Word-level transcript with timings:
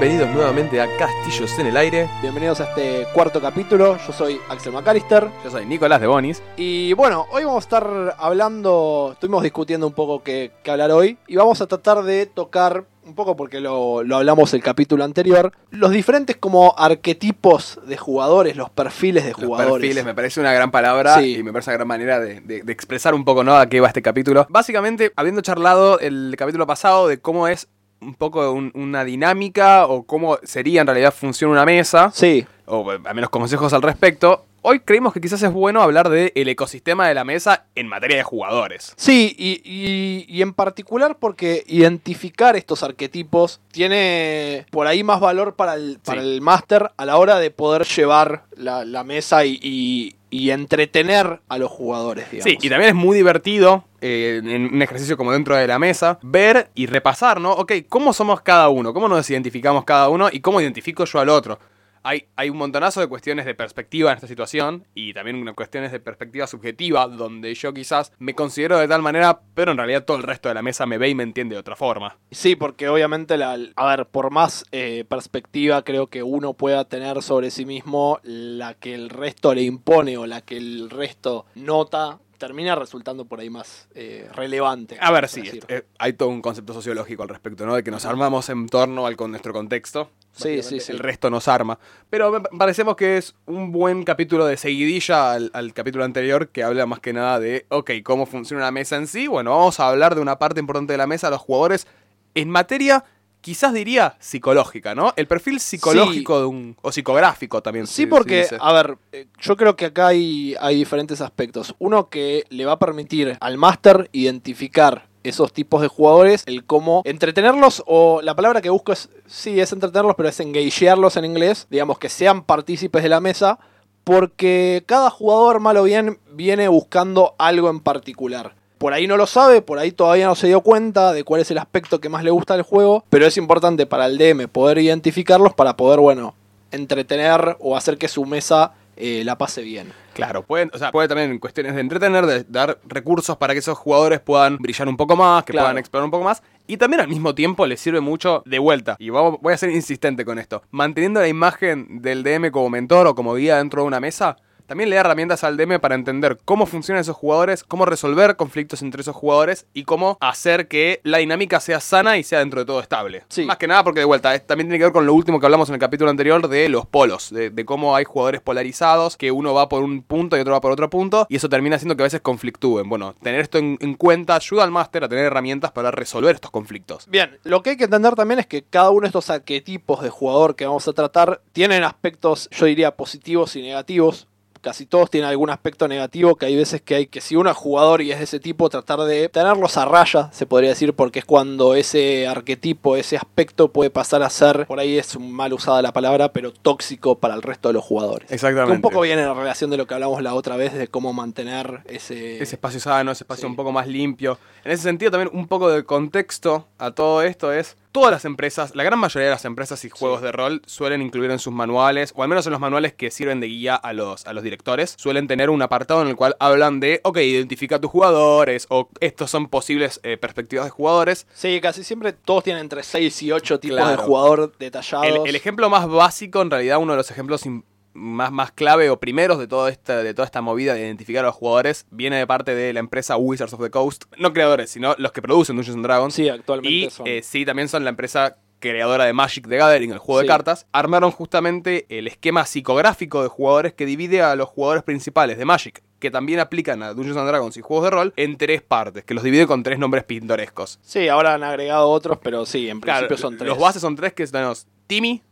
bienvenidos 0.00 0.30
nuevamente 0.34 0.80
a 0.80 0.86
Castillos 0.96 1.58
en 1.58 1.66
el 1.66 1.76
Aire. 1.76 2.08
Bienvenidos 2.22 2.58
a 2.60 2.64
este 2.64 3.06
cuarto 3.12 3.38
capítulo. 3.40 3.98
Yo 4.06 4.12
soy 4.14 4.40
Axel 4.48 4.72
McAllister. 4.72 5.28
Yo 5.44 5.50
soy 5.50 5.66
Nicolás 5.66 6.00
de 6.00 6.06
Bonis. 6.06 6.42
Y 6.56 6.94
bueno, 6.94 7.26
hoy 7.30 7.44
vamos 7.44 7.64
a 7.64 7.66
estar 7.66 8.16
hablando, 8.18 9.10
estuvimos 9.12 9.42
discutiendo 9.42 9.86
un 9.86 9.92
poco 9.92 10.22
qué, 10.22 10.52
qué 10.62 10.70
hablar 10.70 10.90
hoy. 10.92 11.18
Y 11.26 11.36
vamos 11.36 11.60
a 11.60 11.66
tratar 11.66 12.02
de 12.02 12.24
tocar 12.24 12.84
un 13.04 13.14
poco 13.14 13.36
porque 13.36 13.60
lo, 13.60 14.02
lo 14.02 14.16
hablamos 14.16 14.54
el 14.54 14.62
capítulo 14.62 15.04
anterior, 15.04 15.52
los 15.70 15.90
diferentes 15.90 16.36
como 16.36 16.74
arquetipos 16.78 17.78
de 17.86 17.96
jugadores, 17.98 18.56
los 18.56 18.70
perfiles 18.70 19.24
de 19.24 19.32
Los 19.32 19.40
jugadores. 19.40 19.80
perfiles 19.82 20.04
me 20.04 20.14
parece 20.14 20.40
una 20.40 20.52
gran 20.54 20.70
palabra 20.70 21.18
Sí. 21.18 21.36
y 21.38 21.42
me 21.42 21.52
parece 21.52 21.70
una 21.70 21.76
gran 21.76 21.88
manera 21.88 22.20
de, 22.20 22.40
de- 22.40 22.62
de 22.62 22.72
expresar 22.72 23.14
un 23.14 23.24
poco 23.24 23.42
¿no? 23.44 23.56
a 23.56 23.66
qué 23.66 23.80
va 23.80 23.88
este 23.88 24.00
capítulo. 24.00 24.46
Básicamente, 24.48 25.12
habiendo 25.16 25.40
charlado 25.42 25.98
el 25.98 26.34
capítulo 26.38 26.66
pasado 26.66 27.08
de 27.08 27.20
cómo 27.20 27.48
es 27.48 27.68
un 28.00 28.14
poco 28.14 28.50
un- 28.52 28.70
una 28.74 29.04
dinámica 29.04 29.86
o 29.86 30.02
cómo 30.04 30.38
sería 30.42 30.80
en 30.80 30.86
realidad 30.86 31.12
funciona 31.14 31.52
una 31.52 31.64
mesa, 31.64 32.10
Sí, 32.14 32.46
o 32.66 32.90
al 32.90 33.14
menos 33.14 33.30
consejos 33.30 33.72
al 33.72 33.82
respecto, 33.82 34.46
hoy 34.62 34.80
creímos 34.80 35.12
que 35.12 35.20
quizás 35.20 35.42
es 35.42 35.52
bueno 35.52 35.82
hablar 35.82 36.08
del 36.10 36.30
ecosistema 36.48 37.08
de 37.08 37.14
la 37.14 37.24
mesa 37.24 37.64
en 37.74 37.88
materia 37.88 38.16
de 38.18 38.22
jugadores. 38.22 38.92
Sí, 38.96 39.34
y, 39.38 39.60
y- 39.64 40.24
y 40.28 40.42
en 40.42 40.52
particular 40.54 41.16
porque 41.18 41.62
identificar 41.66 42.56
estos 42.56 42.82
arquetipos 42.82 43.60
tiene 43.70 44.66
por 44.70 44.86
ahí 44.86 45.02
más 45.02 45.20
valor 45.20 45.54
para 45.54 45.74
el, 45.74 45.98
para 46.04 46.22
Sí. 46.22 46.28
el 46.28 46.40
máster 46.40 46.90
a 46.96 47.04
la 47.04 47.16
hora 47.16 47.38
de 47.38 47.50
poder 47.50 47.84
llevar 47.86 48.44
la, 48.56 48.84
la 48.84 49.04
mesa 49.04 49.44
y, 49.44 49.58
y- 49.62 50.14
y 50.32 50.50
entretener 50.50 51.40
a 51.48 51.58
los 51.58 51.70
jugadores, 51.70 52.30
digamos. 52.30 52.50
Sí, 52.52 52.58
y 52.64 52.68
también 52.70 52.90
es 52.90 52.94
muy 52.94 53.16
divertido, 53.16 53.84
eh, 54.00 54.40
en 54.42 54.74
un 54.74 54.82
ejercicio 54.82 55.16
como 55.16 55.32
dentro 55.32 55.56
de 55.56 55.66
la 55.66 55.78
mesa, 55.78 56.18
ver 56.22 56.70
y 56.74 56.86
repasar, 56.86 57.40
¿no? 57.40 57.52
Ok, 57.52 57.72
¿cómo 57.88 58.12
somos 58.12 58.40
cada 58.40 58.68
uno? 58.68 58.92
¿Cómo 58.92 59.08
nos 59.08 59.28
identificamos 59.30 59.84
cada 59.84 60.08
uno? 60.08 60.28
¿Y 60.30 60.40
cómo 60.40 60.60
identifico 60.60 61.04
yo 61.04 61.20
al 61.20 61.28
otro? 61.28 61.58
Hay, 62.02 62.28
hay 62.34 62.48
un 62.48 62.56
montonazo 62.56 63.00
de 63.00 63.08
cuestiones 63.08 63.44
de 63.44 63.54
perspectiva 63.54 64.10
en 64.10 64.16
esta 64.16 64.26
situación 64.26 64.86
y 64.94 65.12
también 65.12 65.44
cuestiones 65.54 65.92
de 65.92 66.00
perspectiva 66.00 66.46
subjetiva 66.46 67.06
donde 67.06 67.54
yo 67.54 67.74
quizás 67.74 68.12
me 68.18 68.34
considero 68.34 68.78
de 68.78 68.88
tal 68.88 69.02
manera, 69.02 69.40
pero 69.54 69.72
en 69.72 69.76
realidad 69.76 70.04
todo 70.06 70.16
el 70.16 70.22
resto 70.22 70.48
de 70.48 70.54
la 70.54 70.62
mesa 70.62 70.86
me 70.86 70.96
ve 70.96 71.10
y 71.10 71.14
me 71.14 71.24
entiende 71.24 71.56
de 71.56 71.60
otra 71.60 71.76
forma. 71.76 72.16
Sí, 72.30 72.56
porque 72.56 72.88
obviamente, 72.88 73.34
a 73.42 73.86
ver, 73.86 74.06
por 74.06 74.30
más 74.30 74.64
eh, 74.72 75.04
perspectiva 75.06 75.82
creo 75.82 76.06
que 76.06 76.22
uno 76.22 76.54
pueda 76.54 76.86
tener 76.86 77.22
sobre 77.22 77.50
sí 77.50 77.66
mismo, 77.66 78.18
la 78.22 78.72
que 78.72 78.94
el 78.94 79.10
resto 79.10 79.54
le 79.54 79.62
impone 79.62 80.16
o 80.16 80.26
la 80.26 80.40
que 80.40 80.56
el 80.56 80.88
resto 80.88 81.44
nota, 81.54 82.18
termina 82.40 82.74
resultando 82.74 83.26
por 83.26 83.38
ahí 83.38 83.50
más 83.50 83.86
eh, 83.94 84.28
relevante. 84.34 84.96
A 84.98 85.12
ver, 85.12 85.28
sí, 85.28 85.60
eh, 85.68 85.84
hay 85.98 86.14
todo 86.14 86.30
un 86.30 86.40
concepto 86.40 86.72
sociológico 86.72 87.22
al 87.22 87.28
respecto, 87.28 87.66
¿no? 87.66 87.76
De 87.76 87.84
que 87.84 87.90
nos 87.92 88.06
armamos 88.06 88.48
en 88.48 88.66
torno 88.66 89.06
al 89.06 89.14
con 89.14 89.30
nuestro 89.30 89.52
contexto. 89.52 90.10
Sí, 90.32 90.62
sí, 90.62 90.80
sí. 90.80 90.90
El 90.90 91.00
resto 91.00 91.28
nos 91.28 91.48
arma. 91.48 91.78
Pero 92.08 92.32
me 92.32 92.40
parecemos 92.40 92.96
que 92.96 93.18
es 93.18 93.34
un 93.46 93.70
buen 93.70 94.04
capítulo 94.04 94.46
de 94.46 94.56
seguidilla 94.56 95.32
al, 95.32 95.50
al 95.52 95.74
capítulo 95.74 96.04
anterior 96.04 96.48
que 96.48 96.62
habla 96.64 96.86
más 96.86 97.00
que 97.00 97.12
nada 97.12 97.38
de, 97.38 97.66
ok, 97.68 97.90
cómo 98.02 98.24
funciona 98.26 98.64
una 98.64 98.70
mesa 98.70 98.96
en 98.96 99.06
sí. 99.06 99.26
Bueno, 99.26 99.50
vamos 99.50 99.78
a 99.78 99.88
hablar 99.88 100.14
de 100.14 100.22
una 100.22 100.38
parte 100.38 100.60
importante 100.60 100.94
de 100.94 100.98
la 100.98 101.06
mesa, 101.06 101.30
los 101.30 101.40
jugadores, 101.40 101.86
en 102.34 102.48
materia, 102.48 103.04
quizás 103.40 103.72
diría, 103.72 104.16
psicológica, 104.18 104.94
¿no? 104.94 105.12
El 105.16 105.26
perfil 105.26 105.60
psicológico 105.60 106.40
de 106.40 106.46
un... 106.46 106.76
o 106.82 106.92
psicográfico 106.92 107.62
también. 107.62 107.86
Sí, 107.86 108.06
porque, 108.06 108.46
a 108.58 108.72
ver, 108.72 108.98
eh, 109.12 109.26
yo 109.40 109.56
creo 109.56 109.76
que 109.76 109.86
acá 109.86 110.08
hay, 110.08 110.54
hay 110.60 110.76
diferentes 110.76 111.20
aspectos. 111.20 111.74
Uno 111.78 112.08
que 112.08 112.44
le 112.50 112.64
va 112.64 112.72
a 112.72 112.78
permitir 112.78 113.36
al 113.40 113.56
máster 113.56 114.08
identificar 114.12 115.08
esos 115.22 115.52
tipos 115.52 115.82
de 115.82 115.88
jugadores, 115.88 116.44
el 116.46 116.64
cómo 116.64 117.02
entretenerlos, 117.04 117.82
o 117.86 118.22
la 118.22 118.34
palabra 118.34 118.62
que 118.62 118.70
busco 118.70 118.92
es, 118.92 119.10
sí, 119.26 119.60
es 119.60 119.72
entretenerlos, 119.72 120.14
pero 120.16 120.28
es 120.28 120.40
engagearlos 120.40 121.16
en 121.16 121.24
inglés, 121.24 121.66
digamos 121.70 121.98
que 121.98 122.08
sean 122.08 122.42
partícipes 122.42 123.02
de 123.02 123.10
la 123.10 123.20
mesa, 123.20 123.58
porque 124.04 124.82
cada 124.86 125.10
jugador, 125.10 125.60
mal 125.60 125.76
o 125.76 125.84
bien, 125.84 126.18
viene 126.32 126.68
buscando 126.68 127.34
algo 127.38 127.68
en 127.68 127.80
particular. 127.80 128.54
Por 128.80 128.94
ahí 128.94 129.06
no 129.06 129.18
lo 129.18 129.26
sabe, 129.26 129.60
por 129.60 129.78
ahí 129.78 129.92
todavía 129.92 130.24
no 130.26 130.34
se 130.34 130.46
dio 130.46 130.62
cuenta 130.62 131.12
de 131.12 131.22
cuál 131.22 131.42
es 131.42 131.50
el 131.50 131.58
aspecto 131.58 132.00
que 132.00 132.08
más 132.08 132.24
le 132.24 132.30
gusta 132.30 132.54
del 132.54 132.62
juego, 132.62 133.04
pero 133.10 133.26
es 133.26 133.36
importante 133.36 133.84
para 133.84 134.06
el 134.06 134.16
DM 134.16 134.48
poder 134.48 134.78
identificarlos 134.78 135.52
para 135.52 135.76
poder, 135.76 136.00
bueno, 136.00 136.34
entretener 136.70 137.58
o 137.60 137.76
hacer 137.76 137.98
que 137.98 138.08
su 138.08 138.24
mesa 138.24 138.72
eh, 138.96 139.22
la 139.22 139.36
pase 139.36 139.60
bien. 139.60 139.92
Claro, 140.14 140.42
pueden, 140.44 140.70
o 140.72 140.78
sea, 140.78 140.92
puede 140.92 141.08
también 141.08 141.30
en 141.30 141.38
cuestiones 141.38 141.74
de 141.74 141.80
entretener, 141.82 142.24
de 142.24 142.44
dar 142.44 142.78
recursos 142.86 143.36
para 143.36 143.52
que 143.52 143.58
esos 143.58 143.76
jugadores 143.76 144.20
puedan 144.20 144.56
brillar 144.56 144.88
un 144.88 144.96
poco 144.96 145.14
más, 145.14 145.44
que 145.44 145.52
Claro. 145.52 145.66
puedan 145.66 145.78
explorar 145.78 146.04
un 146.06 146.10
poco 146.10 146.24
más. 146.24 146.42
Y 146.66 146.78
también 146.78 147.00
al 147.02 147.08
mismo 147.08 147.34
tiempo 147.34 147.66
les 147.66 147.80
sirve 147.80 148.00
mucho 148.00 148.42
de 148.46 148.58
vuelta. 148.58 148.96
Y 148.98 149.10
vamos- 149.10 149.38
voy 149.42 149.52
a 149.52 149.58
ser 149.58 149.70
insistente 149.70 150.24
con 150.24 150.38
esto. 150.38 150.62
Manteniendo 150.70 151.20
la 151.20 151.28
imagen 151.28 152.00
del 152.00 152.22
DM 152.22 152.50
como 152.50 152.70
mentor 152.70 153.06
o 153.08 153.14
como 153.14 153.34
guía 153.34 153.58
dentro 153.58 153.82
de 153.82 153.88
una 153.88 154.00
mesa, 154.00 154.36
también 154.70 154.88
le 154.88 154.94
da 154.94 155.00
herramientas 155.00 155.42
al 155.42 155.56
DM 155.56 155.80
para 155.80 155.96
entender 155.96 156.38
cómo 156.44 156.64
funcionan 156.64 157.00
esos 157.00 157.16
jugadores, 157.16 157.64
cómo 157.64 157.86
resolver 157.86 158.36
conflictos 158.36 158.82
entre 158.82 159.00
esos 159.00 159.16
jugadores 159.16 159.66
y 159.74 159.82
cómo 159.82 160.16
hacer 160.20 160.68
que 160.68 161.00
la 161.02 161.18
dinámica 161.18 161.58
sea 161.58 161.80
sana 161.80 162.18
y 162.18 162.22
sea 162.22 162.38
dentro 162.38 162.60
de 162.60 162.66
todo 162.66 162.78
estable. 162.78 163.24
Sí. 163.28 163.46
Más 163.46 163.56
que 163.56 163.66
nada 163.66 163.82
porque 163.82 163.98
de 163.98 164.06
vuelta, 164.06 164.38
también 164.38 164.68
tiene 164.68 164.78
que 164.78 164.84
ver 164.84 164.92
con 164.92 165.06
lo 165.06 165.12
último 165.12 165.40
que 165.40 165.46
hablamos 165.46 165.68
en 165.70 165.74
el 165.74 165.80
capítulo 165.80 166.08
anterior 166.08 166.48
de 166.48 166.68
los 166.68 166.86
polos, 166.86 167.30
de, 167.30 167.50
de 167.50 167.64
cómo 167.64 167.96
hay 167.96 168.04
jugadores 168.04 168.42
polarizados, 168.42 169.16
que 169.16 169.32
uno 169.32 169.52
va 169.54 169.68
por 169.68 169.82
un 169.82 170.04
punto 170.04 170.36
y 170.36 170.40
otro 170.40 170.52
va 170.52 170.60
por 170.60 170.70
otro 170.70 170.88
punto, 170.88 171.26
y 171.28 171.34
eso 171.34 171.48
termina 171.48 171.74
haciendo 171.74 171.96
que 171.96 172.04
a 172.04 172.06
veces 172.06 172.20
conflictúen. 172.20 172.88
Bueno, 172.88 173.16
tener 173.20 173.40
esto 173.40 173.58
en, 173.58 173.76
en 173.80 173.94
cuenta 173.94 174.36
ayuda 174.36 174.62
al 174.62 174.70
máster 174.70 175.02
a 175.02 175.08
tener 175.08 175.24
herramientas 175.24 175.72
para 175.72 175.90
resolver 175.90 176.36
estos 176.36 176.52
conflictos. 176.52 177.08
Bien, 177.08 177.40
lo 177.42 177.64
que 177.64 177.70
hay 177.70 177.76
que 177.76 177.86
entender 177.86 178.14
también 178.14 178.38
es 178.38 178.46
que 178.46 178.62
cada 178.62 178.90
uno 178.90 179.00
de 179.00 179.08
estos 179.08 179.30
arquetipos 179.30 180.00
de 180.00 180.10
jugador 180.10 180.54
que 180.54 180.64
vamos 180.64 180.86
a 180.86 180.92
tratar 180.92 181.40
tienen 181.50 181.82
aspectos, 181.82 182.48
yo 182.52 182.66
diría, 182.66 182.92
positivos 182.92 183.56
y 183.56 183.62
negativos. 183.62 184.28
Casi 184.60 184.84
todos 184.86 185.10
tienen 185.10 185.30
algún 185.30 185.48
aspecto 185.50 185.88
negativo 185.88 186.36
que 186.36 186.46
hay 186.46 186.54
veces 186.56 186.82
que 186.82 186.94
hay 186.94 187.06
que 187.06 187.20
si 187.20 187.34
uno 187.36 187.50
es 187.50 187.56
jugador 187.56 188.02
y 188.02 188.12
es 188.12 188.18
de 188.18 188.24
ese 188.24 188.40
tipo 188.40 188.68
tratar 188.68 189.00
de 189.00 189.28
tenerlos 189.28 189.76
a 189.76 189.84
raya, 189.86 190.28
se 190.32 190.44
podría 190.46 190.70
decir, 190.70 190.92
porque 190.94 191.20
es 191.20 191.24
cuando 191.24 191.74
ese 191.74 192.26
arquetipo, 192.28 192.96
ese 192.96 193.16
aspecto 193.16 193.68
puede 193.72 193.90
pasar 193.90 194.22
a 194.22 194.28
ser, 194.30 194.66
por 194.66 194.78
ahí 194.78 194.98
es 194.98 195.18
mal 195.18 195.52
usada 195.52 195.80
la 195.82 195.92
palabra, 195.92 196.32
pero 196.32 196.52
tóxico 196.52 197.18
para 197.18 197.34
el 197.34 197.42
resto 197.42 197.68
de 197.68 197.74
los 197.74 197.84
jugadores. 197.84 198.28
Que 198.28 198.34
Exactamente. 198.34 198.74
un 198.74 198.82
poco 198.82 199.00
viene 199.00 199.22
en 199.22 199.34
relación 199.34 199.70
de 199.70 199.76
lo 199.78 199.86
que 199.86 199.94
hablamos 199.94 200.22
la 200.22 200.34
otra 200.34 200.56
vez 200.56 200.74
de 200.74 200.88
cómo 200.88 201.12
mantener 201.12 201.80
ese... 201.86 202.42
ese 202.42 202.56
espacio 202.56 202.80
sano, 202.80 203.12
ese 203.12 203.24
espacio 203.24 203.40
Sí. 203.42 203.46
un 203.46 203.56
poco 203.56 203.72
más 203.72 203.86
limpio. 203.86 204.38
En 204.64 204.72
ese 204.72 204.82
sentido, 204.82 205.10
también 205.10 205.30
un 205.32 205.46
poco 205.48 205.70
de 205.70 205.84
contexto 205.84 206.66
a 206.78 206.90
todo 206.90 207.22
esto 207.22 207.52
es. 207.52 207.76
Todas 207.92 208.12
las 208.12 208.24
empresas, 208.24 208.76
la 208.76 208.84
gran 208.84 209.00
mayoría 209.00 209.26
de 209.26 209.34
las 209.34 209.44
empresas 209.44 209.84
y 209.84 209.90
juegos 209.90 210.22
de 210.22 210.30
rol 210.30 210.62
suelen 210.64 211.02
incluir 211.02 211.30
en 211.32 211.40
sus 211.40 211.52
manuales, 211.52 212.12
o 212.14 212.22
al 212.22 212.28
menos 212.28 212.46
en 212.46 212.52
los 212.52 212.60
manuales 212.60 212.92
que 212.94 213.10
sirven 213.10 213.40
de 213.40 213.48
guía 213.48 213.74
a 213.74 213.92
los, 213.92 214.26
a 214.26 214.32
los 214.32 214.44
directores, 214.44 214.94
suelen 214.96 215.26
tener 215.26 215.50
un 215.50 215.60
apartado 215.60 216.00
en 216.02 216.08
el 216.08 216.14
cual 216.14 216.36
hablan 216.38 216.78
de, 216.78 217.00
ok, 217.02 217.16
identifica 217.18 217.76
a 217.76 217.80
tus 217.80 217.90
jugadores, 217.90 218.66
o 218.68 218.88
estos 219.00 219.30
son 219.30 219.48
posibles 219.48 219.98
eh, 220.04 220.16
perspectivas 220.16 220.66
de 220.66 220.70
jugadores. 220.70 221.26
Sí, 221.34 221.60
casi 221.60 221.82
siempre 221.82 222.12
todos 222.12 222.44
tienen 222.44 222.60
entre 222.62 222.84
6 222.84 223.22
y 223.24 223.32
8 223.32 223.58
tipos 223.58 223.76
Claro. 223.78 223.90
de 223.90 223.96
jugador 224.06 224.52
detallados. 224.58 225.06
El, 225.06 225.26
el 225.28 225.34
ejemplo 225.34 225.68
más 225.68 225.88
básico, 225.88 226.42
en 226.42 226.50
realidad, 226.50 226.78
uno 226.78 226.92
de 226.92 226.98
los 226.98 227.10
ejemplos 227.10 227.44
más, 227.92 228.30
más 228.32 228.52
clave 228.52 228.90
o 228.90 229.00
primeros 229.00 229.38
de, 229.38 229.46
todo 229.48 229.68
esta, 229.68 230.02
de 230.02 230.14
toda 230.14 230.26
esta 230.26 230.40
movida 230.40 230.74
de 230.74 230.80
identificar 230.80 231.24
a 231.24 231.28
los 231.28 231.34
jugadores, 231.36 231.86
viene 231.90 232.16
de 232.16 232.26
parte 232.26 232.54
de 232.54 232.72
la 232.72 232.80
empresa 232.80 233.16
Wizards 233.16 233.52
of 233.52 233.60
the 233.60 233.70
Coast. 233.70 234.04
No 234.18 234.32
creadores, 234.32 234.70
sino 234.70 234.94
los 234.98 235.12
que 235.12 235.22
producen 235.22 235.56
Dungeons 235.56 235.76
and 235.76 235.84
Dragons. 235.84 236.14
Sí, 236.14 236.28
actualmente 236.28 236.70
Y 236.72 236.90
son. 236.90 237.06
eh, 237.06 237.22
sí, 237.22 237.44
también 237.44 237.68
son 237.68 237.84
la 237.84 237.90
empresa 237.90 238.36
creadora 238.60 239.06
de 239.06 239.14
Magic 239.14 239.48
the 239.48 239.56
Gathering, 239.56 239.90
el 239.92 239.98
juego 239.98 240.20
Sí. 240.20 240.24
de 240.26 240.28
cartas. 240.28 240.66
Armaron 240.72 241.10
justamente 241.12 241.86
el 241.88 242.06
esquema 242.06 242.44
psicográfico 242.44 243.22
de 243.22 243.28
jugadores 243.28 243.72
que 243.72 243.86
divide 243.86 244.20
a 244.20 244.36
los 244.36 244.50
jugadores 244.50 244.82
principales 244.82 245.38
de 245.38 245.46
Magic, 245.46 245.82
que 245.98 246.10
también 246.10 246.40
aplican 246.40 246.82
a 246.82 246.92
Dungeons 246.92 247.16
and 247.16 247.26
Dragons 247.28 247.56
y 247.56 247.62
juegos 247.62 247.84
de 247.84 247.90
rol, 247.90 248.12
en 248.16 248.36
tres 248.36 248.60
partes, 248.60 249.02
que 249.04 249.14
los 249.14 249.24
divide 249.24 249.46
con 249.46 249.62
tres 249.62 249.78
nombres 249.78 250.04
pintorescos. 250.04 250.78
Sí, 250.82 251.08
ahora 251.08 251.32
han 251.34 251.42
agregado 251.42 251.88
otros, 251.88 252.18
pero 252.22 252.44
sí, 252.44 252.68
en 252.68 252.80
Claro, 252.80 253.06
principio 253.08 253.16
son 253.28 253.38
tres. 253.38 253.48
Los 253.48 253.58
bases 253.58 253.80
son 253.80 253.96
tres, 253.96 254.12
que 254.12 254.26
tenemos 254.26 254.66
Timmy, 254.86 255.22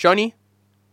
Johnny 0.00 0.32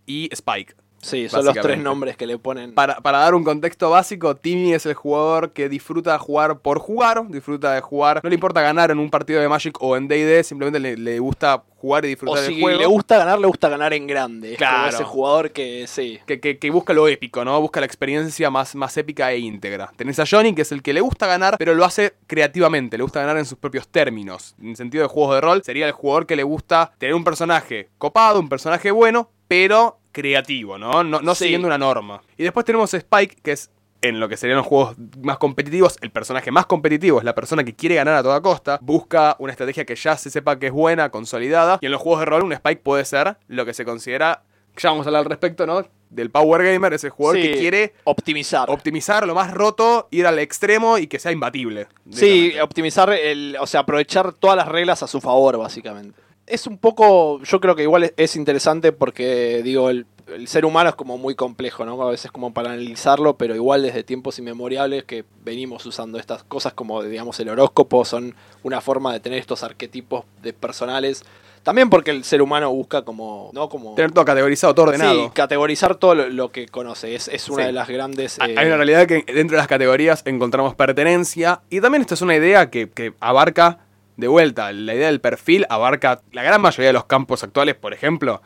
y 0.07 0.29
Spike. 0.33 0.73
Sí, 1.07 1.29
son 1.29 1.45
los 1.45 1.55
tres 1.55 1.79
nombres 1.79 2.17
que 2.17 2.27
le 2.27 2.37
ponen. 2.37 2.73
Para, 2.73 2.97
para 3.01 3.19
dar 3.19 3.33
un 3.35 3.43
contexto 3.43 3.89
básico, 3.89 4.35
Timmy 4.35 4.73
es 4.73 4.85
el 4.85 4.93
jugador 4.93 5.51
que 5.53 5.69
disfruta 5.69 6.13
de 6.13 6.19
jugar 6.19 6.59
por 6.59 6.79
jugar, 6.79 7.27
disfruta 7.29 7.73
de 7.73 7.81
jugar, 7.81 8.19
no 8.23 8.29
le 8.29 8.35
importa 8.35 8.61
ganar 8.61 8.91
en 8.91 8.99
un 8.99 9.09
partido 9.09 9.39
de 9.41 9.47
Magic 9.47 9.77
o 9.81 9.95
en 9.97 10.07
D&D, 10.07 10.43
simplemente 10.43 10.79
le, 10.79 10.97
le 10.97 11.19
gusta 11.19 11.63
jugar 11.77 12.03
y 12.05 12.07
o 12.07 12.09
disfrutar 12.09 12.43
si 12.43 12.53
del 12.53 12.61
juego. 12.61 12.79
le 12.79 12.85
gusta 12.87 13.17
ganar, 13.19 13.39
le 13.39 13.47
gusta 13.47 13.69
ganar 13.69 13.93
en 13.93 14.07
grande. 14.07 14.51
Es 14.53 14.57
Claro. 14.57 14.89
ese 14.89 15.03
jugador 15.03 15.51
que 15.51 15.85
sí. 15.87 16.19
que, 16.25 16.39
que- 16.39 16.57
que 16.57 16.69
busca 16.71 16.91
lo 16.93 17.07
épico, 17.07 17.45
¿no? 17.45 17.59
Busca 17.61 17.79
la 17.79 17.85
experiencia 17.85 18.49
más, 18.49 18.75
más 18.75 18.97
épica 18.97 19.31
e 19.31 19.37
íntegra. 19.39 19.91
Tenés 19.95 20.19
a 20.19 20.25
Johnny, 20.29 20.53
que 20.55 20.63
es 20.63 20.71
el 20.71 20.81
que 20.81 20.91
le 20.93 21.01
gusta 21.01 21.27
ganar, 21.27 21.55
pero 21.57 21.73
lo 21.75 21.85
hace 21.85 22.15
creativamente, 22.25 22.97
le 22.97 23.03
gusta 23.03 23.19
ganar 23.21 23.37
en 23.37 23.45
sus 23.45 23.57
propios 23.57 23.87
términos. 23.87 24.55
En 24.61 24.75
sentido 24.75 25.03
de 25.03 25.07
juegos 25.09 25.35
de 25.35 25.41
rol, 25.41 25.61
sería 25.63 25.85
el 25.85 25.91
jugador 25.91 26.25
que 26.25 26.35
le 26.35 26.43
gusta 26.43 26.91
tener 26.97 27.13
un 27.15 27.23
personaje 27.23 27.89
copado, 27.97 28.39
un 28.39 28.49
personaje 28.49 28.91
bueno, 28.91 29.29
pero 29.47 29.99
creativo, 30.21 30.77
¿no? 30.79 31.03
No, 31.03 31.21
no 31.21 31.35
Sí. 31.35 31.43
siguiendo 31.45 31.67
una 31.67 31.77
norma. 31.77 32.21
Y 32.37 32.43
después 32.43 32.65
tenemos 32.65 32.91
Spike, 32.93 33.37
que 33.43 33.51
es 33.51 33.69
en 34.01 34.19
lo 34.19 34.27
que 34.29 34.37
serían 34.37 34.57
los 34.57 34.65
juegos 34.67 34.95
más 35.21 35.37
competitivos, 35.37 35.97
el 36.01 36.11
personaje 36.11 36.51
más 36.51 36.65
competitivo 36.65 37.17
es 37.19 37.23
la 37.25 37.33
persona 37.35 37.63
que 37.63 37.73
quiere 37.75 37.95
ganar 37.95 38.15
a 38.15 38.23
toda 38.23 38.41
costa, 38.41 38.77
busca 38.81 39.35
una 39.39 39.51
estrategia 39.51 39.85
que 39.85 39.95
ya 39.95 40.17
se 40.17 40.29
sepa 40.29 40.57
que 40.59 40.67
es 40.67 40.71
buena, 40.71 41.09
consolidada, 41.09 41.79
y 41.81 41.85
en 41.87 41.91
los 41.91 42.01
juegos 42.01 42.19
de 42.21 42.25
rol 42.25 42.43
un 42.43 42.53
Spike 42.53 42.81
puede 42.83 43.05
ser 43.05 43.37
lo 43.47 43.65
que 43.65 43.73
se 43.73 43.85
considera, 43.85 44.43
ya 44.77 44.89
vamos 44.89 45.05
a 45.07 45.09
hablar 45.09 45.21
al 45.21 45.25
respecto, 45.29 45.65
¿no? 45.65 45.83
Del 46.11 46.29
Power 46.29 46.63
Gamer, 46.63 46.93
ese 46.93 47.09
jugador 47.09 47.41
Sí, 47.41 47.47
que 47.51 47.57
quiere 47.57 47.93
optimizar. 48.03 48.69
optimizar 48.69 49.25
lo 49.27 49.33
más 49.35 49.51
roto, 49.53 50.07
ir 50.11 50.25
al 50.27 50.37
extremo 50.39 50.97
y 50.99 51.07
que 51.07 51.17
sea 51.19 51.31
imbatible. 51.31 51.87
Sí, 52.11 52.53
optimizar, 52.61 53.11
el, 53.11 53.57
o 53.59 53.65
sea, 53.67 53.81
aprovechar 53.81 54.31
todas 54.33 54.55
las 54.55 54.67
reglas 54.67 55.01
a 55.03 55.07
su 55.07 55.19
favor, 55.21 55.57
básicamente. 55.57 56.17
Es 56.47 56.65
un 56.65 56.77
poco, 56.77 57.41
yo 57.43 57.59
creo 57.59 57.75
que 57.75 57.83
igual 57.83 58.05
es, 58.05 58.13
es 58.17 58.35
interesante 58.35 58.91
porque, 58.93 59.61
digo, 59.63 59.89
el, 59.89 60.05
el 60.33 60.47
ser 60.47 60.65
humano 60.65 60.89
es 60.89 60.95
como 60.95 61.17
muy 61.17 61.35
complejo, 61.35 61.85
¿no? 61.85 62.01
A 62.01 62.09
veces 62.11 62.31
como 62.31 62.53
para 62.53 62.71
analizarlo, 62.71 63.37
pero 63.37 63.53
igual 63.53 63.81
desde 63.83 64.03
tiempos 64.03 64.39
inmemoriales 64.39 65.03
que 65.03 65.25
venimos 65.43 65.85
usando 65.85 66.17
estas 66.17 66.43
cosas 66.43 66.73
como, 66.73 67.03
digamos, 67.03 67.39
el 67.41 67.49
horóscopo, 67.49 68.05
son 68.05 68.33
una 68.63 68.81
forma 68.81 69.11
de 69.13 69.19
tener 69.19 69.39
estos 69.39 69.61
arquetipos 69.63 70.23
de 70.41 70.53
personales. 70.53 71.23
También 71.63 71.89
porque 71.89 72.11
el 72.11 72.23
ser 72.23 72.41
humano 72.41 72.71
busca 72.71 73.01
como, 73.01 73.49
¿no? 73.53 73.67
Como... 73.67 73.93
Tener 73.95 74.13
todo 74.13 74.23
categorizado, 74.23 74.73
todo 74.73 74.85
ordenado. 74.85 75.25
Sí, 75.25 75.31
categorizar 75.33 75.95
todo 75.95 76.15
lo, 76.15 76.29
lo 76.29 76.49
que 76.49 76.67
conoce. 76.69 77.13
Es, 77.13 77.27
es 77.27 77.49
una 77.49 77.63
Sí. 77.63 77.67
de 77.67 77.71
las 77.73 77.89
grandes... 77.89 78.39
Hay 78.39 78.51
eh, 78.51 78.55
hay 78.57 78.67
una 78.67 78.77
realidad 78.77 79.05
que 79.05 79.25
dentro 79.27 79.55
de 79.55 79.57
las 79.57 79.67
categorías 79.67 80.21
encontramos 80.25 80.75
pertenencia 80.75 81.59
y 81.69 81.81
también 81.81 82.01
esta 82.03 82.13
es 82.13 82.21
una 82.21 82.37
idea 82.37 82.69
que, 82.69 82.89
que 82.89 83.13
abarca 83.19 83.79
de 84.17 84.27
vuelta, 84.27 84.71
la 84.73 84.93
idea 84.93 85.07
del 85.07 85.21
perfil 85.21 85.65
abarca 85.69 86.21
la 86.31 86.43
gran 86.43 86.59
mayoría 86.61 86.87
de 86.87 86.93
los 86.93 87.05
campos 87.05 87.43
actuales, 87.43 87.75
por 87.75 87.93
ejemplo, 87.93 88.41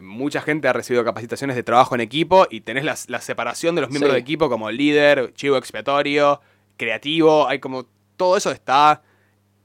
mucha 0.00 0.40
gente 0.40 0.68
ha 0.68 0.72
recibido 0.72 1.04
capacitaciones 1.04 1.56
de 1.56 1.62
trabajo 1.64 1.94
en 1.96 2.00
equipo 2.00 2.46
y 2.48 2.60
tenés 2.60 2.84
la, 2.84 2.96
la 3.08 3.20
separación 3.20 3.74
de 3.74 3.80
los 3.82 3.90
miembros 3.90 4.10
Sí. 4.12 4.14
de 4.14 4.20
equipo 4.20 4.48
como 4.48 4.70
líder, 4.70 5.32
chivo 5.34 5.56
expiatorio, 5.56 6.40
creativo, 6.76 7.48
hay 7.48 7.58
como 7.58 7.86
todo 8.16 8.36
eso 8.36 8.50
está 8.52 9.02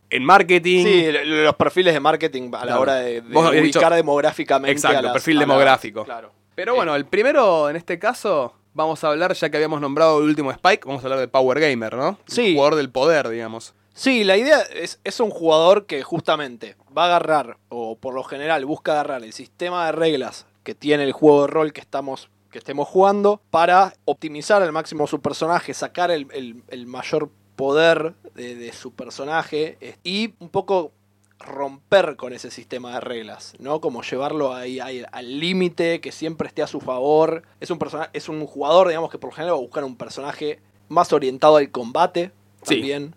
en 0.10 0.24
marketing. 0.26 0.84
Sí, 0.86 1.06
los 1.26 1.56
perfiles 1.56 1.94
de 1.94 2.00
marketing 2.00 2.52
a 2.54 2.66
la 2.66 2.80
hora 2.80 2.96
de, 2.96 3.22
ubicar 3.22 3.62
dicho- 3.64 3.90
demográficamente. 3.92 4.72
Exacto, 4.72 4.98
a 5.00 5.02
las- 5.04 5.14
perfil 5.14 5.38
a 5.38 5.40
la- 5.42 5.46
demográfico. 5.46 6.04
claro. 6.04 6.32
Pero 6.56 6.76
bueno, 6.76 6.96
el 6.96 7.06
primero 7.06 7.70
en 7.70 7.76
este 7.76 7.98
caso 7.98 8.54
vamos 8.76 9.04
a 9.04 9.10
hablar, 9.10 9.34
ya 9.34 9.50
que 9.50 9.58
habíamos 9.58 9.82
nombrado 9.82 10.20
el 10.20 10.26
último 10.26 10.52
Spike, 10.52 10.88
vamos 10.88 11.04
a 11.04 11.08
hablar 11.08 11.20
de 11.20 11.28
Power 11.28 11.60
Gamer, 11.60 11.96
¿no? 11.96 12.18
Sí. 12.28 12.54
Jugador 12.56 12.76
del 12.76 12.90
poder, 12.92 13.30
digamos. 13.30 13.74
Sí, 13.94 14.24
la 14.24 14.38
idea 14.38 14.62
es, 14.62 15.00
es 15.04 15.20
un 15.20 15.30
jugador 15.30 15.86
que 15.86 16.02
justamente 16.04 16.76
va 16.98 17.04
a 17.04 17.08
agarrar, 17.08 17.58
o 17.70 17.96
por 17.96 18.14
lo 18.16 18.24
general 18.24 18.66
busca 18.66 18.94
agarrar 18.94 19.24
el 19.24 19.34
sistema 19.34 19.86
de 19.86 19.92
reglas 19.92 20.46
que 20.64 20.74
tiene 20.76 21.04
el 21.04 21.12
juego 21.12 21.42
de 21.42 21.48
rol 21.48 21.74
que 21.74 21.82
estamos 21.82 22.30
que 22.52 22.60
estemos 22.60 22.88
jugando 22.88 23.42
para 23.50 23.94
optimizar 24.06 24.62
al 24.62 24.72
máximo 24.72 25.08
su 25.08 25.20
personaje, 25.22 25.74
sacar 25.74 26.12
el, 26.12 26.28
el- 26.34 26.62
el 26.68 26.86
mayor 26.86 27.32
poder 27.56 28.14
de, 28.36 28.54
de 28.56 28.72
su 28.74 28.92
personaje 28.94 29.78
y 30.04 30.36
un 30.40 30.50
poco 30.50 30.92
romper 31.40 32.16
con 32.16 32.32
ese 32.32 32.52
sistema 32.52 32.94
de 32.94 33.00
reglas, 33.02 33.54
¿no? 33.58 33.82
Como 33.82 34.04
llevarlo 34.04 34.54
ahí, 34.54 34.80
ahí 34.80 35.04
al 35.12 35.40
límite, 35.40 36.00
que 36.00 36.12
siempre 36.12 36.48
esté 36.48 36.62
a 36.62 36.68
su 36.68 36.80
favor. 36.80 37.42
Es 37.60 37.72
un 37.72 37.80
persona, 37.80 38.10
es 38.14 38.30
un 38.30 38.46
jugador, 38.46 38.88
digamos, 38.88 39.10
que 39.10 39.18
por 39.18 39.32
lo 39.32 39.36
general 39.36 39.56
va 39.56 39.58
a 39.58 39.62
buscar 39.62 39.84
un 39.84 39.96
personaje 39.98 40.60
más 40.90 41.12
orientado 41.12 41.58
al 41.58 41.72
combate 41.72 42.32
Sí. 42.62 42.76
también. 42.76 43.16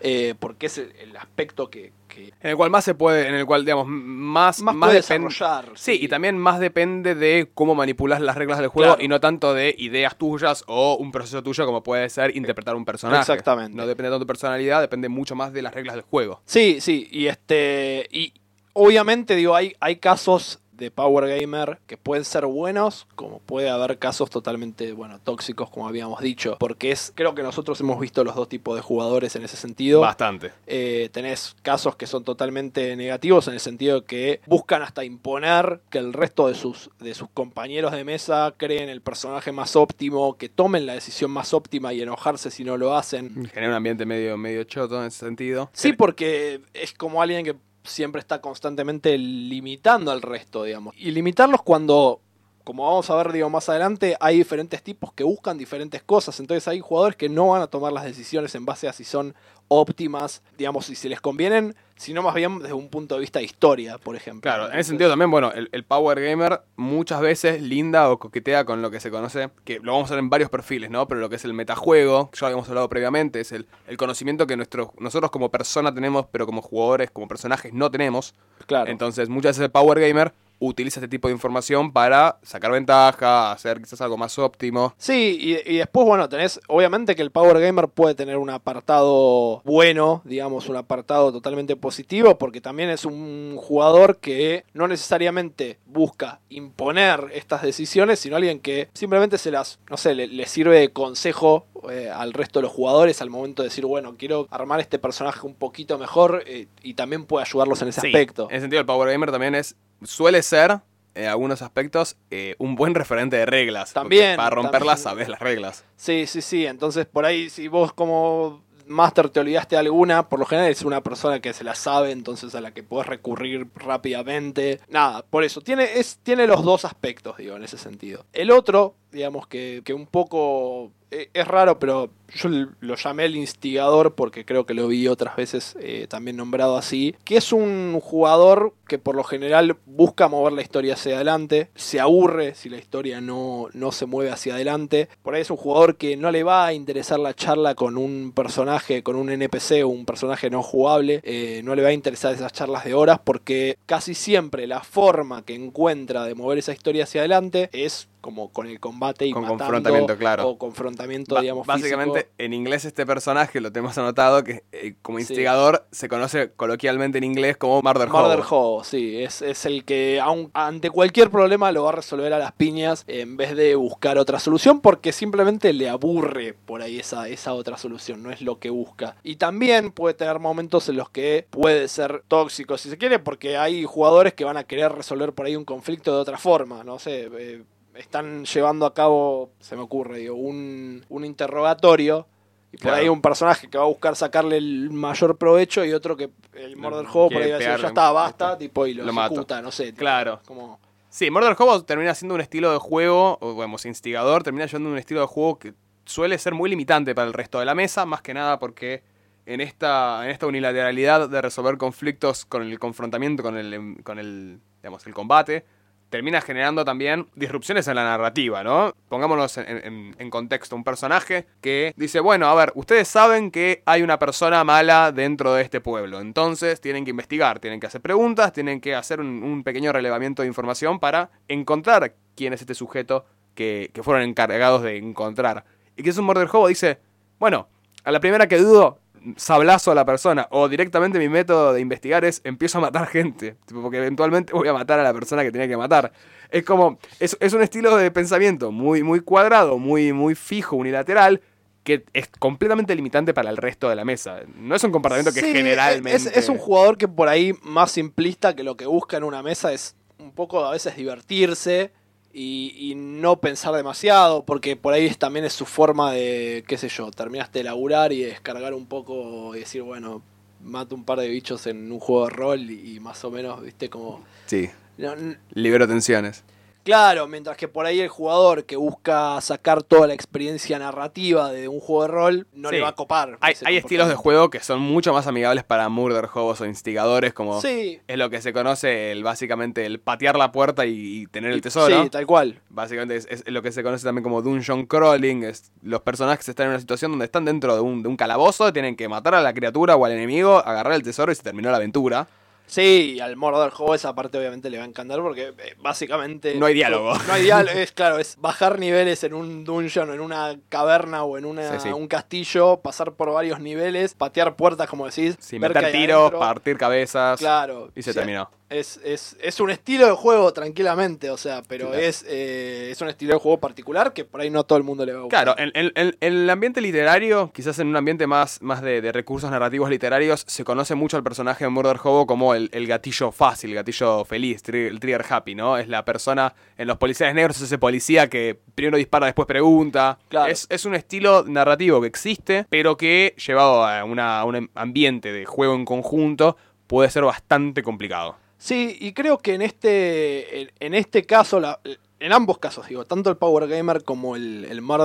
Eh, 0.00 0.34
porque 0.38 0.66
es 0.66 0.78
el, 0.78 1.16
aspecto 1.16 1.70
que, 1.70 1.92
que 2.08 2.32
En 2.42 2.50
el 2.50 2.56
cual 2.56 2.70
más 2.70 2.84
se 2.84 2.94
puede, 2.94 3.26
en 3.28 3.34
el 3.34 3.46
cual, 3.46 3.64
digamos, 3.64 3.86
más, 3.88 4.60
más, 4.62 4.74
más 4.74 4.88
puede 4.88 5.00
depen- 5.00 5.26
desarrollar. 5.28 5.70
Sí, 5.74 5.98
y 6.00 6.08
también 6.08 6.36
más 6.38 6.60
depende 6.60 7.14
de 7.14 7.50
cómo 7.54 7.74
manipulas 7.74 8.20
las 8.20 8.36
reglas 8.36 8.58
del 8.58 8.68
juego 8.68 8.92
Claro. 8.94 9.02
y 9.04 9.08
no 9.08 9.20
tanto 9.20 9.54
de 9.54 9.74
ideas 9.78 10.16
tuyas 10.16 10.64
o 10.66 10.96
un 10.96 11.12
proceso 11.12 11.42
tuyo 11.42 11.64
como 11.66 11.82
puede 11.82 12.08
ser 12.10 12.36
interpretar 12.36 12.74
un 12.76 12.84
personaje. 12.84 13.20
Exactamente. 13.20 13.76
No 13.76 13.86
depende 13.86 14.08
tanto 14.10 14.18
de 14.20 14.24
tu 14.24 14.26
personalidad, 14.28 14.80
depende 14.80 15.08
mucho 15.08 15.34
más 15.34 15.52
de 15.52 15.62
las 15.62 15.74
reglas 15.74 15.94
del 15.96 16.04
juego. 16.04 16.40
Sí, 16.44 16.80
sí, 16.80 17.08
y 17.10 17.26
este. 17.26 18.06
Y 18.10 18.32
obviamente, 18.74 19.34
digo, 19.36 19.54
hay, 19.56 19.74
hay 19.80 19.96
casos 19.96 20.60
de 20.76 20.90
Power 20.90 21.28
Gamer 21.28 21.78
que 21.86 21.96
pueden 21.96 22.24
ser 22.24 22.46
buenos, 22.46 23.06
como 23.14 23.40
puede 23.40 23.70
haber 23.70 23.98
casos 23.98 24.30
totalmente, 24.30 24.92
bueno, 24.92 25.18
tóxicos, 25.22 25.70
como 25.70 25.88
habíamos 25.88 26.20
dicho. 26.20 26.56
Porque 26.58 26.92
es. 26.92 27.12
Creo 27.14 27.34
que 27.34 27.42
nosotros 27.42 27.80
hemos 27.80 28.00
visto 28.00 28.24
los 28.24 28.34
dos 28.34 28.48
tipos 28.48 28.76
de 28.76 28.82
jugadores 28.82 29.34
en 29.36 29.44
ese 29.44 29.56
sentido. 29.56 30.00
Bastante. 30.00 30.52
Eh, 30.66 31.08
tenés 31.12 31.56
casos 31.62 31.96
que 31.96 32.06
son 32.06 32.24
totalmente 32.24 32.96
negativos 32.96 33.48
en 33.48 33.54
el 33.54 33.60
sentido 33.60 34.04
que 34.04 34.40
buscan 34.46 34.82
hasta 34.82 35.04
imponer 35.04 35.80
que 35.90 35.98
el 35.98 36.12
resto 36.12 36.48
de 36.48 36.54
sus, 36.54 36.90
de 37.00 37.14
sus 37.14 37.28
compañeros 37.30 37.92
de 37.92 38.04
mesa 38.04 38.54
creen 38.56 38.88
el 38.88 39.00
personaje 39.00 39.52
más 39.52 39.76
óptimo, 39.76 40.36
que 40.36 40.48
tomen 40.48 40.86
la 40.86 40.94
decisión 40.94 41.30
más 41.30 41.54
óptima 41.54 41.92
y 41.92 42.02
enojarse 42.02 42.50
si 42.50 42.64
no 42.64 42.76
lo 42.76 42.96
hacen. 42.96 43.46
Genera 43.46 43.70
un 43.70 43.76
ambiente 43.76 44.06
medio, 44.06 44.36
medio 44.36 44.64
choto 44.64 45.00
en 45.00 45.08
ese 45.08 45.20
sentido. 45.20 45.70
Sí, 45.72 45.92
porque 45.92 46.60
es 46.74 46.92
como 46.92 47.22
alguien 47.22 47.44
que 47.44 47.56
siempre 47.86 48.20
está 48.20 48.40
constantemente 48.40 49.16
limitando 49.18 50.10
al 50.10 50.22
resto, 50.22 50.64
digamos. 50.64 50.94
Y 50.96 51.10
limitarlos 51.10 51.62
cuando, 51.62 52.20
como 52.64 52.84
vamos 52.84 53.08
a 53.10 53.16
ver, 53.16 53.32
digo, 53.32 53.48
más 53.50 53.68
adelante, 53.68 54.16
hay 54.20 54.38
diferentes 54.38 54.82
tipos 54.82 55.12
que 55.12 55.24
buscan 55.24 55.58
diferentes 55.58 56.02
cosas. 56.02 56.38
Entonces 56.40 56.66
hay 56.68 56.80
jugadores 56.80 57.16
que 57.16 57.28
no 57.28 57.48
van 57.48 57.62
a 57.62 57.66
tomar 57.66 57.92
las 57.92 58.04
decisiones 58.04 58.54
en 58.54 58.64
base 58.64 58.88
a 58.88 58.92
si 58.92 59.04
son 59.04 59.34
óptimas, 59.68 60.42
digamos, 60.56 60.86
si 60.86 61.08
les 61.08 61.20
convienen, 61.20 61.74
sino 61.96 62.22
más 62.22 62.34
bien 62.34 62.58
desde 62.58 62.74
un 62.74 62.88
punto 62.88 63.14
de 63.14 63.22
vista 63.22 63.38
de 63.38 63.46
historia, 63.46 63.98
por 63.98 64.16
ejemplo. 64.16 64.42
Claro, 64.42 64.70
en 64.70 64.78
ese 64.78 64.88
sentido 64.88 65.10
también, 65.10 65.30
bueno, 65.30 65.50
el, 65.52 65.68
el 65.72 65.84
Power 65.84 66.20
Gamer 66.20 66.60
muchas 66.76 67.20
veces 67.20 67.62
linda 67.62 68.10
o 68.10 68.18
coquetea 68.18 68.64
con 68.64 68.82
lo 68.82 68.90
que 68.90 69.00
se 69.00 69.10
conoce, 69.10 69.50
que 69.64 69.80
lo 69.80 69.92
vamos 69.92 70.10
a 70.10 70.14
ver 70.14 70.20
en 70.20 70.30
varios 70.30 70.50
perfiles, 70.50 70.90
¿no? 70.90 71.08
Pero 71.08 71.20
lo 71.20 71.28
que 71.28 71.36
es 71.36 71.44
el 71.44 71.54
metajuego, 71.54 72.30
que 72.30 72.38
ya 72.38 72.46
habíamos 72.46 72.68
hablado 72.68 72.88
previamente, 72.88 73.40
es 73.40 73.52
el, 73.52 73.66
el 73.86 73.96
conocimiento 73.96 74.46
que 74.46 74.56
nuestro, 74.56 74.92
nosotros 74.98 75.30
como 75.30 75.50
persona 75.50 75.92
tenemos, 75.94 76.26
pero 76.30 76.46
como 76.46 76.62
jugadores, 76.62 77.10
como 77.10 77.28
personajes 77.28 77.72
no 77.72 77.90
tenemos. 77.90 78.34
Claro. 78.66 78.90
Entonces, 78.90 79.28
muchas 79.28 79.50
veces 79.50 79.64
el 79.64 79.70
Power 79.70 79.98
Gamer 80.00 80.32
utiliza 80.58 81.00
este 81.00 81.08
tipo 81.08 81.28
de 81.28 81.34
información 81.34 81.92
para 81.92 82.38
sacar 82.42 82.72
ventaja, 82.72 83.52
hacer 83.52 83.80
quizás 83.80 84.00
algo 84.00 84.16
más 84.16 84.38
óptimo. 84.38 84.94
Sí, 84.98 85.38
y, 85.40 85.74
y 85.74 85.78
después, 85.78 86.06
bueno, 86.06 86.28
tenés, 86.28 86.60
obviamente 86.68 87.14
que 87.14 87.22
el 87.22 87.30
Power 87.30 87.60
Gamer 87.60 87.88
puede 87.88 88.14
tener 88.14 88.36
un 88.36 88.50
apartado 88.50 89.62
bueno, 89.64 90.22
digamos, 90.24 90.68
un 90.68 90.76
apartado 90.76 91.32
totalmente 91.32 91.76
positivo, 91.76 92.38
porque 92.38 92.60
también 92.60 92.90
es 92.90 93.04
un 93.04 93.56
jugador 93.58 94.18
que 94.18 94.64
no 94.72 94.88
necesariamente 94.88 95.78
busca 95.86 96.40
imponer 96.48 97.30
estas 97.34 97.62
decisiones, 97.62 98.18
sino 98.20 98.36
alguien 98.36 98.60
que 98.60 98.88
simplemente 98.94 99.38
se 99.38 99.50
las, 99.50 99.78
no 99.90 99.96
sé, 99.96 100.14
le, 100.14 100.26
le 100.26 100.46
sirve 100.46 100.78
de 100.80 100.92
consejo 100.92 101.66
eh, 101.90 102.10
al 102.12 102.32
resto 102.32 102.58
de 102.58 102.64
los 102.64 102.72
jugadores 102.72 103.20
al 103.22 103.30
momento 103.30 103.62
de 103.62 103.68
decir, 103.68 103.84
bueno, 103.86 104.14
quiero 104.18 104.46
armar 104.50 104.80
este 104.80 104.98
personaje 104.98 105.46
un 105.46 105.54
poquito 105.54 105.98
mejor 105.98 106.42
eh, 106.46 106.66
y 106.82 106.94
también 106.94 107.24
puede 107.26 107.44
ayudarlos 107.46 107.82
en 107.82 107.88
ese 107.88 108.00
Sí, 108.00 108.06
aspecto. 108.08 108.48
En 108.50 108.56
ese 108.56 108.62
sentido, 108.62 108.80
el 108.80 108.86
Power 108.86 109.10
Gamer 109.10 109.30
también 109.30 109.54
es, 109.54 109.76
suele 110.04 110.42
ser, 110.42 110.80
en 111.14 111.26
algunos 111.26 111.62
aspectos, 111.62 112.16
eh, 112.30 112.54
un 112.58 112.74
buen 112.74 112.94
referente 112.94 113.36
de 113.36 113.46
reglas. 113.46 113.92
También, 113.92 114.36
Para 114.36 114.50
romperlas, 114.50 115.02
también. 115.02 115.26
sabes 115.26 115.28
las 115.28 115.40
reglas. 115.40 115.84
Sí, 115.96 116.26
sí, 116.26 116.42
sí. 116.42 116.66
Entonces, 116.66 117.06
por 117.06 117.24
ahí, 117.24 117.48
si 117.48 117.68
vos 117.68 117.92
como 117.92 118.62
Master 118.86 119.30
te 119.30 119.40
olvidaste 119.40 119.76
alguna, 119.76 120.28
por 120.28 120.38
lo 120.38 120.46
general 120.46 120.70
es 120.70 120.82
una 120.82 121.02
persona 121.02 121.40
que 121.40 121.52
se 121.52 121.64
la 121.64 121.74
sabe, 121.74 122.12
entonces 122.12 122.54
a 122.54 122.60
la 122.60 122.72
que 122.72 122.82
puedes 122.82 123.06
recurrir 123.06 123.66
rápidamente. 123.74 124.80
Nada, 124.88 125.24
por 125.24 125.42
eso. 125.44 125.60
Tiene, 125.60 125.98
es, 125.98 126.18
tiene 126.22 126.46
los 126.46 126.62
dos 126.62 126.84
aspectos, 126.84 127.36
digo, 127.38 127.56
en 127.56 127.64
ese 127.64 127.78
sentido. 127.78 128.26
El 128.32 128.50
otro, 128.50 128.94
digamos 129.16 129.46
que, 129.46 129.82
que 129.84 129.94
un 129.94 130.06
poco 130.06 130.92
eh, 131.10 131.30
es 131.34 131.46
raro, 131.46 131.78
pero 131.78 132.10
yo 132.34 132.48
lo 132.80 132.96
llamé 132.96 133.26
el 133.26 133.36
instigador 133.36 134.14
porque 134.14 134.44
creo 134.44 134.66
que 134.66 134.74
lo 134.74 134.88
vi 134.88 135.06
otras 135.06 135.36
veces 135.36 135.76
eh, 135.80 136.06
también 136.08 136.36
nombrado 136.36 136.76
así, 136.76 137.14
que 137.24 137.36
es 137.36 137.52
un 137.52 138.00
jugador 138.00 138.74
que 138.88 138.98
por 138.98 139.14
lo 139.14 139.22
general 139.22 139.76
busca 139.86 140.28
mover 140.28 140.52
la 140.52 140.62
historia 140.62 140.94
hacia 140.94 141.14
adelante, 141.14 141.70
se 141.76 142.00
aburre 142.00 142.54
si 142.54 142.68
la 142.68 142.78
historia 142.78 143.20
no, 143.20 143.68
no 143.72 143.92
se 143.92 144.06
mueve 144.06 144.32
hacia 144.32 144.54
adelante, 144.54 145.08
por 145.22 145.34
ahí 145.34 145.42
es 145.42 145.50
un 145.50 145.56
jugador 145.56 145.96
que 145.96 146.16
no 146.16 146.30
le 146.32 146.42
va 146.42 146.66
a 146.66 146.72
interesar 146.72 147.20
la 147.20 147.34
charla 147.34 147.74
con 147.76 147.96
un 147.96 148.32
personaje, 148.32 149.02
con 149.04 149.14
un 149.14 149.30
NPC 149.30 149.84
o 149.84 149.88
un 149.88 150.06
personaje 150.06 150.50
no 150.50 150.62
jugable, 150.62 151.20
eh, 151.22 151.60
no 151.64 151.74
le 151.76 151.82
va 151.82 151.88
a 151.90 151.92
interesar 151.92 152.34
esas 152.34 152.52
charlas 152.52 152.84
de 152.84 152.94
horas 152.94 153.20
porque 153.22 153.78
casi 153.86 154.14
siempre 154.14 154.66
la 154.66 154.82
forma 154.82 155.44
que 155.44 155.54
encuentra 155.54 156.24
de 156.24 156.34
mover 156.34 156.58
esa 156.58 156.72
historia 156.72 157.04
hacia 157.04 157.20
adelante 157.20 157.70
es 157.72 158.08
como 158.26 158.48
con 158.48 158.66
el 158.66 158.80
combate 158.80 159.24
y 159.24 159.30
Con 159.30 159.42
matando, 159.42 159.62
confrontamiento, 159.62 160.16
claro. 160.18 160.48
o 160.48 160.58
confrontamiento 160.58 161.36
Ba- 161.36 161.42
digamos 161.42 161.64
básicamente, 161.64 162.18
físico. 162.22 162.34
en 162.38 162.52
inglés 162.54 162.84
este 162.84 163.06
personaje, 163.06 163.60
lo 163.60 163.70
tenemos 163.70 163.96
anotado, 163.98 164.42
que 164.42 164.64
eh, 164.72 164.94
como 165.00 165.18
Sí. 165.18 165.22
instigador 165.22 165.86
se 165.92 166.08
conoce 166.08 166.50
coloquialmente 166.56 167.18
en 167.18 167.24
inglés 167.24 167.56
como 167.56 167.80
Murder 167.82 168.08
Murder 168.08 168.40
Hobo. 168.40 168.56
Hobo, 168.78 168.84
sí, 168.84 169.22
es, 169.22 169.42
es 169.42 169.64
el 169.64 169.84
que 169.84 170.20
aun- 170.20 170.50
ante 170.54 170.90
cualquier 170.90 171.30
problema 171.30 171.70
lo 171.70 171.84
va 171.84 171.90
a 171.90 171.92
resolver 171.92 172.32
a 172.32 172.38
las 172.40 172.50
piñas 172.50 173.04
en 173.06 173.36
vez 173.36 173.54
de 173.54 173.76
buscar 173.76 174.18
otra 174.18 174.40
solución 174.40 174.80
porque 174.80 175.12
simplemente 175.12 175.72
le 175.72 175.88
aburre 175.88 176.52
por 176.52 176.82
ahí 176.82 176.98
esa, 176.98 177.28
esa 177.28 177.54
otra 177.54 177.78
solución, 177.78 178.24
no 178.24 178.32
es 178.32 178.42
lo 178.42 178.58
que 178.58 178.70
busca. 178.70 179.14
Y 179.22 179.36
también 179.36 179.92
puede 179.92 180.14
tener 180.14 180.40
momentos 180.40 180.88
en 180.88 180.96
los 180.96 181.10
que 181.10 181.46
puede 181.50 181.86
ser 181.86 182.24
tóxico 182.26 182.76
si 182.76 182.90
se 182.90 182.98
quiere 182.98 183.20
porque 183.20 183.56
hay 183.56 183.84
jugadores 183.84 184.34
que 184.34 184.44
van 184.44 184.56
a 184.56 184.64
querer 184.64 184.90
resolver 184.90 185.32
por 185.32 185.46
ahí 185.46 185.54
un 185.54 185.64
conflicto 185.64 186.12
de 186.12 186.20
otra 186.20 186.38
forma, 186.38 186.82
no 186.82 186.98
sé. 186.98 187.30
eh, 187.38 187.62
están 187.98 188.44
llevando 188.44 188.86
a 188.86 188.94
cabo, 188.94 189.50
se 189.60 189.76
me 189.76 189.82
ocurre, 189.82 190.18
digo, 190.18 190.36
un, 190.36 191.04
un 191.08 191.24
interrogatorio. 191.24 192.26
Y 192.72 192.78
por 192.78 192.82
Claro. 192.88 192.96
ahí 192.96 193.08
un 193.08 193.22
personaje 193.22 193.68
que 193.70 193.78
va 193.78 193.84
a 193.84 193.88
buscar 193.88 194.16
sacarle 194.16 194.56
el 194.56 194.90
mayor 194.90 195.36
provecho 195.38 195.84
y 195.84 195.92
otro 195.92 196.16
que 196.16 196.30
el 196.54 196.74
del 196.74 197.06
juego 197.06 197.30
por 197.30 197.42
ahí 197.42 197.50
va 197.50 197.56
a 197.56 197.58
decir, 197.58 197.80
ya 197.80 197.88
está, 197.88 198.10
basta, 198.12 198.58
tipo, 198.58 198.86
y 198.86 198.94
lo, 198.94 199.08
ejecuta, 199.08 199.62
no 199.62 199.70
sé. 199.70 199.86
tipo, 199.86 199.98
Claro. 199.98 200.40
Como, 200.46 200.78
Sí, 201.08 201.30
Murder 201.30 201.56
Hobo 201.58 201.82
termina 201.84 202.14
siendo 202.14 202.34
un 202.34 202.42
estilo 202.42 202.70
de 202.72 202.78
juego, 202.78 203.38
o 203.40 203.54
digamos, 203.54 203.86
instigador, 203.86 204.42
termina 204.42 204.68
siendo 204.68 204.90
un 204.90 204.98
estilo 204.98 205.20
de 205.20 205.26
juego 205.26 205.58
que 205.58 205.72
suele 206.04 206.36
ser 206.36 206.52
muy 206.52 206.68
limitante 206.68 207.14
para 207.14 207.26
el 207.26 207.32
resto 207.32 207.58
de 207.58 207.64
la 207.64 207.74
mesa, 207.74 208.04
más 208.04 208.20
que 208.20 208.34
nada 208.34 208.58
porque 208.58 209.02
en 209.46 209.62
esta, 209.62 210.24
en 210.24 210.30
esta 210.30 210.46
unilateralidad 210.46 211.30
de 211.30 211.40
resolver 211.40 211.78
conflictos 211.78 212.44
con 212.44 212.62
el 212.62 212.78
confrontamiento, 212.78 213.42
con 213.42 213.56
el, 213.56 214.02
con 214.02 214.18
el, 214.18 214.60
digamos, 214.82 215.06
el 215.06 215.14
combate, 215.14 215.64
termina 216.10 216.40
generando 216.40 216.84
también 216.84 217.28
disrupciones 217.34 217.88
en 217.88 217.96
la 217.96 218.04
narrativa, 218.04 218.62
¿no? 218.62 218.94
Pongámonos 219.08 219.58
en, 219.58 220.30
contexto, 220.30 220.76
un 220.76 220.84
personaje 220.84 221.46
que 221.60 221.94
dice, 221.96 222.20
bueno, 222.20 222.46
a 222.46 222.54
ver, 222.54 222.72
ustedes 222.74 223.08
saben 223.08 223.50
que 223.50 223.82
hay 223.86 224.02
una 224.02 224.18
persona 224.18 224.64
mala 224.64 225.12
dentro 225.12 225.54
de 225.54 225.62
este 225.62 225.80
pueblo, 225.80 226.20
entonces 226.20 226.80
tienen 226.80 227.04
que 227.04 227.10
investigar, 227.10 227.58
tienen 227.58 227.80
que 227.80 227.86
hacer 227.86 228.00
preguntas, 228.00 228.52
tienen 228.52 228.80
que 228.80 228.94
hacer 228.94 229.20
un, 229.20 229.42
un 229.42 229.64
pequeño 229.64 229.92
relevamiento 229.92 230.42
de 230.42 230.48
información 230.48 231.00
para 231.00 231.30
encontrar 231.48 232.14
quién 232.34 232.52
es 232.52 232.60
este 232.60 232.74
sujeto 232.74 233.24
que, 233.54 233.90
que 233.92 234.02
fueron 234.02 234.22
encargados 234.22 234.82
de 234.82 234.98
encontrar. 234.98 235.64
Y 235.96 236.02
que 236.02 236.10
es 236.10 236.18
un 236.18 236.26
murder 236.26 236.48
hobo, 236.52 236.68
dice, 236.68 236.98
bueno, 237.38 237.68
a 238.04 238.12
la 238.12 238.20
primera 238.20 238.46
que 238.46 238.58
dudo, 238.58 239.00
sablazo 239.36 239.90
a 239.90 239.94
la 239.94 240.04
persona. 240.04 240.46
O 240.50 240.68
directamente 240.68 241.18
mi 241.18 241.28
método 241.28 241.72
de 241.72 241.80
investigar 241.80 242.24
es 242.24 242.40
empiezo 242.44 242.78
a 242.78 242.80
matar 242.82 243.06
gente. 243.06 243.56
tipo, 243.66 243.82
Porque 243.82 243.98
eventualmente 243.98 244.52
voy 244.52 244.68
a 244.68 244.72
matar 244.72 245.00
a 245.00 245.02
la 245.02 245.12
persona 245.12 245.42
que 245.42 245.50
tenía 245.50 245.68
que 245.68 245.76
matar. 245.76 246.12
Es 246.50 246.64
como, 246.64 246.98
es, 247.18 247.36
es 247.40 247.52
un 247.52 247.62
estilo 247.62 247.96
de 247.96 248.10
pensamiento 248.10 248.70
muy, 248.70 249.02
muy 249.02 249.20
cuadrado, 249.20 249.78
muy, 249.78 250.12
muy 250.12 250.34
fijo, 250.34 250.76
unilateral, 250.76 251.40
que 251.82 252.04
es 252.12 252.28
completamente 252.38 252.94
limitante 252.94 253.32
para 253.34 253.50
el 253.50 253.56
resto 253.56 253.88
de 253.88 253.96
la 253.96 254.04
mesa. 254.04 254.40
No 254.56 254.74
es 254.74 254.84
un 254.84 254.92
comportamiento 254.92 255.32
que 255.32 255.40
Sí, 255.40 255.52
generalmente... 255.52 256.16
Es, 256.16 256.26
es 256.26 256.48
un 256.48 256.58
jugador 256.58 256.98
que 256.98 257.08
por 257.08 257.28
ahí 257.28 257.52
más 257.62 257.92
simplista 257.92 258.54
que 258.54 258.62
lo 258.64 258.76
que 258.76 258.86
busca 258.86 259.16
en 259.16 259.24
una 259.24 259.42
mesa 259.42 259.72
es 259.72 259.96
un 260.18 260.32
poco 260.32 260.64
a 260.64 260.72
veces 260.72 260.96
divertirse 260.96 261.92
y, 262.38 262.74
y 262.78 262.94
no 262.94 263.36
pensar 263.40 263.74
demasiado, 263.74 264.44
porque 264.44 264.76
por 264.76 264.92
ahí 264.92 265.06
es- 265.06 265.16
también 265.16 265.46
es 265.46 265.54
su 265.54 265.64
forma 265.64 266.12
de, 266.12 266.62
qué 266.68 266.76
sé 266.76 266.88
yo, 266.90 267.10
terminaste 267.10 267.60
de 267.60 267.64
laburar 267.64 268.12
y 268.12 268.20
descargar 268.22 268.74
un 268.74 268.84
poco 268.86 269.56
y 269.56 269.60
decir, 269.60 269.80
bueno, 269.82 270.20
mato 270.62 270.94
un 270.94 271.04
par 271.04 271.18
de 271.18 271.28
bichos 271.28 271.66
en 271.66 271.90
un 271.90 271.98
juego 271.98 272.26
de 272.28 272.34
rol 272.34 272.70
y, 272.70 272.96
y 272.96 273.00
más 273.00 273.24
o 273.24 273.30
menos, 273.30 273.62
viste, 273.62 273.88
como... 273.88 274.22
Sí, 274.44 274.68
no, 274.98 275.14
libero 275.54 275.88
tensiones. 275.88 276.44
Claro, 276.86 277.26
mientras 277.26 277.56
que 277.56 277.66
por 277.66 277.84
ahí 277.84 277.98
el 278.00 278.08
jugador 278.08 278.64
que 278.64 278.76
busca 278.76 279.40
sacar 279.40 279.82
toda 279.82 280.06
la 280.06 280.14
experiencia 280.14 280.78
narrativa 280.78 281.50
de 281.50 281.66
un 281.66 281.80
juego 281.80 282.02
de 282.02 282.08
rol 282.08 282.46
no 282.52 282.68
Sí. 282.68 282.76
le 282.76 282.80
va 282.82 282.90
a 282.90 282.94
copar. 282.94 283.38
Hay, 283.40 283.76
estilos 283.76 284.08
de 284.08 284.14
juego 284.14 284.50
que 284.50 284.60
son 284.60 284.78
mucho 284.80 285.12
más 285.12 285.26
amigables 285.26 285.64
para 285.64 285.88
murder 285.88 286.28
hobos 286.32 286.60
o 286.60 286.64
instigadores, 286.64 287.32
como 287.32 287.60
Sí, 287.60 287.98
es 288.06 288.16
lo 288.16 288.30
que 288.30 288.40
se 288.40 288.52
conoce 288.52 289.10
el, 289.10 289.24
básicamente 289.24 289.84
el 289.84 289.98
patear 289.98 290.36
la 290.38 290.52
puerta 290.52 290.86
y, 290.86 291.22
y 291.22 291.26
tener 291.26 291.50
el 291.50 291.60
tesoro. 291.60 292.04
sí, 292.04 292.08
tal 292.08 292.24
cual. 292.24 292.60
Básicamente 292.68 293.16
es, 293.16 293.26
es 293.28 293.42
lo 293.48 293.62
que 293.62 293.72
se 293.72 293.82
conoce 293.82 294.04
también 294.04 294.22
como 294.22 294.40
dungeon 294.40 294.86
crawling. 294.86 295.42
Es 295.42 295.72
los 295.82 296.02
personajes 296.02 296.48
están 296.48 296.66
en 296.66 296.70
una 296.70 296.78
situación 296.80 297.10
donde 297.10 297.24
están 297.24 297.44
dentro 297.44 297.74
de 297.74 297.80
un, 297.80 298.04
de 298.04 298.08
un 298.08 298.16
calabozo, 298.16 298.72
tienen 298.72 298.94
que 298.94 299.08
matar 299.08 299.34
a 299.34 299.40
la 299.42 299.52
criatura 299.52 299.96
o 299.96 300.04
al 300.04 300.12
enemigo, 300.12 300.58
agarrar 300.58 300.92
el 300.92 301.02
tesoro 301.02 301.32
y 301.32 301.34
se 301.34 301.42
terminó 301.42 301.68
la 301.72 301.78
aventura. 301.78 302.28
Sí, 302.66 303.14
y 303.16 303.20
al 303.20 303.36
Mordor 303.36 303.70
juego 303.70 303.94
esa 303.94 304.14
parte 304.14 304.38
obviamente 304.38 304.70
le 304.70 304.78
va 304.78 304.84
a 304.84 304.86
encantar 304.86 305.20
porque 305.20 305.54
eh, 305.58 305.76
básicamente... 305.78 306.54
No 306.56 306.66
hay 306.66 306.74
diálogo. 306.74 307.14
No 307.26 307.32
hay 307.32 307.42
diálogo, 307.42 307.78
es 307.78 307.92
claro, 307.92 308.18
es 308.18 308.36
bajar 308.38 308.78
niveles 308.78 309.22
en 309.24 309.34
un 309.34 309.64
dungeon, 309.64 310.12
en 310.12 310.20
una 310.20 310.56
caverna 310.68 311.22
o 311.24 311.38
en 311.38 311.44
una, 311.44 311.72
Sí, 311.72 311.88
sí. 311.88 311.88
un 311.92 312.08
castillo, 312.08 312.78
pasar 312.78 313.12
por 313.12 313.32
varios 313.32 313.60
niveles, 313.60 314.14
patear 314.14 314.56
puertas 314.56 314.88
como 314.88 315.06
decís, 315.06 315.36
qué 315.48 315.58
meter 315.60 315.92
tiros, 315.92 316.18
adentro. 316.20 316.38
partir 316.40 316.76
cabezas. 316.76 317.38
Claro. 317.38 317.90
Y 317.94 318.02
se 318.02 318.12
terminó. 318.12 318.50
Es, 318.68 318.98
es, 319.04 319.36
es 319.40 319.60
un 319.60 319.70
estilo 319.70 320.06
de 320.06 320.12
juego 320.12 320.52
tranquilamente, 320.52 321.30
o 321.30 321.36
sea, 321.36 321.62
pero 321.68 321.86
Claro. 321.90 322.02
es, 322.02 322.24
eh, 322.28 322.88
es 322.90 323.00
un 323.00 323.08
estilo 323.08 323.34
de 323.34 323.38
juego 323.38 323.58
particular 323.60 324.12
que 324.12 324.24
por 324.24 324.40
ahí 324.40 324.50
no 324.50 324.64
todo 324.64 324.76
el 324.76 324.82
mundo 324.82 325.06
le 325.06 325.12
va 325.12 325.20
a 325.20 325.22
gustar. 325.22 325.44
Claro, 325.44 325.58
en, 325.60 325.70
en- 325.74 325.92
en- 325.94 326.16
en 326.20 326.32
el 326.34 326.50
ambiente 326.50 326.80
literario, 326.80 327.52
quizás 327.54 327.78
en 327.78 327.86
un 327.86 327.96
ambiente 327.96 328.26
más, 328.26 328.60
más 328.62 328.82
de, 328.82 329.00
de 329.00 329.12
recursos 329.12 329.48
narrativos 329.52 329.88
literarios, 329.88 330.42
se 330.48 330.64
conoce 330.64 330.96
mucho 330.96 331.16
al 331.16 331.22
personaje 331.22 331.62
de 331.64 331.68
Murder 331.70 331.98
Hobo 332.02 332.26
como 332.26 332.54
el, 332.54 332.68
el 332.72 332.88
gatillo 332.88 333.30
fácil, 333.30 333.70
el 333.70 333.76
gatillo 333.76 334.24
feliz, 334.24 334.64
tri- 334.64 334.88
el 334.88 334.98
trigger 334.98 335.24
happy, 335.28 335.54
¿no? 335.54 335.78
Es 335.78 335.86
la 335.86 336.04
persona, 336.04 336.52
en 336.76 336.88
los 336.88 336.96
policías 336.98 337.32
negros 337.34 337.58
es 337.58 337.62
ese 337.62 337.78
policía 337.78 338.28
que 338.28 338.58
primero 338.74 338.96
dispara, 338.96 339.26
después 339.26 339.46
pregunta. 339.46 340.18
Claro. 340.28 340.50
Es, 340.50 340.66
es 340.70 340.84
un 340.84 340.96
estilo 340.96 341.44
narrativo 341.46 342.00
que 342.00 342.08
existe, 342.08 342.66
pero 342.68 342.96
que 342.96 343.36
llevado 343.46 343.84
a, 343.84 344.02
una- 344.02 344.40
a 344.40 344.44
un 344.44 344.70
ambiente 344.74 345.32
de 345.32 345.44
juego 345.44 345.76
en 345.76 345.84
conjunto 345.84 346.56
puede 346.88 347.10
ser 347.10 347.22
bastante 347.22 347.84
complicado. 347.84 348.36
Sí, 348.58 348.96
y 349.00 349.12
creo 349.12 349.38
que 349.38 349.54
en 349.54 349.62
este, 349.62 350.62
en, 350.80 350.94
este 350.94 351.24
caso, 351.24 351.60
la- 351.60 351.78
en 352.18 352.32
ambos 352.32 352.58
casos, 352.58 352.88
digo, 352.88 353.04
tanto 353.04 353.28
el 353.30 353.36
Power 353.36 353.68
Gamer 353.68 354.02
como 354.02 354.36
el, 354.36 354.64
el 354.70 354.80
Mar 354.80 355.00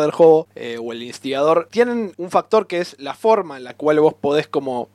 eh, 0.55 0.77
o 0.81 0.93
el 0.93 1.03
Instigador, 1.03 1.67
tienen 1.69 2.13
un 2.17 2.31
factor 2.31 2.65
que 2.67 2.79
es 2.79 2.95
la 2.99 3.13
forma 3.13 3.57
en 3.57 3.65
la 3.65 3.73
cual 3.75 3.99
vos 3.99 4.13
podés 4.13 4.47
como 4.47 4.87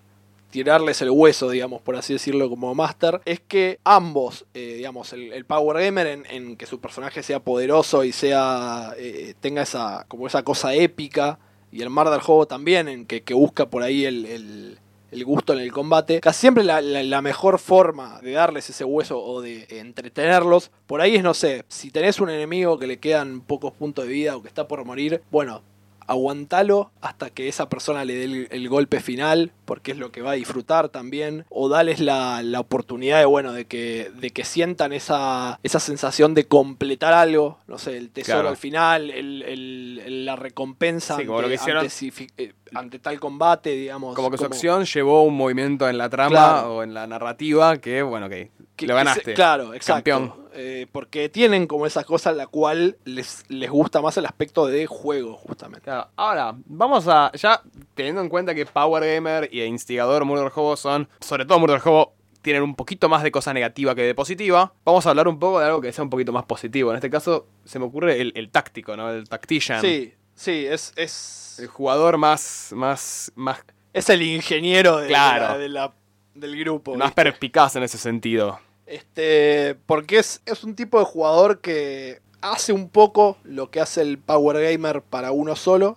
tirarles 0.51 1.03
el 1.03 1.11
hueso, 1.11 1.51
digamos, 1.51 1.83
por 1.83 1.97
así 1.97 2.15
decirlo, 2.15 2.49
como 2.49 2.75
Master, 2.75 3.21
es 3.27 3.41
que 3.41 3.79
ambos, 3.85 4.47
eh, 4.55 4.75
digamos, 4.77 5.13
el, 5.13 5.33
el 5.35 5.45
Power 5.45 5.85
Gamer 5.85 6.07
en, 6.07 6.25
en 6.31 6.57
que 6.57 6.65
su 6.65 6.81
personaje 6.81 7.23
sea 7.23 7.41
poderoso 7.41 8.05
y 8.05 8.13
sea 8.13 8.95
eh, 8.97 9.35
tenga 9.41 9.63
esa 9.63 10.07
como 10.09 10.27
esa 10.27 10.43
cosa 10.45 10.73
épica, 10.75 11.39
y 11.73 11.83
el 11.83 11.91
Mar 11.91 12.09
del 12.09 12.21
Juego 12.23 12.47
también, 12.47 12.89
en 12.89 13.05
que, 13.05 13.23
que 13.23 13.35
busca 13.35 13.67
por 13.69 13.83
ahí 13.83 14.07
el- 14.07 14.25
el, 14.25 14.79
el 15.11 15.25
gusto 15.25 15.53
en 15.53 15.61
el 15.61 15.73
combate. 15.73 16.21
Casi 16.21 16.41
siempre 16.41 16.65
la, 16.65 16.81
la- 16.81 17.03
la 17.03 17.23
mejor 17.23 17.59
forma 17.59 18.21
de 18.21 18.33
darles 18.33 18.69
ese 18.71 18.85
hueso 18.85 19.23
o 19.23 19.41
de 19.41 19.67
entretenerlos, 19.71 20.71
por 20.87 21.01
ahí 21.01 21.17
es, 21.17 21.23
no 21.23 21.35
sé, 21.35 21.65
si 21.69 21.91
tenés 21.91 22.21
un 22.21 22.31
enemigo 22.31 22.79
que 22.79 22.87
le 22.87 22.99
quedan 22.99 23.41
pocos 23.41 23.73
puntos 23.73 24.07
de 24.07 24.13
vida 24.13 24.37
o 24.37 24.43
que 24.43 24.49
está 24.49 24.67
por 24.69 24.85
morir, 24.85 25.23
bueno, 25.31 25.63
aguantalo 26.09 26.93
hasta 27.01 27.31
que 27.31 27.49
esa 27.49 27.69
persona 27.69 28.05
le 28.05 28.15
dé 28.15 28.25
el, 28.25 28.49
el 28.53 28.69
golpe 28.69 29.01
final, 29.01 29.51
porque 29.65 29.91
es 29.93 29.99
lo 29.99 30.13
que 30.13 30.23
va 30.23 30.31
a 30.33 30.35
disfrutar 30.35 30.89
también, 30.89 31.45
o 31.51 31.69
dales 31.69 31.99
la, 32.01 32.43
la 32.45 32.61
oportunidad 32.61 33.19
de, 33.19 33.25
bueno, 33.25 33.53
de 33.53 33.65
que, 33.65 34.11
de 34.15 34.31
que 34.31 34.45
sientan 34.45 34.93
esa, 34.93 35.59
esa 35.65 35.81
sensación 35.81 36.35
de 36.35 36.47
completar 36.47 37.13
algo, 37.13 37.59
no 37.67 37.79
sé, 37.79 37.97
el 37.97 38.11
tesoro 38.11 38.37
Claro. 38.39 38.49
al 38.51 38.57
final, 38.57 39.11
el- 39.11 39.43
el- 39.43 40.25
la 40.27 40.37
recompensa 40.37 41.17
Sí, 41.17 41.25
como 41.27 41.43
lo 41.43 41.49
que 41.49 41.55
hicieron- 41.55 41.85
ante, 41.85 42.25
eh, 42.39 42.53
ante 42.79 42.99
tal 42.99 43.19
combate, 43.21 43.71
digamos. 43.71 44.15
Como 44.15 44.31
que 44.31 44.39
su 44.39 44.45
acción 44.45 44.85
llevó 44.85 45.23
un 45.25 45.37
movimiento 45.37 45.89
en 45.89 45.99
la 45.99 46.09
trama 46.09 46.29
Claro. 46.31 46.77
o 46.77 46.83
en 46.83 46.95
la 46.95 47.07
narrativa 47.07 47.77
que, 47.79 48.03
bueno, 48.03 48.29
que, 48.29 48.51
que- 48.77 48.87
lo 48.87 48.93
que 48.95 48.97
ganaste. 48.97 49.25
se- 49.25 49.35
claro, 49.35 49.75
exacto. 49.75 50.11
Campeón. 50.11 50.47
Eh, 50.59 50.87
porque 50.91 51.29
tienen 51.29 51.67
como 51.67 51.87
esa 51.87 52.03
cosa 52.05 52.31
en 52.31 52.39
la 52.39 52.47
cual 52.47 52.97
les, 53.05 53.45
les 53.49 53.71
gusta 53.71 54.01
más 54.01 54.17
el 54.17 54.25
aspecto 54.27 54.67
de 54.67 54.87
juego, 54.87 55.37
justamente. 55.37 55.83
Claro, 55.85 56.09
Ahora, 56.17 56.55
vamos 56.65 57.07
a. 57.09 57.31
Ya 57.33 57.61
teniendo 57.95 58.23
en 58.23 58.29
cuenta 58.31 58.55
que 58.55 58.65
Power 58.65 59.05
Gamer 59.05 59.49
y 59.53 59.63
Instigador 59.63 60.25
Murder 60.25 60.51
Hobo 60.55 60.77
son. 60.77 61.09
Sobre 61.21 61.45
todo 61.45 61.59
Murder 61.59 61.81
Hobo 61.85 62.15
tienen 62.41 62.63
un 62.63 62.75
poquito 62.77 63.09
más 63.09 63.23
de 63.25 63.33
cosa 63.33 63.53
negativa 63.53 63.95
que 63.95 64.03
de 64.03 64.15
positiva. 64.15 64.73
Vamos 64.85 65.05
a 65.05 65.11
hablar 65.11 65.27
un 65.29 65.39
poco 65.39 65.59
de 65.61 65.67
algo 65.67 65.81
que 65.81 65.93
sea 65.93 66.05
un 66.05 66.11
poquito 66.11 66.33
más 66.33 66.45
positivo. 66.45 66.91
En 66.91 66.97
este 66.97 67.11
caso, 67.11 67.49
se 67.65 67.79
me 67.81 67.85
ocurre 67.87 68.21
el, 68.21 68.33
el 68.37 68.51
táctico, 68.51 68.97
¿no? 68.97 69.11
El 69.11 69.29
tactician. 69.29 69.81
Sí, 69.83 70.15
sí, 70.37 70.65
es, 70.67 70.93
es, 70.95 71.57
El 71.59 71.67
jugador 71.67 72.17
más. 72.19 72.69
más. 72.73 73.33
más, 73.35 73.59
es 73.93 74.09
el 74.11 74.23
ingeniero 74.23 74.99
de, 74.99 75.09
Claro. 75.09 75.45
la- 75.49 75.59
de 75.59 75.69
la- 75.69 75.95
del 76.35 76.57
grupo. 76.59 76.95
más 76.95 77.09
¿viste? 77.09 77.23
perspicaz 77.25 77.75
en 77.77 77.83
ese 77.83 77.99
sentido. 77.99 78.61
Este, 78.87 79.75
porque 79.87 80.19
es, 80.19 80.41
es 80.47 80.63
un 80.63 80.77
tipo 80.77 80.99
de 81.01 81.05
jugador 81.07 81.61
que 81.61 82.21
hace 82.41 82.73
un 82.73 82.89
poco 82.89 83.37
lo 83.43 83.71
que 83.71 83.81
hace 83.81 84.03
el 84.03 84.19
Power 84.19 84.63
Gamer 84.63 85.03
para 85.03 85.33
uno 85.33 85.57
solo, 85.57 85.97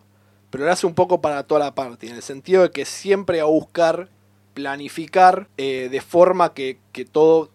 pero 0.49 0.65
lo 0.65 0.71
hace 0.71 0.87
un 0.87 0.95
poco 0.95 1.21
para 1.21 1.43
toda 1.43 1.59
la 1.59 1.75
party, 1.75 2.07
en 2.07 2.15
el 2.15 2.23
sentido 2.23 2.63
de 2.63 2.71
que 2.71 2.85
siempre 2.85 3.37
va 3.41 3.43
a 3.43 3.51
buscar 3.51 4.09
planificar 4.55 5.47
eh, 5.57 5.89
de 5.91 6.01
forma 6.01 6.53
que, 6.53 6.79
que 6.91 7.05
todo 7.05 7.49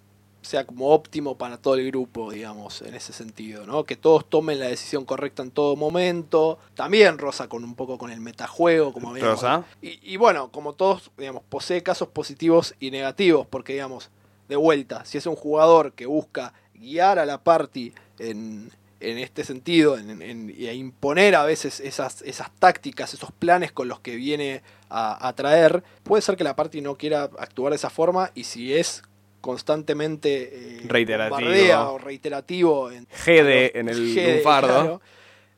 sea 0.45 0.67
como 0.67 0.91
óptimo 0.91 1.37
para 1.37 1.57
todo 1.57 1.77
el 1.77 1.87
grupo, 1.87 2.31
digamos, 2.31 2.83
en 2.83 2.95
ese 2.95 3.13
sentido, 3.13 3.67
¿no? 3.67 3.85
Que 3.85 3.97
todos 3.97 4.29
tomen 4.29 4.61
la 4.61 4.67
decisión 4.67 5.05
correcta 5.05 5.43
en 5.43 5.51
todo 5.51 5.75
momento. 5.77 6.59
También 6.75 7.19
rosa 7.19 7.49
con 7.49 7.65
un 7.65 7.75
poco 7.75 7.99
con 7.99 8.11
el 8.11 8.21
metajuego, 8.21 8.93
como 8.93 9.11
habíamos 9.11 9.43
Rosa. 9.43 9.65
y, 9.81 9.99
y 10.03 10.17
bueno, 10.17 10.51
como 10.51 10.75
todos, 10.75 11.11
digamos, 11.17 11.43
posee 11.49 11.83
casos 11.83 12.09
positivos 12.09 12.75
y 12.79 12.91
negativos, 12.91 13.47
porque 13.47 13.73
digamos, 13.73 14.11
de 14.49 14.57
vuelta, 14.57 15.05
si 15.05 15.19
es 15.19 15.27
un 15.27 15.37
jugador 15.37 15.93
que 15.93 16.07
busca 16.07 16.53
guiar 16.75 17.19
a 17.19 17.25
la 17.25 17.43
party 17.43 17.95
en, 18.19 18.71
en 19.01 19.19
este 19.19 19.45
sentido, 19.45 19.97
en, 19.97 20.55
imponer 20.59 21.35
a 21.35 21.45
veces 21.45 21.81
esas, 21.81 22.23
esas 22.23 22.51
tácticas, 22.59 23.15
esos 23.15 23.33
planes 23.33 23.73
con 23.73 23.89
los 23.89 24.01
que 24.01 24.17
viene 24.17 24.63
a, 24.89 25.27
a 25.27 25.33
traer, 25.35 25.83
puede 26.03 26.23
ser 26.23 26.37
que 26.37 26.45
la 26.45 26.57
party 26.57 26.81
no 26.81 26.97
quiera 26.97 27.25
actuar 27.39 27.71
de 27.71 27.77
esa 27.77 27.91
forma, 27.91 28.31
y 28.35 28.45
si 28.45 28.75
es 28.75 29.03
constantemente 29.45 30.79
eh, 30.79 30.81
Reiterativo. 30.87 31.93
o 31.93 31.99
reiterativo 31.99 32.91
en, 32.91 33.05
GD 33.05 33.77
en 33.77 33.91
el 33.91 34.15
GD, 34.15 34.37
lunfardo. 34.37 34.69
claro, 34.69 35.01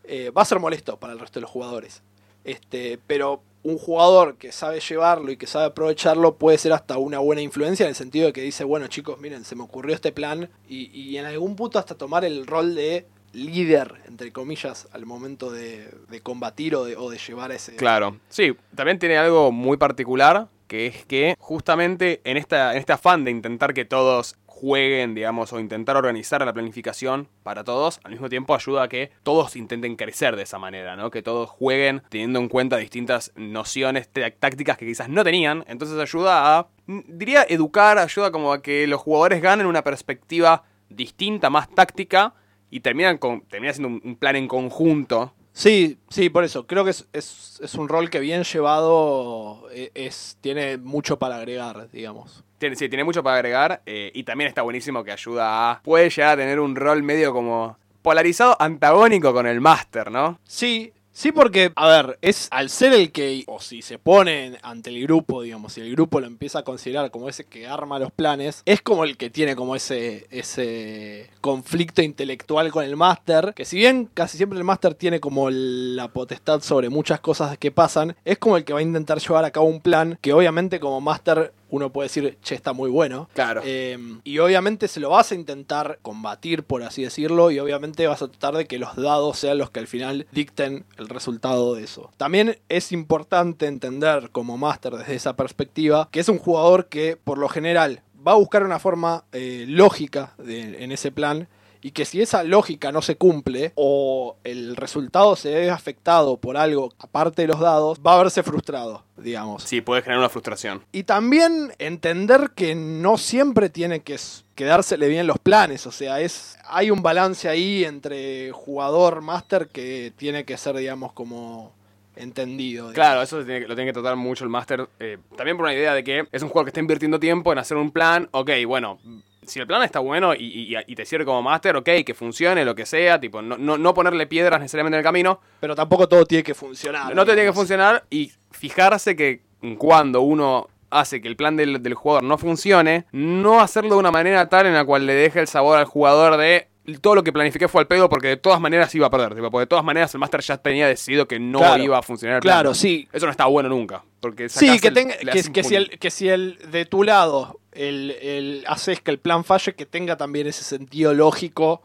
eh, 0.03 0.31
va 0.31 0.43
a 0.43 0.45
ser 0.45 0.59
molesto 0.59 0.97
para 0.97 1.13
el 1.13 1.21
resto 1.21 1.39
de 1.39 1.43
los 1.43 1.51
jugadores. 1.51 2.03
Este, 2.43 2.99
pero 3.07 3.43
un 3.63 3.79
jugador 3.79 4.39
que 4.39 4.51
sabe 4.51 4.81
llevarlo 4.81 5.31
y 5.31 5.37
que 5.37 5.47
sabe 5.47 5.67
aprovecharlo 5.67 6.35
puede 6.35 6.59
ser 6.59 6.73
hasta 6.73 6.99
una 6.99 7.21
buena 7.21 7.43
influencia 7.43 7.85
en 7.85 7.91
el 7.91 7.95
sentido 7.95 8.27
de 8.27 8.33
que 8.33 8.41
dice, 8.41 8.65
bueno 8.65 8.89
chicos, 8.89 9.21
miren, 9.21 9.45
se 9.45 9.55
me 9.55 9.63
ocurrió 9.63 9.95
este 9.95 10.11
plan 10.11 10.51
y, 10.69 10.91
y 10.91 11.17
en 11.19 11.27
algún 11.27 11.55
punto 11.55 11.79
hasta 11.79 11.95
tomar 11.95 12.25
el 12.25 12.45
rol 12.45 12.75
de 12.75 13.07
líder, 13.35 14.03
entre 14.09 14.33
comillas, 14.33 14.89
al 14.91 15.07
momento 15.07 15.53
de, 15.53 15.89
de 16.09 16.21
combatir 16.23 16.75
o 16.75 16.85
de, 16.85 16.97
o 16.97 17.09
de 17.09 17.19
llevar 17.19 17.53
ese... 17.53 17.77
Claro, 17.77 18.19
sí, 18.29 18.57
también 18.75 18.99
tiene 18.99 19.17
algo 19.17 19.53
muy 19.53 19.77
particular, 19.77 20.49
que 20.67 20.87
es 20.87 21.05
que 21.07 21.35
justamente 21.39 22.21
en, 22.25 22.37
esta, 22.37 22.73
en 22.73 22.79
este 22.79 22.93
afán 22.93 23.25
de 23.25 23.31
intentar 23.31 23.75
que 23.75 23.85
todos 23.85 24.37
jueguen, 24.47 25.15
digamos, 25.15 25.53
o 25.53 25.61
intentar 25.61 25.97
organizar 25.97 26.45
la 26.45 26.53
planificación 26.53 27.29
para 27.43 27.63
todos, 27.63 28.01
al 28.05 28.13
mismo 28.13 28.31
tiempo 28.31 28.55
ayuda 28.55 28.85
a 28.85 28.89
que 28.89 29.11
todos 29.23 29.55
intenten 29.55 29.97
crecer 29.97 30.35
de 30.35 30.45
esa 30.45 30.59
manera, 30.59 30.97
¿no? 30.97 31.11
Que 31.11 31.23
todos 31.23 31.51
jueguen 31.51 32.03
teniendo 32.09 32.39
en 32.39 32.49
cuenta 32.49 32.79
distintas 32.79 33.33
nociones 33.37 34.09
tá- 34.09 34.31
tácticas 34.31 34.79
que 34.79 34.87
quizás 34.87 35.11
no 35.11 35.25
tenían, 35.25 35.63
entonces 35.69 35.99
ayuda 35.99 36.59
a, 36.59 36.69
diría, 36.87 37.45
educar, 37.47 37.99
ayuda 37.99 38.31
como 38.31 38.51
a 38.53 38.63
que 38.63 38.87
los 38.87 39.01
jugadores 39.03 39.43
ganen 39.43 39.67
una 39.67 39.85
perspectiva 39.85 40.65
distinta, 40.89 41.51
más 41.51 41.69
táctica, 41.69 42.33
y 42.71 42.81
terminan 42.81 43.19
con, 43.19 43.43
termina 43.43 43.75
siendo 43.75 44.01
un 44.03 44.17
plan 44.17 44.37
en 44.37 44.49
conjunto 44.49 45.35
Sí, 45.59 45.97
sí, 46.11 46.29
por 46.29 46.45
eso. 46.45 46.67
Creo 46.67 46.85
que 46.85 46.91
es, 46.91 47.09
es- 47.15 47.59
es 47.63 47.75
un 47.77 47.89
rol 47.89 48.11
que 48.11 48.21
bien 48.21 48.45
llevado 48.45 49.63
eh, 49.73 49.91
es, 49.95 50.37
tiene 50.43 50.77
mucho 50.77 51.19
para 51.19 51.37
agregar, 51.37 51.89
digamos. 51.91 52.45
Tiene, 52.59 52.77
sí, 52.77 52.91
tiene 52.91 53.05
mucho 53.05 53.23
para 53.23 53.37
agregar 53.37 53.81
eh, 53.87 54.11
y 54.15 54.25
también 54.25 54.49
está 54.49 54.61
buenísimo 54.61 55.03
que 55.03 55.13
ayuda 55.13 55.71
a... 55.71 55.83
Puede 55.83 56.11
llegar 56.11 56.33
a 56.35 56.37
tener 56.37 56.61
un 56.61 56.77
rol 56.77 57.03
medio 57.03 57.33
como 57.33 57.79
polarizado, 58.03 58.55
antagónico 58.61 59.33
con 59.33 59.47
el 59.47 59.63
máster, 59.63 60.11
¿no? 60.11 60.39
Sí, 60.45 60.93
sí, 61.17 61.33
porque, 61.33 61.73
a 61.75 61.89
ver, 61.89 62.19
es 62.21 62.49
al 62.51 62.69
ser 62.69 62.93
el 62.93 63.11
que, 63.11 63.43
o 63.47 63.59
si 63.59 63.81
se 63.81 63.99
pone 63.99 64.59
ante 64.63 64.91
el 64.91 65.03
grupo, 65.03 65.43
digamos, 65.43 65.73
si 65.73 65.81
el 65.81 65.91
grupo 65.91 66.21
lo 66.21 66.27
empieza 66.27 66.59
a 66.59 66.63
considerar 66.63 67.11
como 67.11 67.29
ese 67.29 67.45
que 67.45 67.67
arma 67.67 67.99
los 67.99 68.13
planes, 68.13 68.63
es 68.67 68.83
como 68.83 69.05
el 69.05 69.17
que 69.17 69.31
tiene 69.31 69.57
como 69.57 69.75
ese, 69.75 70.27
ese 70.31 71.31
conflicto 71.41 72.03
intelectual 72.03 72.71
con 72.71 72.85
el 72.85 72.97
máster, 72.97 73.55
que 73.57 73.65
si 73.65 73.79
bien 73.79 74.11
casi 74.13 74.37
siempre 74.37 74.59
el 74.59 74.65
máster 74.65 74.95
tiene 74.95 75.19
como 75.19 75.49
la 75.51 76.09
potestad 76.09 76.61
sobre 76.61 76.91
muchas 76.91 77.21
cosas 77.21 77.57
que 77.57 77.71
pasan, 77.71 78.15
es 78.25 78.39
como 78.39 78.57
el 78.57 78.65
que 78.65 78.75
va 78.75 78.81
a 78.81 78.83
intentar 78.83 79.19
llevar 79.19 79.45
a 79.45 79.51
cabo 79.51 79.67
un 79.67 79.81
plan 79.81 80.19
que 80.21 80.33
obviamente 80.35 80.81
como 80.81 81.01
máster 81.01 81.53
uno 81.69 81.91
puede 81.93 82.07
decir, 82.07 82.39
che, 82.43 82.55
está 82.55 82.73
muy 82.73 82.91
bueno. 82.91 83.29
Claro. 83.35 83.63
Eh, 83.65 83.99
y 84.25 84.39
obviamente 84.39 84.89
se 84.89 85.01
lo 85.01 85.11
vas 85.11 85.33
a 85.33 85.35
intentar 85.35 85.99
combatir, 86.03 86.63
por 86.65 86.83
así 86.83 87.03
decirlo, 87.03 87.51
y 87.51 87.59
obviamente 87.59 88.07
vas 88.07 88.23
a 88.23 88.29
tratar 88.29 88.57
de 88.57 88.67
que 88.67 88.79
los 88.79 88.95
dados 88.97 89.39
sean 89.39 89.59
los 89.59 89.71
que 89.71 89.81
al 89.81 89.87
final 89.87 90.27
dicten 90.33 90.85
el 90.97 91.09
resultado 91.09 91.75
de 91.75 91.85
eso. 91.85 92.11
También 92.17 92.59
es 92.69 92.93
importante 92.93 93.67
entender 93.67 94.31
como 94.31 94.57
máster 94.59 94.95
desde 94.95 95.15
esa 95.15 95.37
perspectiva 95.37 96.09
que 96.11 96.21
es 96.21 96.29
un 96.29 96.39
jugador 96.39 96.87
que 96.89 97.17
por 97.17 97.39
lo 97.39 97.49
general 97.49 98.03
va 98.27 98.33
a 98.33 98.37
buscar 98.37 98.65
una 98.65 98.79
forma 98.79 99.25
eh, 99.33 99.65
lógica 99.69 100.35
de- 100.39 100.83
en 100.83 100.93
ese 100.93 101.13
plan 101.13 101.49
y 101.83 101.91
que 101.93 102.05
si 102.05 102.21
esa 102.23 102.43
lógica 102.45 102.93
no 102.93 103.03
se 103.03 103.17
cumple 103.17 103.73
o 103.75 104.37
el 104.45 104.77
resultado 104.77 105.37
se 105.37 105.55
ve 105.55 105.71
afectado 105.71 106.37
por 106.39 106.57
algo 106.57 106.93
aparte 106.99 107.43
de 107.43 107.49
los 107.49 107.61
dados, 107.61 107.99
va 108.05 108.15
a 108.15 108.19
verse 108.23 108.43
frustrado, 108.43 109.05
digamos. 109.17 109.63
Sí, 109.63 109.81
puede 109.81 110.03
generar 110.03 110.21
una 110.21 110.29
frustración. 110.29 110.83
Y 110.93 111.03
también 111.05 111.73
entender 111.79 112.51
que 112.55 112.75
no 112.75 113.19
siempre 113.19 113.69
tiene 113.69 114.01
que 114.01 114.17
quedársele 114.55 115.09
bien 115.09 115.27
los 115.27 115.39
planes. 115.39 115.87
O 115.87 115.93
sea, 115.93 116.21
es. 116.21 116.59
Hay 116.69 116.91
un 116.91 117.03
balance 117.03 117.49
ahí 117.49 117.85
entre 117.85 118.51
jugador 118.53 119.21
máster 119.21 119.69
que 119.69 120.13
tiene 120.17 120.45
que 120.45 120.57
ser, 120.57 120.77
digamos, 120.77 121.13
como 121.13 121.73
entendido. 122.17 122.91
digamos. 122.91 122.95
Claro, 122.95 123.23
eso 123.23 123.45
tiene 123.45 123.61
que- 123.61 123.69
lo 123.69 123.75
tiene 123.75 123.91
que 123.91 123.93
tratar 123.93 124.17
mucho 124.17 124.45
el 124.45 124.51
máster. 124.51 124.89
eh, 124.99 125.19
también 125.37 125.57
por 125.57 125.65
una 125.65 125.75
idea 125.75 125.93
de 125.95 126.03
que 126.03 126.25
es 126.33 126.43
un 126.43 126.49
jugador 126.49 126.65
que 126.67 126.71
está 126.71 126.81
invirtiendo 126.81 127.21
tiempo 127.21 127.53
en 127.53 127.59
hacer 127.59 127.77
un 127.77 127.91
plan. 127.91 128.29
Ok, 128.33 128.51
bueno, 128.67 128.99
si 129.47 129.61
el 129.61 129.67
plan 129.67 129.83
está 129.83 129.99
bueno 130.01 130.35
y, 130.35 130.45
y- 130.45 130.77
y 130.87 130.95
te 130.95 131.05
sirve 131.07 131.25
como 131.25 131.43
máster, 131.43 131.77
ok, 131.77 131.89
que 132.05 132.15
funcione, 132.15 132.65
lo 132.65 132.75
que 132.75 132.87
sea. 132.87 133.21
Tipo, 133.21 133.41
no, 133.43 133.57
no, 133.57 133.79
no 133.79 133.95
ponerle 133.95 134.27
piedras 134.27 134.61
necesariamente 134.61 134.97
en 134.97 135.01
el 135.01 135.05
camino. 135.05 135.41
Pero 135.61 135.75
tampoco 135.75 136.09
todo 136.09 136.25
tiene 136.27 136.43
que 136.45 136.55
funcionar. 136.55 137.15
No 137.15 137.25
te 137.25 137.33
tiene 137.35 137.49
que 137.49 137.55
funcionar 137.55 138.05
y 138.11 138.33
fijarse 138.51 139.17
que 139.17 139.43
cuando 139.79 140.21
uno 140.23 140.69
hace 140.91 141.21
que 141.21 141.29
el 141.29 141.37
plan 141.37 141.57
del, 141.57 141.83
del 141.83 141.95
jugador 141.95 142.23
no 142.23 142.39
funcione, 142.39 143.07
no 143.13 143.61
hacerlo 143.61 143.95
de 143.95 144.01
una 144.01 144.11
manera 144.11 144.49
tal 144.49 144.67
en 144.67 144.75
la 144.75 144.85
cual 144.85 145.05
le 145.07 145.15
deje 145.15 145.41
el 145.41 145.49
sabor 145.49 145.79
al 145.79 145.85
jugador 145.85 146.37
de 146.37 146.69
todo 147.01 147.17
lo 147.17 147.25
que 147.25 147.33
planifiqué 147.33 147.67
fue 147.67 147.81
al 147.81 147.89
pedo 147.89 148.09
porque 148.09 148.29
de 148.29 148.37
todas 148.37 148.61
maneras 148.61 148.95
iba 148.95 149.09
a 149.09 149.11
perder. 149.11 149.35
tipo, 149.35 149.51
porque 149.51 149.63
de 149.63 149.67
todas 149.67 149.85
maneras 149.85 150.15
el 150.15 150.21
máster 150.21 150.41
ya 150.41 150.57
tenía 150.59 150.87
decidido 150.87 151.27
que 151.27 151.41
no 151.41 151.59
Claro. 151.59 151.83
iba 151.83 151.99
a 151.99 152.03
funcionar. 152.03 152.37
el 152.37 152.41
plan. 152.43 152.55
Claro, 152.55 152.75
sí. 152.75 153.09
Eso 153.13 153.27
no 153.27 153.33
está 153.33 153.47
bueno 153.47 153.69
nunca. 153.69 154.05
Porque 154.21 154.49
Sí, 154.49 154.79
que, 154.79 154.89
el- 154.89 154.95
tenga, 154.95 155.17
que, 155.17 155.43
que 155.53 155.65
si 155.65 155.75
el, 155.75 155.91
que 155.99 156.11
si 156.13 156.29
el 156.29 156.59
de 156.71 156.85
tu 156.85 157.03
lado 157.03 157.59
el, 157.77 158.11
el 158.13 158.65
haces 158.67 159.01
que 159.01 159.11
el 159.11 159.19
plan 159.19 159.45
falle, 159.45 159.75
que 159.75 159.87
tenga 159.87 160.17
también 160.17 160.47
ese 160.47 160.65
sentido 160.65 161.15
lógico 161.15 161.83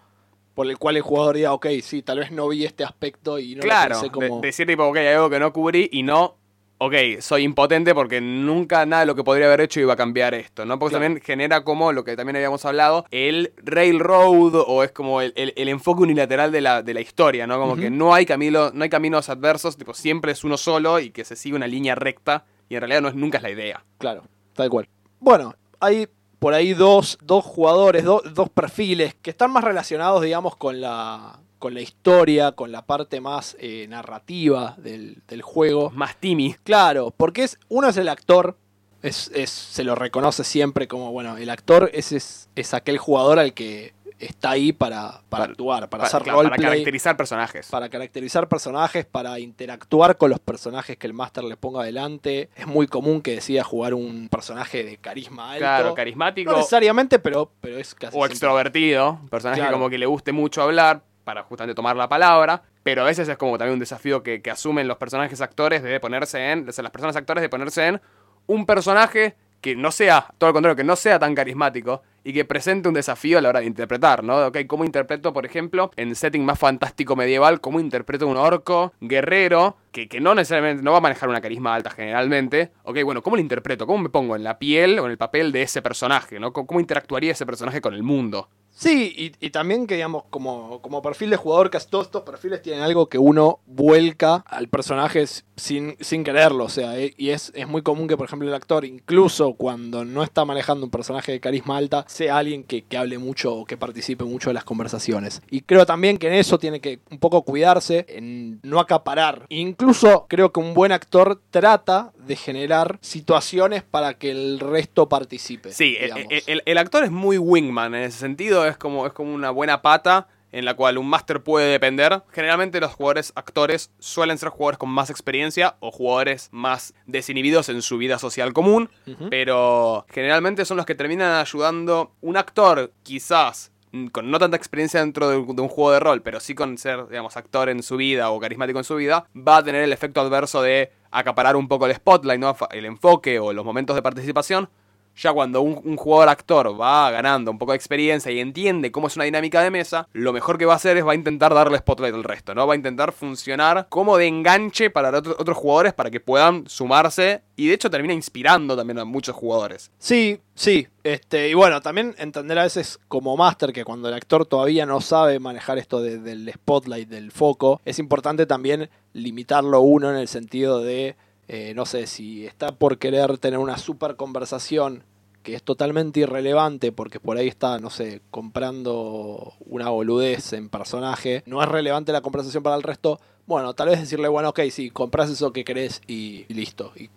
por 0.53 0.67
el 0.67 0.77
cual 0.77 0.97
el 0.97 1.01
jugador 1.01 1.35
diga, 1.35 1.53
ok, 1.53 1.67
sí, 1.81 2.01
tal 2.01 2.19
vez 2.19 2.31
no 2.31 2.47
vi 2.49 2.65
este 2.65 2.83
aspecto 2.83 3.39
y 3.39 3.51
no 3.55 3.57
lo 3.57 3.61
Claro, 3.63 3.89
pensé 4.01 4.05
de- 4.07 4.11
como... 4.11 4.41
decir 4.41 4.67
tipo, 4.67 4.83
ok, 4.85 4.97
hay 4.97 5.07
algo 5.07 5.29
que 5.29 5.39
no 5.39 5.53
cubrí 5.53 5.87
y 5.93 6.03
no, 6.03 6.35
ok, 6.77 6.93
soy 7.21 7.43
impotente 7.43 7.93
porque 7.95 8.19
nunca 8.19 8.85
nada 8.85 9.01
de 9.01 9.05
lo 9.05 9.15
que 9.15 9.23
podría 9.23 9.45
haber 9.47 9.61
hecho 9.61 9.79
iba 9.79 9.93
a 9.93 9.95
cambiar 9.95 10.33
esto, 10.33 10.65
¿no? 10.65 10.77
Porque 10.77 10.91
Claro. 10.93 11.05
también 11.05 11.23
genera 11.23 11.63
como 11.63 11.93
lo 11.93 12.03
que 12.03 12.17
también 12.17 12.35
habíamos 12.35 12.65
hablado, 12.65 13.05
el 13.11 13.53
railroad 13.57 14.55
o 14.67 14.83
es 14.83 14.91
como 14.91 15.21
el, 15.21 15.31
el- 15.37 15.53
el 15.55 15.69
enfoque 15.69 16.03
unilateral 16.03 16.51
de 16.51 16.59
la, 16.61 16.83
de 16.83 16.93
la 16.93 17.01
historia, 17.01 17.47
¿no? 17.47 17.57
Como 17.57 17.77
que 17.77 17.89
no 17.89 18.13
hay, 18.13 18.25
camino, 18.25 18.71
no 18.73 18.83
hay 18.83 18.89
caminos 18.89 19.29
adversos, 19.29 19.77
tipo, 19.77 19.93
siempre 19.93 20.33
es 20.33 20.43
uno 20.43 20.57
solo 20.57 20.99
y 20.99 21.11
que 21.11 21.23
se 21.23 21.35
sigue 21.37 21.55
una 21.55 21.67
línea 21.67 21.95
recta 21.95 22.45
y 22.67 22.75
en 22.75 22.81
realidad 22.81 23.01
no 23.01 23.07
es, 23.07 23.15
nunca 23.15 23.37
es 23.37 23.43
la 23.43 23.51
idea. 23.51 23.83
Claro, 23.99 24.23
tal 24.53 24.69
cual. 24.69 24.87
Bueno, 25.19 25.55
hay 25.81 26.07
por 26.39 26.53
ahí 26.53 26.73
dos, 26.73 27.17
dos 27.23 27.43
jugadores, 27.45 28.03
do- 28.03 28.23
dos 28.33 28.49
perfiles 28.49 29.13
que 29.21 29.29
están 29.31 29.51
más 29.51 29.63
relacionados, 29.63 30.21
digamos, 30.23 30.55
con 30.55 30.81
la, 30.81 31.39
con 31.59 31.73
la 31.75 31.81
historia, 31.81 32.53
con 32.53 32.71
la 32.71 32.83
parte 32.85 33.21
más 33.21 33.55
eh, 33.59 33.85
narrativa 33.89 34.75
del, 34.79 35.21
del 35.27 35.41
juego. 35.43 35.91
Más 35.91 36.15
Timmy. 36.19 36.55
Claro, 36.63 37.13
porque 37.15 37.43
es, 37.43 37.59
uno 37.69 37.89
es 37.89 37.97
el 37.97 38.09
actor, 38.09 38.57
es, 39.03 39.29
es- 39.35 39.51
se 39.51 39.83
lo 39.83 39.93
reconoce 39.93 40.43
siempre 40.43 40.87
como, 40.87 41.11
bueno, 41.11 41.37
el 41.37 41.49
actor 41.51 41.91
es, 41.93 42.11
es, 42.11 42.49
es 42.55 42.73
aquel 42.73 42.97
jugador 42.97 43.37
al 43.37 43.53
que 43.53 43.93
está 44.25 44.51
ahí 44.51 44.71
para, 44.71 45.21
para 45.29 45.43
Para- 45.43 45.43
actuar, 45.45 45.89
para, 45.89 46.01
pa- 46.03 46.07
hacer 46.07 46.23
claro, 46.23 46.43
para 46.43 46.55
caracterizar 46.55 47.17
personajes. 47.17 47.67
para 47.69 47.89
caracterizar 47.89 48.47
personajes, 48.47 49.05
para 49.05 49.39
interactuar 49.39 50.17
con 50.17 50.29
los 50.29 50.39
personajes 50.39 50.97
que 50.97 51.07
el 51.07 51.13
máster 51.13 51.43
le 51.43 51.57
ponga 51.57 51.81
adelante. 51.81 52.49
Es 52.55 52.67
muy 52.67 52.87
común 52.87 53.21
que 53.21 53.35
decida 53.35 53.63
jugar 53.63 53.93
un 53.93 54.29
personaje 54.29 54.83
de 54.83 54.97
carisma 54.97 55.51
alto. 55.51 55.59
Claro, 55.59 55.93
carismático. 55.95 56.51
No 56.51 56.57
necesariamente, 56.57 57.19
pero, 57.19 57.51
pero 57.61 57.77
es 57.77 57.93
casi 57.95 58.07
o 58.15 58.19
siempre. 58.19 58.33
extrovertido, 58.33 59.19
un 59.21 59.29
personaje 59.29 59.61
Claro. 59.61 59.73
como 59.77 59.89
que 59.89 59.97
le 59.97 60.05
guste 60.05 60.31
mucho 60.31 60.61
hablar 60.61 61.01
para 61.23 61.43
justamente 61.43 61.75
tomar 61.75 61.95
la 61.95 62.09
palabra, 62.09 62.63
pero 62.83 63.03
a 63.03 63.05
veces 63.05 63.29
es 63.29 63.37
como 63.37 63.57
también 63.57 63.73
un 63.75 63.79
desafío 63.79 64.23
que, 64.23 64.41
que 64.41 64.49
asumen 64.51 64.87
los 64.87 64.97
personajes 64.97 65.39
actores 65.41 65.83
de 65.83 65.99
ponerse 65.99 66.51
en, 66.51 66.67
o 66.67 66.71
sea, 66.71 66.81
las 66.83 66.91
personas 66.91 67.15
actores 67.15 67.41
de 67.41 67.49
ponerse 67.49 67.85
en 67.87 68.01
un 68.47 68.65
personaje 68.65 69.35
que 69.61 69.75
no 69.75 69.91
sea, 69.91 70.25
todo 70.39 70.49
lo 70.49 70.53
contrario, 70.53 70.75
que 70.75 70.83
no 70.83 70.95
sea 70.95 71.19
tan 71.19 71.35
carismático 71.35 72.01
y 72.23 72.33
que 72.33 72.45
presente 72.45 72.87
un 72.87 72.93
desafío 72.93 73.37
a 73.37 73.41
la 73.41 73.49
hora 73.49 73.59
de 73.61 73.65
interpretar, 73.65 74.23
¿no? 74.23 74.47
Ok, 74.47 74.59
¿cómo 74.67 74.85
interpreto, 74.85 75.33
por 75.33 75.45
ejemplo, 75.45 75.91
en 75.95 76.15
setting 76.15 76.45
más 76.45 76.59
fantástico 76.59 77.15
medieval, 77.15 77.61
cómo 77.61 77.79
interpreto 77.79 78.27
un 78.27 78.37
orco 78.37 78.93
guerrero 79.01 79.77
que, 79.91 80.07
que 80.07 80.21
no 80.21 80.35
necesariamente, 80.35 80.83
no 80.83 80.91
va 80.91 80.99
a 80.99 81.01
manejar 81.01 81.29
una 81.29 81.41
carisma 81.41 81.75
alta 81.75 81.89
generalmente? 81.89 82.71
Ok, 82.83 83.03
bueno, 83.03 83.21
¿cómo 83.21 83.35
lo 83.35 83.41
interpreto? 83.41 83.85
¿Cómo 83.87 84.03
me 84.03 84.09
pongo 84.09 84.35
en 84.35 84.43
la 84.43 84.59
piel 84.59 84.99
o 84.99 85.05
en 85.05 85.11
el 85.11 85.17
papel 85.17 85.51
de 85.51 85.63
ese 85.63 85.81
personaje, 85.81 86.39
¿no? 86.39 86.53
¿Cómo, 86.53 86.79
interactuaría 86.79 87.31
ese 87.31 87.45
personaje 87.45 87.81
con 87.81 87.93
el 87.93 88.03
mundo? 88.03 88.49
Sí, 88.73 89.13
y, 89.17 89.45
y 89.45 89.49
también 89.49 89.85
que 89.85 89.95
digamos, 89.95 90.23
como, 90.29 90.81
como 90.81 91.01
perfil 91.01 91.29
de 91.29 91.35
jugador, 91.35 91.69
casi 91.69 91.89
todos 91.89 92.05
estos 92.05 92.23
perfiles 92.23 92.61
tienen 92.61 92.81
algo 92.81 93.09
que 93.09 93.17
uno 93.17 93.59
vuelca 93.65 94.45
al 94.47 94.69
personaje 94.69 95.25
sin, 95.57 95.95
sin 95.99 96.23
quererlo. 96.23 96.63
O 96.63 96.69
sea, 96.69 96.97
e- 96.97 97.13
y 97.17 97.29
es, 97.29 97.51
es 97.53 97.67
muy 97.67 97.81
común 97.81 98.07
que, 98.07 98.15
por 98.15 98.27
ejemplo, 98.27 98.47
el 98.47 98.53
actor, 98.53 98.85
incluso 98.85 99.53
cuando 99.55 100.05
no 100.05 100.23
está 100.23 100.45
manejando 100.45 100.85
un 100.85 100.89
personaje 100.89 101.33
de 101.33 101.39
carisma 101.41 101.77
alta, 101.77 102.05
sea 102.11 102.37
alguien 102.37 102.63
que, 102.63 102.83
que 102.83 102.97
hable 102.97 103.17
mucho 103.17 103.53
o 103.55 103.65
que 103.65 103.77
participe 103.77 104.23
mucho 104.23 104.49
de 104.49 104.53
las 104.53 104.63
conversaciones. 104.63 105.41
Y 105.49 105.61
creo 105.61 105.85
también 105.85 106.17
que 106.17 106.27
en 106.27 106.33
eso 106.33 106.59
tiene 106.59 106.79
que 106.79 106.99
un 107.09 107.19
poco 107.19 107.43
cuidarse, 107.43 108.05
en 108.09 108.59
no 108.63 108.79
acaparar. 108.79 109.45
Incluso 109.49 110.25
creo 110.29 110.51
que 110.51 110.59
un 110.59 110.73
buen 110.73 110.91
actor 110.91 111.41
trata 111.51 112.11
de 112.25 112.35
generar 112.35 112.97
situaciones 113.01 113.83
para 113.83 114.13
que 114.15 114.31
el 114.31 114.59
resto 114.59 115.07
participe. 115.09 115.71
Sí, 115.71 115.95
el, 115.99 116.11
el- 116.47 116.63
el 116.65 116.77
actor 116.77 117.03
es 117.03 117.11
muy 117.11 117.37
wingman 117.37 117.95
en 117.95 118.03
ese 118.03 118.19
sentido, 118.19 118.65
es 118.67 118.77
como, 118.77 119.07
es 119.07 119.13
como 119.13 119.33
una 119.33 119.49
buena 119.51 119.81
pata 119.81 120.27
en 120.51 120.65
la 120.65 120.75
cual 120.75 120.97
un 120.97 121.07
máster 121.07 121.43
puede 121.43 121.71
depender. 121.71 122.23
Generalmente 122.31 122.79
los 122.79 122.93
jugadores 122.93 123.33
actores 123.35 123.91
suelen 123.99 124.37
ser 124.37 124.49
jugadores 124.49 124.77
con 124.77 124.89
más 124.89 125.09
experiencia 125.09 125.75
o 125.79 125.91
jugadores 125.91 126.49
más 126.51 126.93
desinhibidos 127.05 127.69
en 127.69 127.81
su 127.81 127.97
vida 127.97 128.19
social 128.19 128.53
común, 128.53 128.89
pero 129.29 130.05
generalmente 130.09 130.65
son 130.65 130.77
los 130.77 130.85
que 130.85 130.95
terminan 130.95 131.33
ayudando 131.33 132.15
un 132.21 132.37
actor 132.37 132.93
quizás 133.03 133.71
con 134.11 134.31
no 134.31 134.39
tanta 134.39 134.55
experiencia 134.55 135.01
dentro 135.01 135.29
de, 135.29 135.37
un 135.37 135.67
juego 135.67 135.91
de 135.91 135.99
rol, 135.99 136.21
pero 136.21 136.39
sí 136.39 136.55
con 136.55 136.77
ser, 136.77 137.07
digamos, 137.09 137.35
actor 137.35 137.69
en 137.69 137.83
su 137.83 137.97
vida 137.97 138.31
o 138.31 138.39
carismático 138.39 138.79
en 138.79 138.85
su 138.85 138.95
vida, 138.95 139.25
va 139.35 139.57
a 139.57 139.63
tener 139.63 139.83
el 139.83 139.91
efecto 139.91 140.21
adverso 140.21 140.61
de 140.61 140.91
acaparar 141.11 141.57
un 141.57 141.67
poco 141.67 141.87
el 141.87 141.95
spotlight, 141.95 142.39
¿no? 142.39 142.55
el 142.71 142.85
enfoque 142.85 143.39
o 143.39 143.51
los 143.51 143.65
momentos 143.65 143.95
de 143.95 144.01
participación, 144.01 144.69
ya 145.15 145.33
cuando 145.33 145.61
un, 145.61 145.97
jugador 145.97 146.29
actor 146.29 146.79
va 146.79 147.11
ganando 147.11 147.51
un 147.51 147.57
poco 147.57 147.71
de 147.73 147.75
experiencia 147.75 148.31
y 148.31 148.39
entiende 148.39 148.91
cómo 148.91 149.07
es 149.07 149.15
una 149.15 149.25
dinámica 149.25 149.61
de 149.61 149.71
mesa, 149.71 150.07
lo 150.13 150.33
mejor 150.33 150.57
que 150.57 150.65
va 150.65 150.73
a 150.73 150.77
hacer 150.77 150.97
es 150.97 151.05
va 151.05 151.11
a 151.11 151.15
intentar 151.15 151.53
darle 151.53 151.77
spotlight 151.77 152.13
al 152.13 152.23
resto, 152.23 152.55
¿no? 152.55 152.65
Va 152.67 152.73
a 152.73 152.77
intentar 152.77 153.11
funcionar 153.11 153.87
como 153.89 154.17
de 154.17 154.27
enganche 154.27 154.89
para 154.89 155.15
otros 155.17 155.57
jugadores 155.57 155.93
para 155.93 156.09
que 156.09 156.19
puedan 156.19 156.67
sumarse 156.67 157.43
y 157.55 157.67
de 157.67 157.73
hecho 157.73 157.89
termina 157.89 158.13
inspirando 158.13 158.75
también 158.75 158.99
a 158.99 159.05
muchos 159.05 159.35
jugadores. 159.35 159.91
Sí, 159.99 160.39
sí. 160.55 160.87
Este, 161.03 161.49
y 161.49 161.53
bueno, 161.53 161.81
también 161.81 162.15
entender 162.17 162.57
a 162.59 162.63
veces 162.63 162.99
como 163.07 163.35
máster 163.35 163.73
que 163.73 163.83
cuando 163.83 164.07
el 164.07 164.13
actor 164.13 164.45
todavía 164.45 164.85
no 164.85 165.01
sabe 165.01 165.39
manejar 165.39 165.77
esto 165.77 166.01
del 166.01 166.51
spotlight, 166.53 167.09
del 167.09 167.31
foco, 167.31 167.81
es 167.85 167.99
importante 167.99 168.45
también 168.45 168.89
limitarlo 169.13 169.81
uno 169.81 170.09
en 170.09 170.17
el 170.17 170.27
sentido 170.27 170.81
de 170.81 171.15
eh, 171.53 171.73
no 171.75 171.85
sé, 171.85 172.07
si 172.07 172.45
está 172.45 172.71
por 172.71 172.97
querer 172.97 173.37
tener 173.37 173.59
una 173.59 173.77
super 173.77 174.15
conversación 174.15 175.03
que 175.43 175.53
es 175.53 175.61
totalmente 175.61 176.21
irrelevante 176.21 176.93
porque 176.93 177.19
por 177.19 177.35
ahí 177.35 177.49
está, 177.49 177.77
no 177.77 177.89
sé, 177.89 178.21
comprando 178.31 179.51
una 179.65 179.89
boludez 179.89 180.53
en 180.53 180.69
personaje, 180.69 181.43
no 181.45 181.61
es 181.61 181.67
relevante 181.67 182.13
la 182.13 182.21
conversación 182.21 182.63
para 182.63 182.77
el 182.77 182.83
resto, 182.83 183.19
bueno, 183.47 183.73
tal 183.73 183.89
vez 183.89 183.99
decirle, 183.99 184.29
bueno, 184.29 184.47
ok, 184.47 184.61
sí, 184.71 184.91
compras 184.91 185.29
eso 185.29 185.51
que 185.51 185.65
querés 185.65 186.01
y, 186.07 186.45
listo, 186.53 186.93
y 186.95 187.09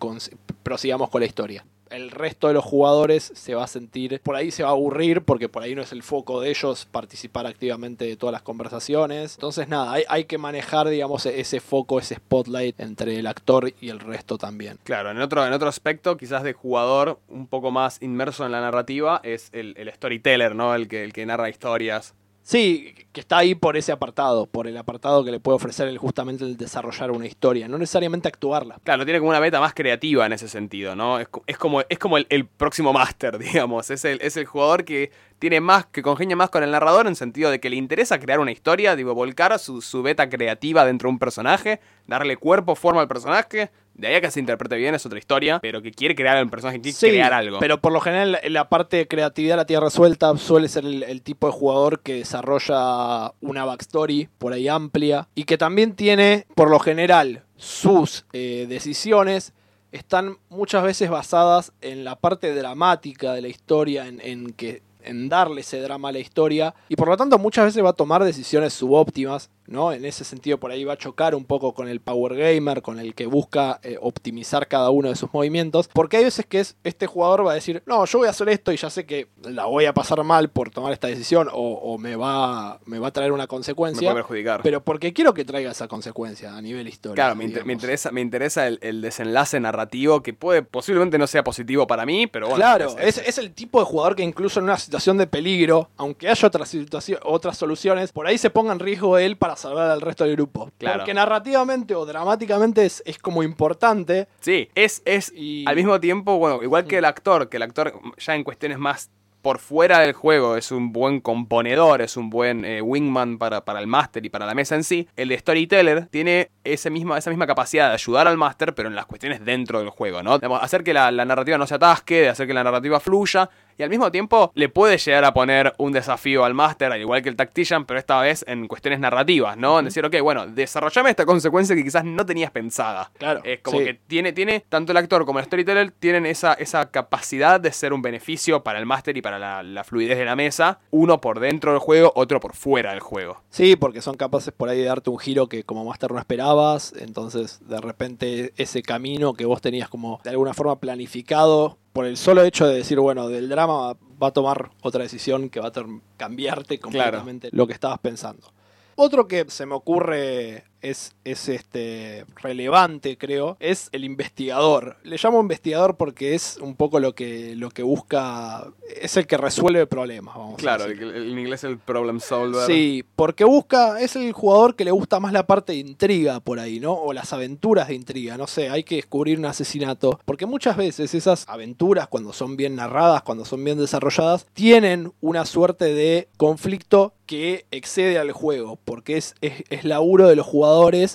prosigamos 0.63 1.09
con 1.09 1.21
la 1.21 1.27
historia 1.27 1.65
el 1.89 2.11
resto 2.11 2.47
de 2.47 2.53
los 2.53 2.63
jugadores 2.63 3.31
se 3.35 3.55
va 3.55 3.63
a 3.63 3.67
sentir, 3.67 4.19
por 4.21 4.35
ahí 4.35 4.51
se 4.51 4.63
va 4.63 4.69
a 4.69 4.71
aburrir 4.71 5.21
porque 5.21 5.49
por 5.49 5.63
ahí 5.63 5.75
no 5.75 5.81
es 5.81 5.91
el 5.91 6.03
foco 6.03 6.41
de 6.41 6.49
ellos 6.49 6.87
participar 6.91 7.45
activamente 7.45 8.05
de 8.05 8.17
todas 8.17 8.33
las 8.33 8.41
conversaciones. 8.41 9.35
Entonces 9.35 9.67
nada, 9.67 9.91
hay, 9.91 10.03
hay 10.07 10.25
que 10.25 10.37
manejar, 10.37 10.89
digamos, 10.89 11.25
ese 11.25 11.59
foco, 11.59 11.99
ese 11.99 12.15
spotlight 12.15 12.79
entre 12.79 13.19
el 13.19 13.27
actor 13.27 13.73
y 13.79 13.89
el 13.89 13.99
resto 13.99 14.37
también. 14.37 14.79
Claro, 14.83 15.11
en 15.11 15.21
otro, 15.21 15.45
en 15.45 15.53
otro 15.53 15.67
aspecto, 15.67 16.17
quizás 16.17 16.43
de 16.43 16.53
jugador 16.53 17.19
un 17.27 17.47
poco 17.47 17.71
más 17.71 18.01
inmerso 18.01 18.45
en 18.45 18.51
la 18.51 18.61
narrativa, 18.61 19.21
es 19.23 19.49
el, 19.53 19.73
el 19.77 19.91
storyteller, 19.91 20.55
¿no? 20.55 20.75
El 20.75 20.87
que, 20.87 21.03
el 21.03 21.13
que 21.13 21.25
narra 21.25 21.49
historias. 21.49 22.13
Sí, 22.45 22.93
que 23.11 23.21
está 23.21 23.39
ahí 23.39 23.55
por 23.55 23.75
ese 23.75 23.91
apartado, 23.91 24.45
por 24.45 24.67
el 24.67 24.77
apartado 24.77 25.25
que 25.25 25.31
le 25.31 25.39
puede 25.39 25.55
ofrecer 25.55 25.87
el, 25.87 25.97
justamente 25.97 26.43
el 26.43 26.57
desarrollar 26.57 27.09
una 27.09 27.25
historia, 27.25 27.67
no 27.67 27.79
necesariamente 27.79 28.27
actuarla. 28.27 28.77
Claro, 28.83 29.03
tiene 29.03 29.17
como 29.17 29.31
una 29.31 29.39
beta 29.39 29.59
más 29.59 29.73
creativa 29.73 30.27
en 30.27 30.33
ese 30.33 30.47
sentido, 30.47 30.95
¿no? 30.95 31.17
Es, 31.19 31.57
como, 31.57 31.81
es 31.89 31.97
como 31.97 32.19
el, 32.19 32.45
próximo 32.45 32.93
máster, 32.93 33.39
digamos. 33.39 33.89
Es 33.89 34.05
el, 34.05 34.21
es 34.21 34.37
el 34.37 34.45
jugador 34.45 34.85
que 34.85 35.09
tiene 35.39 35.59
más, 35.59 35.87
que 35.87 36.03
congenia 36.03 36.35
más 36.35 36.51
con 36.51 36.61
el 36.61 36.69
narrador 36.69 37.07
en 37.07 37.15
sentido 37.15 37.49
de 37.49 37.59
que 37.59 37.71
le 37.71 37.77
interesa 37.77 38.19
crear 38.19 38.39
una 38.39 38.51
historia, 38.51 38.95
digo, 38.95 39.15
volcar 39.15 39.57
su, 39.57 39.81
su 39.81 40.03
beta 40.03 40.29
creativa 40.29 40.85
dentro 40.85 41.07
de 41.07 41.13
un 41.13 41.19
personaje, 41.19 41.79
darle 42.05 42.37
cuerpo, 42.37 42.75
forma 42.75 43.01
al 43.01 43.07
personaje, 43.07 43.71
de 43.95 44.07
ahí 44.07 44.15
a 44.15 44.21
que 44.21 44.29
se 44.29 44.41
interprete 44.41 44.75
bien 44.75 44.93
es 44.93 45.05
otra 45.05 45.17
historia, 45.17 45.59
pero 45.59 45.81
que 45.81 45.91
quiere 45.91 46.15
crear 46.15 46.43
un 46.43 46.49
personaje, 46.49 46.81
quiere 46.81 46.97
crear 46.97 47.33
algo. 47.33 47.59
Pero 47.59 47.79
por 47.79 47.93
lo 47.93 48.01
general, 48.01 48.39
la 48.49 48.67
parte 48.67 48.97
de 48.97 49.07
creatividad 49.07 49.55
la 49.55 49.65
tierra 49.65 49.89
suelta 49.89 50.35
suele 50.37 50.67
ser 50.67 50.85
el, 50.85 51.21
tipo 51.21 51.47
de 51.47 51.53
jugador 51.53 52.01
que 52.01 52.15
desarrolla 52.15 53.33
una 53.39 53.63
backstory 53.63 54.29
por 54.37 54.51
ahí 54.51 54.67
amplia 54.67 55.29
y 55.33 55.45
que 55.45 55.57
también 55.57 55.95
tiene, 55.95 56.45
por 56.55 56.69
lo 56.69 56.79
general, 56.79 57.43
sus 57.55 58.25
eh, 58.33 58.65
decisiones 58.67 59.53
están 59.93 60.37
muchas 60.49 60.83
veces 60.83 61.09
basadas 61.09 61.71
en 61.79 62.03
la 62.03 62.17
parte 62.17 62.53
dramática 62.53 63.33
de 63.33 63.41
la 63.41 63.47
historia, 63.47 64.07
en, 64.07 64.19
en 64.21 64.51
que 64.51 64.81
en 65.05 65.29
darle 65.29 65.61
ese 65.61 65.79
drama 65.79 66.09
a 66.09 66.11
la 66.11 66.19
historia 66.19 66.73
y 66.89 66.95
por 66.95 67.07
lo 67.07 67.15
tanto 67.15 67.37
muchas 67.37 67.65
veces 67.65 67.83
va 67.83 67.91
a 67.91 67.93
tomar 67.93 68.23
decisiones 68.23 68.73
subóptimas 68.73 69.49
¿no? 69.67 69.91
En 69.91 70.05
ese 70.05 70.23
sentido 70.23 70.59
por 70.59 70.71
ahí 70.71 70.83
va 70.83 70.93
a 70.93 70.97
chocar 70.97 71.35
un 71.35 71.45
poco 71.45 71.73
con 71.73 71.87
el 71.87 71.99
Power 71.99 72.35
Gamer, 72.35 72.81
con 72.81 72.99
el 72.99 73.15
que 73.15 73.25
busca 73.25 73.79
eh, 73.83 73.97
optimizar 74.01 74.67
cada 74.67 74.89
uno 74.89 75.09
de 75.09 75.15
sus 75.15 75.33
movimientos, 75.33 75.89
porque 75.93 76.17
hay 76.17 76.25
veces 76.25 76.45
que 76.45 76.59
es, 76.59 76.75
este 76.83 77.07
jugador 77.07 77.45
va 77.45 77.51
a 77.51 77.55
decir, 77.55 77.83
no, 77.85 78.05
yo 78.05 78.19
voy 78.19 78.27
a 78.27 78.31
hacer 78.31 78.49
esto 78.49 78.71
y 78.71 78.77
ya 78.77 78.89
sé 78.89 79.05
que 79.05 79.27
la 79.43 79.65
voy 79.65 79.85
a 79.85 79.93
pasar 79.93 80.23
mal 80.23 80.49
por 80.49 80.69
tomar 80.69 80.93
esta 80.93 81.07
decisión 81.07 81.49
o, 81.51 81.97
me, 81.97 82.15
va, 82.15 82.79
me 82.85 82.99
va 82.99 83.07
a 83.07 83.11
traer 83.11 83.31
una 83.31 83.47
consecuencia. 83.47 84.09
Me 84.09 84.15
perjudicar. 84.15 84.61
Pero 84.63 84.83
porque 84.83 85.13
quiero 85.13 85.33
que 85.33 85.45
traiga 85.45 85.71
esa 85.71 85.87
consecuencia 85.87 86.55
a 86.55 86.61
nivel 86.61 86.87
histórico. 86.87 87.15
Claro, 87.15 87.35
me, 87.35 87.45
interesa, 87.45 88.11
me 88.11 88.21
interesa 88.21 88.67
el, 88.67 89.01
desenlace 89.01 89.59
narrativo 89.59 90.21
que 90.21 90.33
puede, 90.33 90.61
posiblemente 90.61 91.17
no 91.17 91.27
sea 91.27 91.43
positivo 91.43 91.87
para 91.87 92.05
mí, 92.05 92.27
pero 92.27 92.47
bueno. 92.47 92.57
Claro, 92.57 92.95
es, 92.99 93.17
es, 93.17 93.37
el 93.37 93.53
tipo 93.53 93.79
de 93.79 93.85
jugador 93.85 94.15
que 94.15 94.23
incluso 94.23 94.59
en 94.59 94.65
una 94.65 94.77
situación 94.77 95.17
de 95.17 95.27
peligro, 95.27 95.89
aunque 95.97 96.29
haya 96.29 96.47
otras, 96.47 96.75
otras 97.23 97.57
soluciones, 97.57 98.11
por 98.11 98.27
ahí 98.27 98.37
se 98.37 98.49
ponga 98.49 98.73
en 98.73 98.79
riesgo 98.79 99.17
él 99.17 99.37
para 99.37 99.54
salvar 99.55 99.89
al 99.89 100.01
resto 100.01 100.23
del 100.23 100.35
grupo. 100.35 100.71
Claro. 100.77 100.99
Porque 100.99 101.13
narrativamente 101.13 101.95
o 101.95 102.05
dramáticamente 102.05 102.85
es, 102.85 103.01
es 103.05 103.17
como 103.17 103.43
importante. 103.43 104.27
Sí, 104.39 104.69
es, 104.75 105.01
es 105.05 105.33
al 105.65 105.75
mismo 105.75 105.99
tiempo, 105.99 106.37
bueno, 106.37 106.61
igual 106.63 106.85
que 106.85 106.97
el 106.97 107.05
actor, 107.05 107.49
que 107.49 107.57
el 107.57 107.63
actor 107.63 107.93
ya 108.17 108.35
en 108.35 108.43
cuestiones 108.43 108.77
más 108.77 109.09
por 109.45 109.59
fuera 109.59 109.99
del 109.99 110.13
juego 110.13 110.57
es 110.57 110.71
un 110.71 110.91
buen 110.91 111.21
componedor, 111.21 112.01
es 112.01 112.17
un 112.17 112.31
buen 112.31 112.65
eh, 112.65 112.81
wingman 112.81 113.37
para, 113.37 113.63
para, 113.63 113.79
el 113.79 113.85
máster 113.85 114.25
y 114.25 114.29
para 114.29 114.47
la 114.47 114.55
mesa 114.55 114.73
en 114.73 114.83
sí, 114.83 115.07
el 115.15 115.29
de 115.29 115.37
Storyteller 115.37 116.07
tiene 116.07 116.49
ese 116.63 116.89
misma, 116.89 117.19
esa 117.19 117.29
misma 117.29 117.45
capacidad 117.45 117.89
de 117.89 117.93
ayudar 117.93 118.27
al 118.27 118.37
máster, 118.37 118.73
pero 118.73 118.89
en 118.89 118.95
las 118.95 119.05
cuestiones 119.05 119.45
dentro 119.45 119.77
del 119.77 119.91
juego, 119.91 120.23
¿no? 120.23 120.39
hacer 120.59 120.83
que 120.83 120.95
la, 120.95 121.11
la, 121.11 121.25
narrativa 121.25 121.59
no 121.59 121.67
se 121.67 121.75
atasque, 121.75 122.21
de 122.21 122.29
hacer 122.29 122.47
que 122.47 122.55
la 122.55 122.63
narrativa 122.63 122.99
fluya 122.99 123.47
y 123.77 123.83
al 123.83 123.89
mismo 123.89 124.11
tiempo 124.11 124.51
le 124.55 124.69
puede 124.69 124.97
llegar 124.97 125.25
a 125.25 125.33
poner 125.33 125.73
un 125.77 125.91
desafío 125.91 126.45
al 126.45 126.53
máster, 126.53 126.91
al 126.91 127.01
igual 127.01 127.21
que 127.21 127.29
el 127.29 127.35
Tactician, 127.35 127.85
pero 127.85 127.99
esta 127.99 128.19
vez 128.21 128.45
en 128.47 128.67
cuestiones 128.67 128.99
narrativas, 128.99 129.57
¿no? 129.57 129.79
En 129.79 129.85
decir, 129.85 130.05
ok, 130.05 130.19
bueno, 130.21 130.47
desarrollame 130.47 131.09
esta 131.09 131.25
consecuencia 131.25 131.75
que 131.75 131.83
quizás 131.83 132.05
no 132.05 132.25
tenías 132.25 132.51
pensada. 132.51 133.11
Claro. 133.17 133.41
Es 133.43 133.59
como 133.61 133.79
que 133.79 133.93
tiene, 133.93 134.33
tiene, 134.33 134.65
tanto 134.69 134.91
el 134.91 134.97
actor 134.97 135.25
como 135.25 135.39
el 135.39 135.45
storyteller 135.45 135.91
tienen 135.91 136.25
esa, 136.25 136.53
esa 136.53 136.89
capacidad 136.89 137.59
de 137.59 137.71
ser 137.71 137.93
un 137.93 138.01
beneficio 138.01 138.63
para 138.63 138.79
el 138.79 138.85
máster 138.85 139.17
y 139.17 139.21
para 139.21 139.39
la, 139.39 139.63
la 139.63 139.83
fluidez 139.83 140.17
de 140.17 140.25
la 140.25 140.35
mesa, 140.35 140.79
uno 140.91 141.21
por 141.21 141.39
dentro 141.39 141.71
del 141.71 141.79
juego, 141.79 142.11
otro 142.15 142.39
por 142.39 142.55
fuera 142.55 142.91
del 142.91 142.99
juego. 142.99 143.41
Sí, 143.49 143.75
porque 143.75 144.01
son 144.01 144.15
capaces 144.15 144.53
por 144.53 144.69
ahí 144.69 144.79
de 144.79 144.85
darte 144.85 145.09
un 145.09 145.19
giro 145.19 145.47
que 145.47 145.63
como 145.63 145.85
máster 145.85 146.11
no 146.11 146.19
esperabas, 146.19 146.93
entonces 146.97 147.59
de 147.67 147.81
repente 147.81 148.53
ese 148.57 148.81
camino 148.81 149.33
que 149.33 149.45
vos 149.45 149.61
tenías 149.61 149.89
como 149.89 150.19
de 150.23 150.29
alguna 150.29 150.53
forma 150.53 150.79
planificado 150.79 151.77
por 151.95 152.05
el 152.05 152.17
solo 152.17 152.43
hecho 152.43 152.67
de 152.67 152.75
decir, 152.75 152.99
bueno, 152.99 153.29
del 153.29 153.47
drama 153.47 153.95
va 154.21 154.27
a 154.27 154.31
tomar 154.31 154.69
otra 154.81 155.03
decisión 155.03 155.47
que 155.47 155.61
va 155.61 155.69
a 155.69 155.85
cambiarte 156.17 156.77
completamente 156.77 157.47
lo 157.53 157.65
que 157.65 157.71
estabas 157.71 157.99
pensando. 157.99 158.51
Otro 158.95 159.29
que 159.29 159.45
se 159.47 159.65
me 159.65 159.75
ocurre 159.75 160.65
es, 160.81 161.15
es 161.23 161.49
este, 161.49 162.25
relevante, 162.41 163.17
creo, 163.17 163.57
es 163.59 163.89
el 163.91 164.03
investigador. 164.03 164.97
Le 165.03 165.17
llamo 165.21 165.41
investigador 165.41 165.97
porque 165.97 166.35
es 166.35 166.57
un 166.61 166.75
poco 166.75 166.99
lo 166.99 167.15
que, 167.15 167.55
lo 167.55 167.69
que 167.69 167.83
busca, 167.83 168.67
es 169.01 169.17
el 169.17 169.27
que 169.27 169.37
resuelve 169.37 169.87
problemas, 169.87 170.35
vamos 170.35 170.57
claro, 170.57 170.83
a 170.83 170.87
decir. 170.87 171.03
Claro, 171.03 171.21
en 171.21 171.39
inglés 171.39 171.63
el 171.63 171.77
problem 171.77 172.19
solver. 172.19 172.67
Sí, 172.67 173.03
porque 173.15 173.43
busca, 173.43 173.99
es 173.99 174.15
el 174.15 174.31
jugador 174.31 174.75
que 174.75 174.85
le 174.85 174.91
gusta 174.91 175.19
más 175.19 175.33
la 175.33 175.47
parte 175.47 175.73
de 175.73 175.79
intriga 175.79 176.39
por 176.39 176.59
ahí, 176.59 176.79
¿no? 176.79 176.93
O 176.93 177.13
las 177.13 177.33
aventuras 177.33 177.87
de 177.87 177.95
intriga, 177.95 178.37
no 178.37 178.47
sé, 178.47 178.69
hay 178.69 178.83
que 178.83 178.95
descubrir 178.95 179.39
un 179.39 179.45
asesinato, 179.45 180.19
porque 180.25 180.45
muchas 180.45 180.77
veces 180.77 181.13
esas 181.13 181.45
aventuras, 181.47 182.07
cuando 182.07 182.33
son 182.33 182.57
bien 182.57 182.75
narradas, 182.75 183.23
cuando 183.23 183.45
son 183.45 183.63
bien 183.63 183.77
desarrolladas, 183.77 184.45
tienen 184.53 185.13
una 185.21 185.45
suerte 185.45 185.85
de 185.85 186.27
conflicto 186.37 187.13
que 187.25 187.65
excede 187.71 188.19
al 188.19 188.31
juego, 188.31 188.77
porque 188.85 189.17
es, 189.17 189.33
es, 189.41 189.63
es 189.69 189.83
laburo 189.83 190.27
de 190.27 190.35
los 190.35 190.45
jugadores 190.45 190.64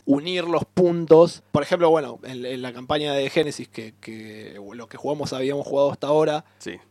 unir 0.06 0.44
los 0.44 0.64
puntos. 0.64 1.42
Por 1.52 1.62
ejemplo, 1.62 1.90
bueno, 1.90 2.18
en, 2.22 2.62
la 2.62 2.72
campaña 2.72 3.12
de 3.12 3.28
Génesis, 3.30 3.68
que, 3.68 4.56
lo 4.72 4.88
que 4.88 4.96
jugamos 4.96 5.32
habíamos 5.32 5.66
jugado 5.66 5.90
hasta 5.90 6.06
ahora, 6.06 6.44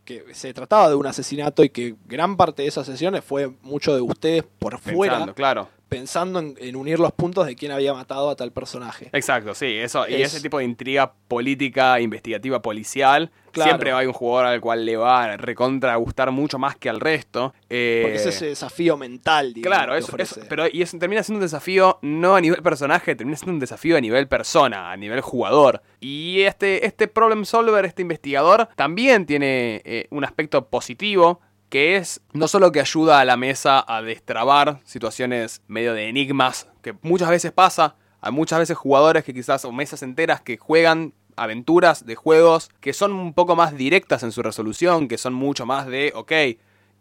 que 0.06 0.26
se 0.34 0.54
trataba 0.54 0.89
de 0.89 0.95
un 0.95 1.08
asesinato 1.08 1.63
y 1.63 1.69
que 1.69 1.95
gran 2.06 2.38
parte 2.38 2.63
de 2.63 2.67
esas 2.67 2.86
sesiones 2.86 3.24
fue 3.24 3.52
mucho 3.62 3.95
de 3.95 4.02
ustedes 4.02 4.43
por 4.60 4.80
fuera. 4.80 5.34
Claro 5.34 5.67
pensando 5.89 6.39
en, 6.39 6.75
unir 6.75 6.99
los 6.99 7.12
puntos 7.12 7.45
de 7.45 7.56
quién 7.56 7.71
había 7.71 7.93
matado 7.93 8.30
a 8.30 8.36
tal 8.36 8.52
personaje. 8.52 9.10
Exacto, 9.12 9.54
sí, 9.56 9.65
eso, 9.75 10.08
y 10.08 10.21
ese 10.21 10.39
tipo 10.39 10.60
de 10.60 10.65
intriga 10.65 11.13
política, 11.28 11.99
investigativa, 11.99 12.62
policial, 12.62 13.32
siempre 13.54 13.91
hay 13.91 14.06
un 14.06 14.13
jugador 14.13 14.45
al 14.45 14.62
cual 14.62 14.86
le 14.86 14.95
va 14.95 15.23
a 15.23 15.38
recontra 15.38 15.95
gustar 15.95 16.32
mucho 16.32 16.60
más 16.60 16.75
que 16.78 16.89
al 16.89 16.99
resto. 16.99 17.54
Eh, 17.69 18.02
Porque 18.04 18.17
es 18.17 18.25
ese 18.25 18.45
desafío 18.45 18.97
mental, 18.97 19.54
digamos. 19.54 19.78
Claro, 19.78 19.95
eso, 19.95 20.15
pero 20.47 20.65
y 20.71 20.82
eso 20.82 20.97
termina 20.97 21.23
siendo 21.23 21.39
un 21.39 21.45
desafío 21.45 21.99
no 22.02 22.36
a 22.36 22.41
nivel 22.41 22.62
personaje, 22.62 23.15
termina 23.15 23.38
siendo 23.38 23.54
un 23.54 23.60
desafío 23.60 23.97
a 23.97 24.02
nivel 24.02 24.28
persona, 24.28 24.91
a 24.91 24.97
nivel 24.97 25.21
jugador. 25.21 25.82
Y 25.99 26.41
este, 26.41 26.86
este 26.86 27.08
problem 27.08 27.45
solver, 27.45 27.86
este 27.86 28.04
investigador, 28.04 28.69
también 28.75 29.25
tiene 29.25 29.82
eh, 29.84 30.08
un 30.12 30.23
aspecto 30.23 30.67
positivo 30.67 31.41
que 31.69 31.95
es 31.95 32.21
no 32.34 32.47
solo 32.47 32.71
que 32.71 32.82
ayuda 32.82 33.19
a 33.19 33.25
la 33.25 33.38
mesa 33.38 33.84
a 33.88 34.01
destrabar 34.01 34.79
situaciones 34.84 35.62
medio 35.67 35.93
de 35.93 36.10
enigmas, 36.10 36.67
que 36.82 36.95
muchas 37.01 37.29
veces 37.29 37.51
pasa, 37.51 37.95
hay 38.21 38.32
muchas 38.32 38.60
veces 38.60 38.77
jugadores 38.77 39.23
que 39.23 39.34
quizás, 39.34 39.63
o 39.65 39.71
mesas 39.71 40.03
enteras 40.03 40.41
que 40.41 40.58
juegan 40.58 41.13
aventuras 41.36 42.05
de 42.05 42.15
juegos 42.15 42.69
que 42.82 42.93
son 42.93 43.13
un 43.13 43.34
poco 43.34 43.55
más 43.55 43.77
directas 43.77 44.23
en 44.23 44.32
su 44.32 44.43
resolución, 44.43 45.08
que 45.08 45.17
son 45.17 45.34
mucho 45.34 45.65
más 45.65 45.88
de, 45.88 46.12
ok, 46.15 46.32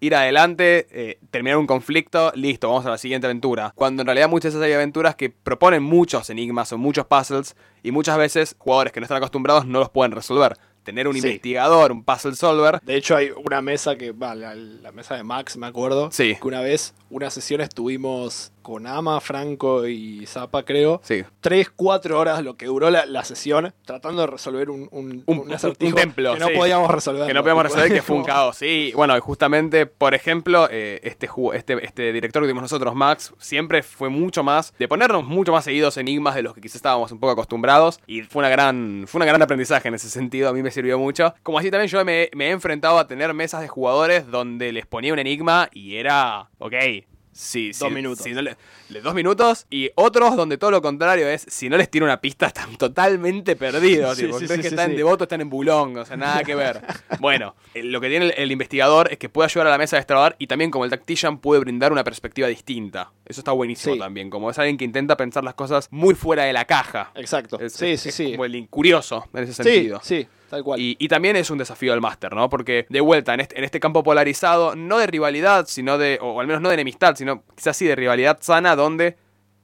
ir 0.00 0.14
adelante, 0.14 0.86
eh, 0.90 1.18
terminar 1.30 1.58
un 1.58 1.66
conflicto, 1.66 2.30
listo, 2.34 2.68
vamos 2.68 2.86
a 2.86 2.90
la 2.90 2.98
siguiente 2.98 3.26
aventura. 3.26 3.72
Cuando 3.74 4.02
en 4.02 4.06
realidad 4.06 4.28
muchas 4.28 4.54
veces 4.54 4.64
hay 4.64 4.74
aventuras 4.74 5.16
que 5.16 5.30
proponen 5.30 5.82
muchos 5.82 6.30
enigmas 6.30 6.72
o 6.72 6.78
muchos 6.78 7.06
puzzles 7.06 7.56
y 7.82 7.90
muchas 7.90 8.16
veces 8.16 8.54
jugadores 8.58 8.92
que 8.92 9.00
no 9.00 9.04
están 9.04 9.16
acostumbrados 9.16 9.66
no 9.66 9.80
los 9.80 9.90
pueden 9.90 10.12
resolver. 10.12 10.56
Tener 10.84 11.06
un 11.06 11.14
Sí. 11.14 11.18
investigador, 11.20 11.92
un 11.92 12.02
puzzle 12.02 12.34
solver, 12.34 12.80
De 12.82 12.96
hecho, 12.96 13.14
hay 13.16 13.30
una 13.44 13.60
mesa 13.60 13.96
que, 13.96 14.12
va, 14.12 14.34
la, 14.34 14.54
la 14.54 14.90
mesa 14.92 15.16
de 15.16 15.22
Max, 15.22 15.56
me 15.56 15.66
acuerdo. 15.66 16.10
Sí. 16.10 16.36
Que 16.40 16.48
una 16.48 16.60
vez, 16.60 16.94
una 17.10 17.28
sesión 17.30 17.60
estuvimos 17.60 18.52
con 18.68 18.86
Ama, 18.86 19.18
Franco 19.22 19.86
y 19.86 20.26
Zapa, 20.26 20.62
creo. 20.62 21.00
sí, 21.02 21.24
Tres, 21.40 21.70
cuatro 21.74 22.18
horas 22.20 22.42
lo 22.44 22.58
que 22.58 22.66
duró 22.66 22.90
la, 22.90 23.06
la 23.06 23.24
sesión, 23.24 23.72
tratando 23.86 24.20
de 24.20 24.26
resolver 24.26 24.68
un, 24.68 24.88
un, 24.90 25.22
Un- 25.24 25.38
un 25.38 25.52
acertijo 25.54 25.88
un 25.96 26.02
templo, 26.02 26.34
que 26.34 26.40
no 26.40 26.48
sí. 26.48 26.54
podíamos 26.54 26.90
resolver. 26.90 27.26
que 27.26 27.32
no 27.32 27.40
podíamos 27.42 27.62
resolver, 27.62 27.90
que 27.90 28.02
fue 28.02 28.16
un 28.16 28.24
caos. 28.26 28.56
Sí, 28.58 28.92
bueno, 28.94 29.18
justamente, 29.22 29.86
por 29.86 30.12
ejemplo, 30.14 30.68
eh, 30.70 31.00
este, 31.02 31.30
este, 31.54 31.82
este 31.82 32.12
director 32.12 32.42
que 32.42 32.46
tuvimos 32.48 32.60
nosotros, 32.62 32.94
Max, 32.94 33.32
siempre 33.38 33.82
fue 33.82 34.10
mucho 34.10 34.42
más, 34.42 34.74
de 34.78 34.86
ponernos 34.86 35.24
mucho 35.24 35.50
más 35.52 35.64
seguidos 35.64 35.96
enigmas 35.96 36.34
de 36.34 36.42
los 36.42 36.52
que 36.52 36.60
quizás 36.60 36.76
estábamos 36.76 37.10
un 37.10 37.20
poco 37.20 37.32
acostumbrados. 37.32 38.00
Y 38.06 38.20
fue 38.20 38.40
una 38.40 38.50
gran, 38.50 39.04
fue 39.08 39.18
una 39.20 39.26
gran 39.26 39.40
aprendizaje 39.40 39.88
en 39.88 39.94
ese 39.94 40.10
sentido, 40.10 40.50
a 40.50 40.52
mí 40.52 40.62
me 40.62 40.70
sirvió 40.70 40.98
mucho. 40.98 41.32
Como 41.42 41.58
así 41.58 41.70
también 41.70 41.88
yo 41.88 42.04
me, 42.04 42.28
me 42.34 42.48
he 42.48 42.50
enfrentado 42.50 42.98
a 42.98 43.06
tener 43.06 43.32
mesas 43.32 43.62
de 43.62 43.68
jugadores 43.68 44.30
donde 44.30 44.72
les 44.72 44.84
ponía 44.84 45.14
un 45.14 45.18
enigma 45.18 45.70
y 45.72 45.96
era, 45.96 46.50
ok. 46.58 46.74
Sí, 47.40 47.68
Dos 47.68 47.88
sí, 47.88 47.94
minutos. 47.94 48.24
si 48.24 48.32
no 48.32 48.42
le- 48.42 48.56
le- 48.88 49.00
dos 49.00 49.14
minutos 49.14 49.64
y 49.70 49.90
otros 49.94 50.34
donde 50.34 50.58
todo 50.58 50.72
lo 50.72 50.82
contrario 50.82 51.28
es 51.28 51.46
si 51.48 51.68
no 51.68 51.76
les 51.76 51.88
tiro 51.88 52.04
una 52.04 52.20
pista 52.20 52.46
están 52.48 52.76
totalmente 52.76 53.54
perdidos 53.54 54.16
Sí, 54.16 54.24
tipo, 54.24 54.40
sí, 54.40 54.48
sí, 54.48 54.56
que 54.56 54.62
sí, 54.62 54.68
están 54.68 54.90
sí. 54.90 54.96
de 54.96 55.02
voto 55.04 55.22
están 55.22 55.40
en 55.40 55.48
Bulón 55.48 55.96
o 55.98 56.04
sea 56.04 56.16
nada 56.16 56.42
que 56.42 56.56
ver 56.56 56.82
bueno 57.20 57.54
eh, 57.74 57.84
lo 57.84 58.00
que 58.00 58.08
tiene 58.08 58.24
el, 58.26 58.34
el 58.36 58.50
investigador 58.50 59.12
es 59.12 59.18
que 59.18 59.28
puede 59.28 59.46
ayudar 59.46 59.68
a 59.68 59.70
la 59.70 59.78
mesa 59.78 59.94
a 59.94 60.00
destrabar 60.00 60.34
y 60.40 60.48
también 60.48 60.72
como 60.72 60.84
el 60.84 60.90
tactician 60.90 61.38
puede 61.38 61.60
brindar 61.60 61.92
una 61.92 62.02
perspectiva 62.02 62.48
distinta 62.48 63.12
eso 63.24 63.40
está 63.40 63.52
buenísimo 63.52 63.94
Sí. 63.94 64.00
también 64.00 64.30
como 64.30 64.50
es 64.50 64.58
alguien 64.58 64.76
que 64.76 64.84
intenta 64.84 65.16
pensar 65.16 65.44
las 65.44 65.54
cosas 65.54 65.86
muy 65.92 66.16
fuera 66.16 66.42
de 66.42 66.52
la 66.52 66.64
caja 66.64 67.12
Exacto. 67.14 67.60
Es- 67.60 67.72
sí, 67.74 67.96
sí, 67.96 68.08
es 68.08 68.14
sí. 68.16 68.32
como 68.32 68.46
el 68.46 68.68
curioso 68.68 69.28
en 69.32 69.44
ese 69.44 69.52
Sí, 69.54 69.62
sentido 69.62 70.00
sí, 70.02 70.26
tal 70.48 70.62
cual. 70.64 70.80
y, 70.80 70.96
y 70.98 71.08
también 71.08 71.36
es 71.36 71.50
un 71.50 71.58
desafío 71.58 71.92
al 71.92 72.00
máster, 72.00 72.34
¿no? 72.34 72.48
Porque 72.48 72.86
de 72.88 73.00
vuelta, 73.00 73.34
en 73.34 73.40
este, 73.40 73.58
en 73.58 73.64
este 73.64 73.80
campo 73.80 74.02
polarizado, 74.02 74.76
no 74.76 74.98
de 74.98 75.06
rivalidad, 75.06 75.66
sino 75.66 75.98
de, 75.98 76.18
o 76.20 76.40
al 76.40 76.46
menos 76.46 76.62
no 76.62 76.68
de 76.68 76.74
enemistad, 76.74 77.16
sino 77.16 77.42
quizás 77.54 77.76
sí 77.76 77.86
de 77.86 77.96
rivalidad 77.96 78.38
sana, 78.40 78.76
donde 78.76 79.16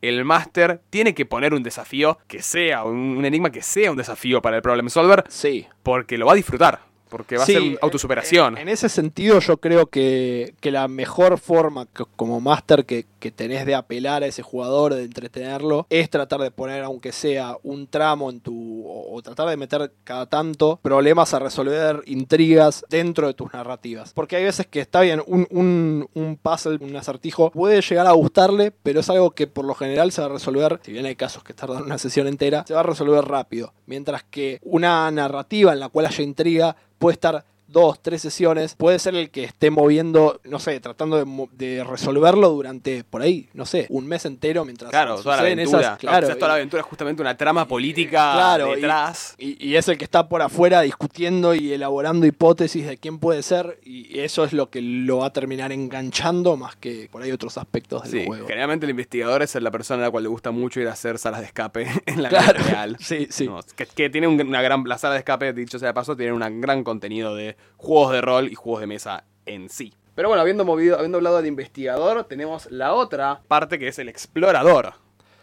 el 0.03 0.25
máster 0.25 0.81
tiene 0.91 1.15
que 1.15 1.27
poner 1.27 1.55
un 1.55 1.63
desafío 1.63 2.19
que 2.27 2.43
sea, 2.43 2.85
un, 2.85 3.17
un 3.17 3.25
enigma 3.25 3.51
que 3.51 3.63
sea 3.63 3.91
un 3.91 3.97
desafío 3.97 4.43
para 4.43 4.57
el 4.57 4.63
problem 4.63 4.89
solver, 4.89 5.25
sí. 5.29 5.67
porque 5.83 6.19
lo 6.19 6.27
va 6.27 6.33
a 6.33 6.37
disfrutar, 6.37 6.81
porque 7.17 7.37
va 7.37 7.47
Sí, 7.47 7.55
a 7.57 7.61
ser 7.61 7.79
autosuperación. 7.81 8.57
En, 8.57 8.63
en 8.63 8.69
ese 8.71 8.89
sentido, 8.89 9.39
yo 9.39 9.59
creo 9.59 9.87
que, 9.87 10.55
que 10.61 10.73
la 10.73 10.89
mejor 10.89 11.39
forma 11.39 11.87
que- 11.87 12.05
como 12.17 12.41
máster 12.41 12.85
que, 12.85 13.07
que 13.21 13.31
tenés 13.31 13.67
de 13.67 13.77
apelar 13.77 14.25
a 14.25 14.27
ese 14.27 14.43
jugador, 14.43 14.95
de 14.95 15.05
entretenerlo, 15.05 15.87
es 15.91 16.11
tratar 16.11 16.41
de 16.41 16.51
poner, 16.51 16.83
aunque 16.83 17.13
sea 17.13 17.57
un 17.63 17.87
tramo 17.87 18.31
en 18.31 18.41
tu. 18.41 18.85
o, 18.87 19.15
o 19.15 19.23
tratar 19.23 19.49
de 19.49 19.57
meter 19.57 19.93
cada 20.03 20.27
tanto 20.27 20.81
problemas 20.83 21.33
a 21.35 21.39
resolver, 21.39 22.03
intrigas 22.07 22.85
dentro 22.91 23.27
de 23.29 23.35
tus 23.35 23.53
narrativas. 23.53 24.13
Porque 24.13 24.37
hay 24.37 24.45
veces 24.45 24.67
que 24.67 24.81
está 24.81 25.01
bien, 25.03 25.23
un, 25.27 25.47
un, 25.51 26.09
un 26.15 26.37
puzzle, 26.37 26.79
un 26.81 26.97
acertijo, 26.97 27.51
puede 27.53 27.81
llegar 27.81 28.07
a 28.09 28.13
gustarle, 28.13 28.73
pero 28.83 29.01
es 29.01 29.09
algo 29.11 29.31
que 29.31 29.47
por 29.47 29.65
lo 29.65 29.75
general 29.75 30.11
se 30.11 30.21
va 30.21 30.27
a 30.27 30.31
resolver, 30.31 30.81
si 30.83 30.91
bien 30.93 31.07
hay 31.07 31.15
casos 31.17 31.45
que 31.45 31.55
tardan 31.55 31.83
una 31.85 31.99
sesión 31.99 32.27
entera, 32.27 32.65
se 32.67 32.75
va 32.75 32.81
a 32.81 32.83
resolver 32.85 33.25
rápido. 33.25 33.73
Mientras 33.87 34.25
que 34.25 34.59
una 34.63 35.11
narrativa 35.11 35.73
en 35.73 35.81
la 35.81 35.89
cual 35.91 36.07
haya 36.07 36.25
intriga 36.25 36.77
puede 37.05 37.17
estar 37.17 37.45
dos, 37.67 38.01
tres 38.03 38.23
sesiones, 38.23 38.75
puede 38.77 38.99
ser 38.99 39.15
el 39.15 39.31
que 39.31 39.45
esté 39.45 39.71
moviendo, 39.71 40.41
no 40.45 40.59
sé, 40.59 40.79
tratando 40.81 41.23
de, 41.25 41.49
de 41.53 41.83
resolverlo 41.85 42.51
durante, 42.51 43.05
por 43.05 43.23
ahí, 43.23 43.49
no 43.55 43.67
sé, 43.67 43.87
un 43.91 44.07
mes 44.07 44.25
entero 44.27 44.65
mientras 44.65 44.91
Claro, 44.91 45.17
toda 45.21 45.37
la 45.37 45.43
aventura. 45.43 45.81
esas- 45.81 45.99
claro, 45.99 46.29
toda 46.37 46.49
la 46.49 46.55
aventura 46.55 46.81
es 46.83 46.87
justamente 46.87 47.23
una 47.23 47.37
trama 47.37 47.67
política 47.67 48.33
Claro, 48.35 48.73
y- 48.73 48.75
detrás. 48.77 49.35
y, 49.39 49.67
y 49.67 49.77
es 49.77 49.89
el 49.89 49.99
que 49.99 50.05
está 50.05 50.29
por 50.29 50.43
afuera 50.43 50.83
discutiendo 50.83 51.55
y 51.55 51.73
elaborando 51.73 52.27
hipótesis 52.27 52.87
de 52.87 52.97
quién 52.99 53.19
puede 53.19 53.43
ser, 53.43 53.81
y 53.83 54.21
eso 54.21 54.45
es 54.45 54.53
lo 54.53 54.71
que 54.71 54.81
lo 54.83 55.19
va 55.19 55.27
a 55.27 55.33
terminar 55.33 55.73
enganchando 55.73 56.57
más 56.57 56.77
que 56.77 57.09
por 57.11 57.23
ahí 57.23 57.33
otros 57.33 57.59
aspectos 57.59 58.03
del 58.05 58.13
Sí, 58.21 58.27
juego. 58.27 58.47
generalmente 58.47 58.87
el 58.87 58.91
investigador 58.91 59.43
es 59.43 59.55
la 59.57 59.71
persona 59.71 60.03
a 60.03 60.07
la 60.07 60.11
cual 60.11 60.23
le 60.25 60.29
gusta 60.29 60.51
mucho 60.51 60.81
ir 60.81 60.89
a 60.89 60.93
hacer 60.93 61.19
salas 61.19 61.41
de 61.41 61.47
escape 61.47 61.87
en 62.07 62.23
la 62.23 62.29
Claro, 62.29 62.59
vida 62.59 62.71
real. 62.71 62.97
sí, 63.01 63.27
sí. 63.31 63.47
No, 63.47 63.61
que, 63.77 63.87
que 63.87 64.11
tiene 64.11 64.29
un- 64.29 64.41
una 64.41 64.63
gran. 64.63 64.85
La 64.85 64.99
sala 64.99 65.15
de 65.15 65.21
escape, 65.21 65.53
dicho 65.53 65.79
sea 65.79 65.89
de 65.89 65.95
paso, 65.95 66.17
tiene 66.17 66.33
un 66.33 66.61
gran 66.61 66.85
contenido 66.85 67.35
de 67.35 67.54
juegos 67.77 68.13
de 68.13 68.21
rol 68.21 68.49
y 68.49 68.55
juegos 68.55 68.81
de 68.81 68.87
mesa 68.87 69.25
en 69.47 69.69
sí. 69.69 69.93
Pero 70.15 70.29
bueno, 70.29 70.41
habiendo 70.43 70.65
movido, 70.65 70.97
habiendo 70.97 71.19
hablado 71.19 71.39
del 71.39 71.47
investigador, 71.47 72.25
tenemos 72.25 72.71
la 72.71 72.93
otra 72.95 73.43
parte 73.49 73.79
que 73.79 73.89
es 73.89 73.99
el 73.99 74.09
explorador. 74.09 74.95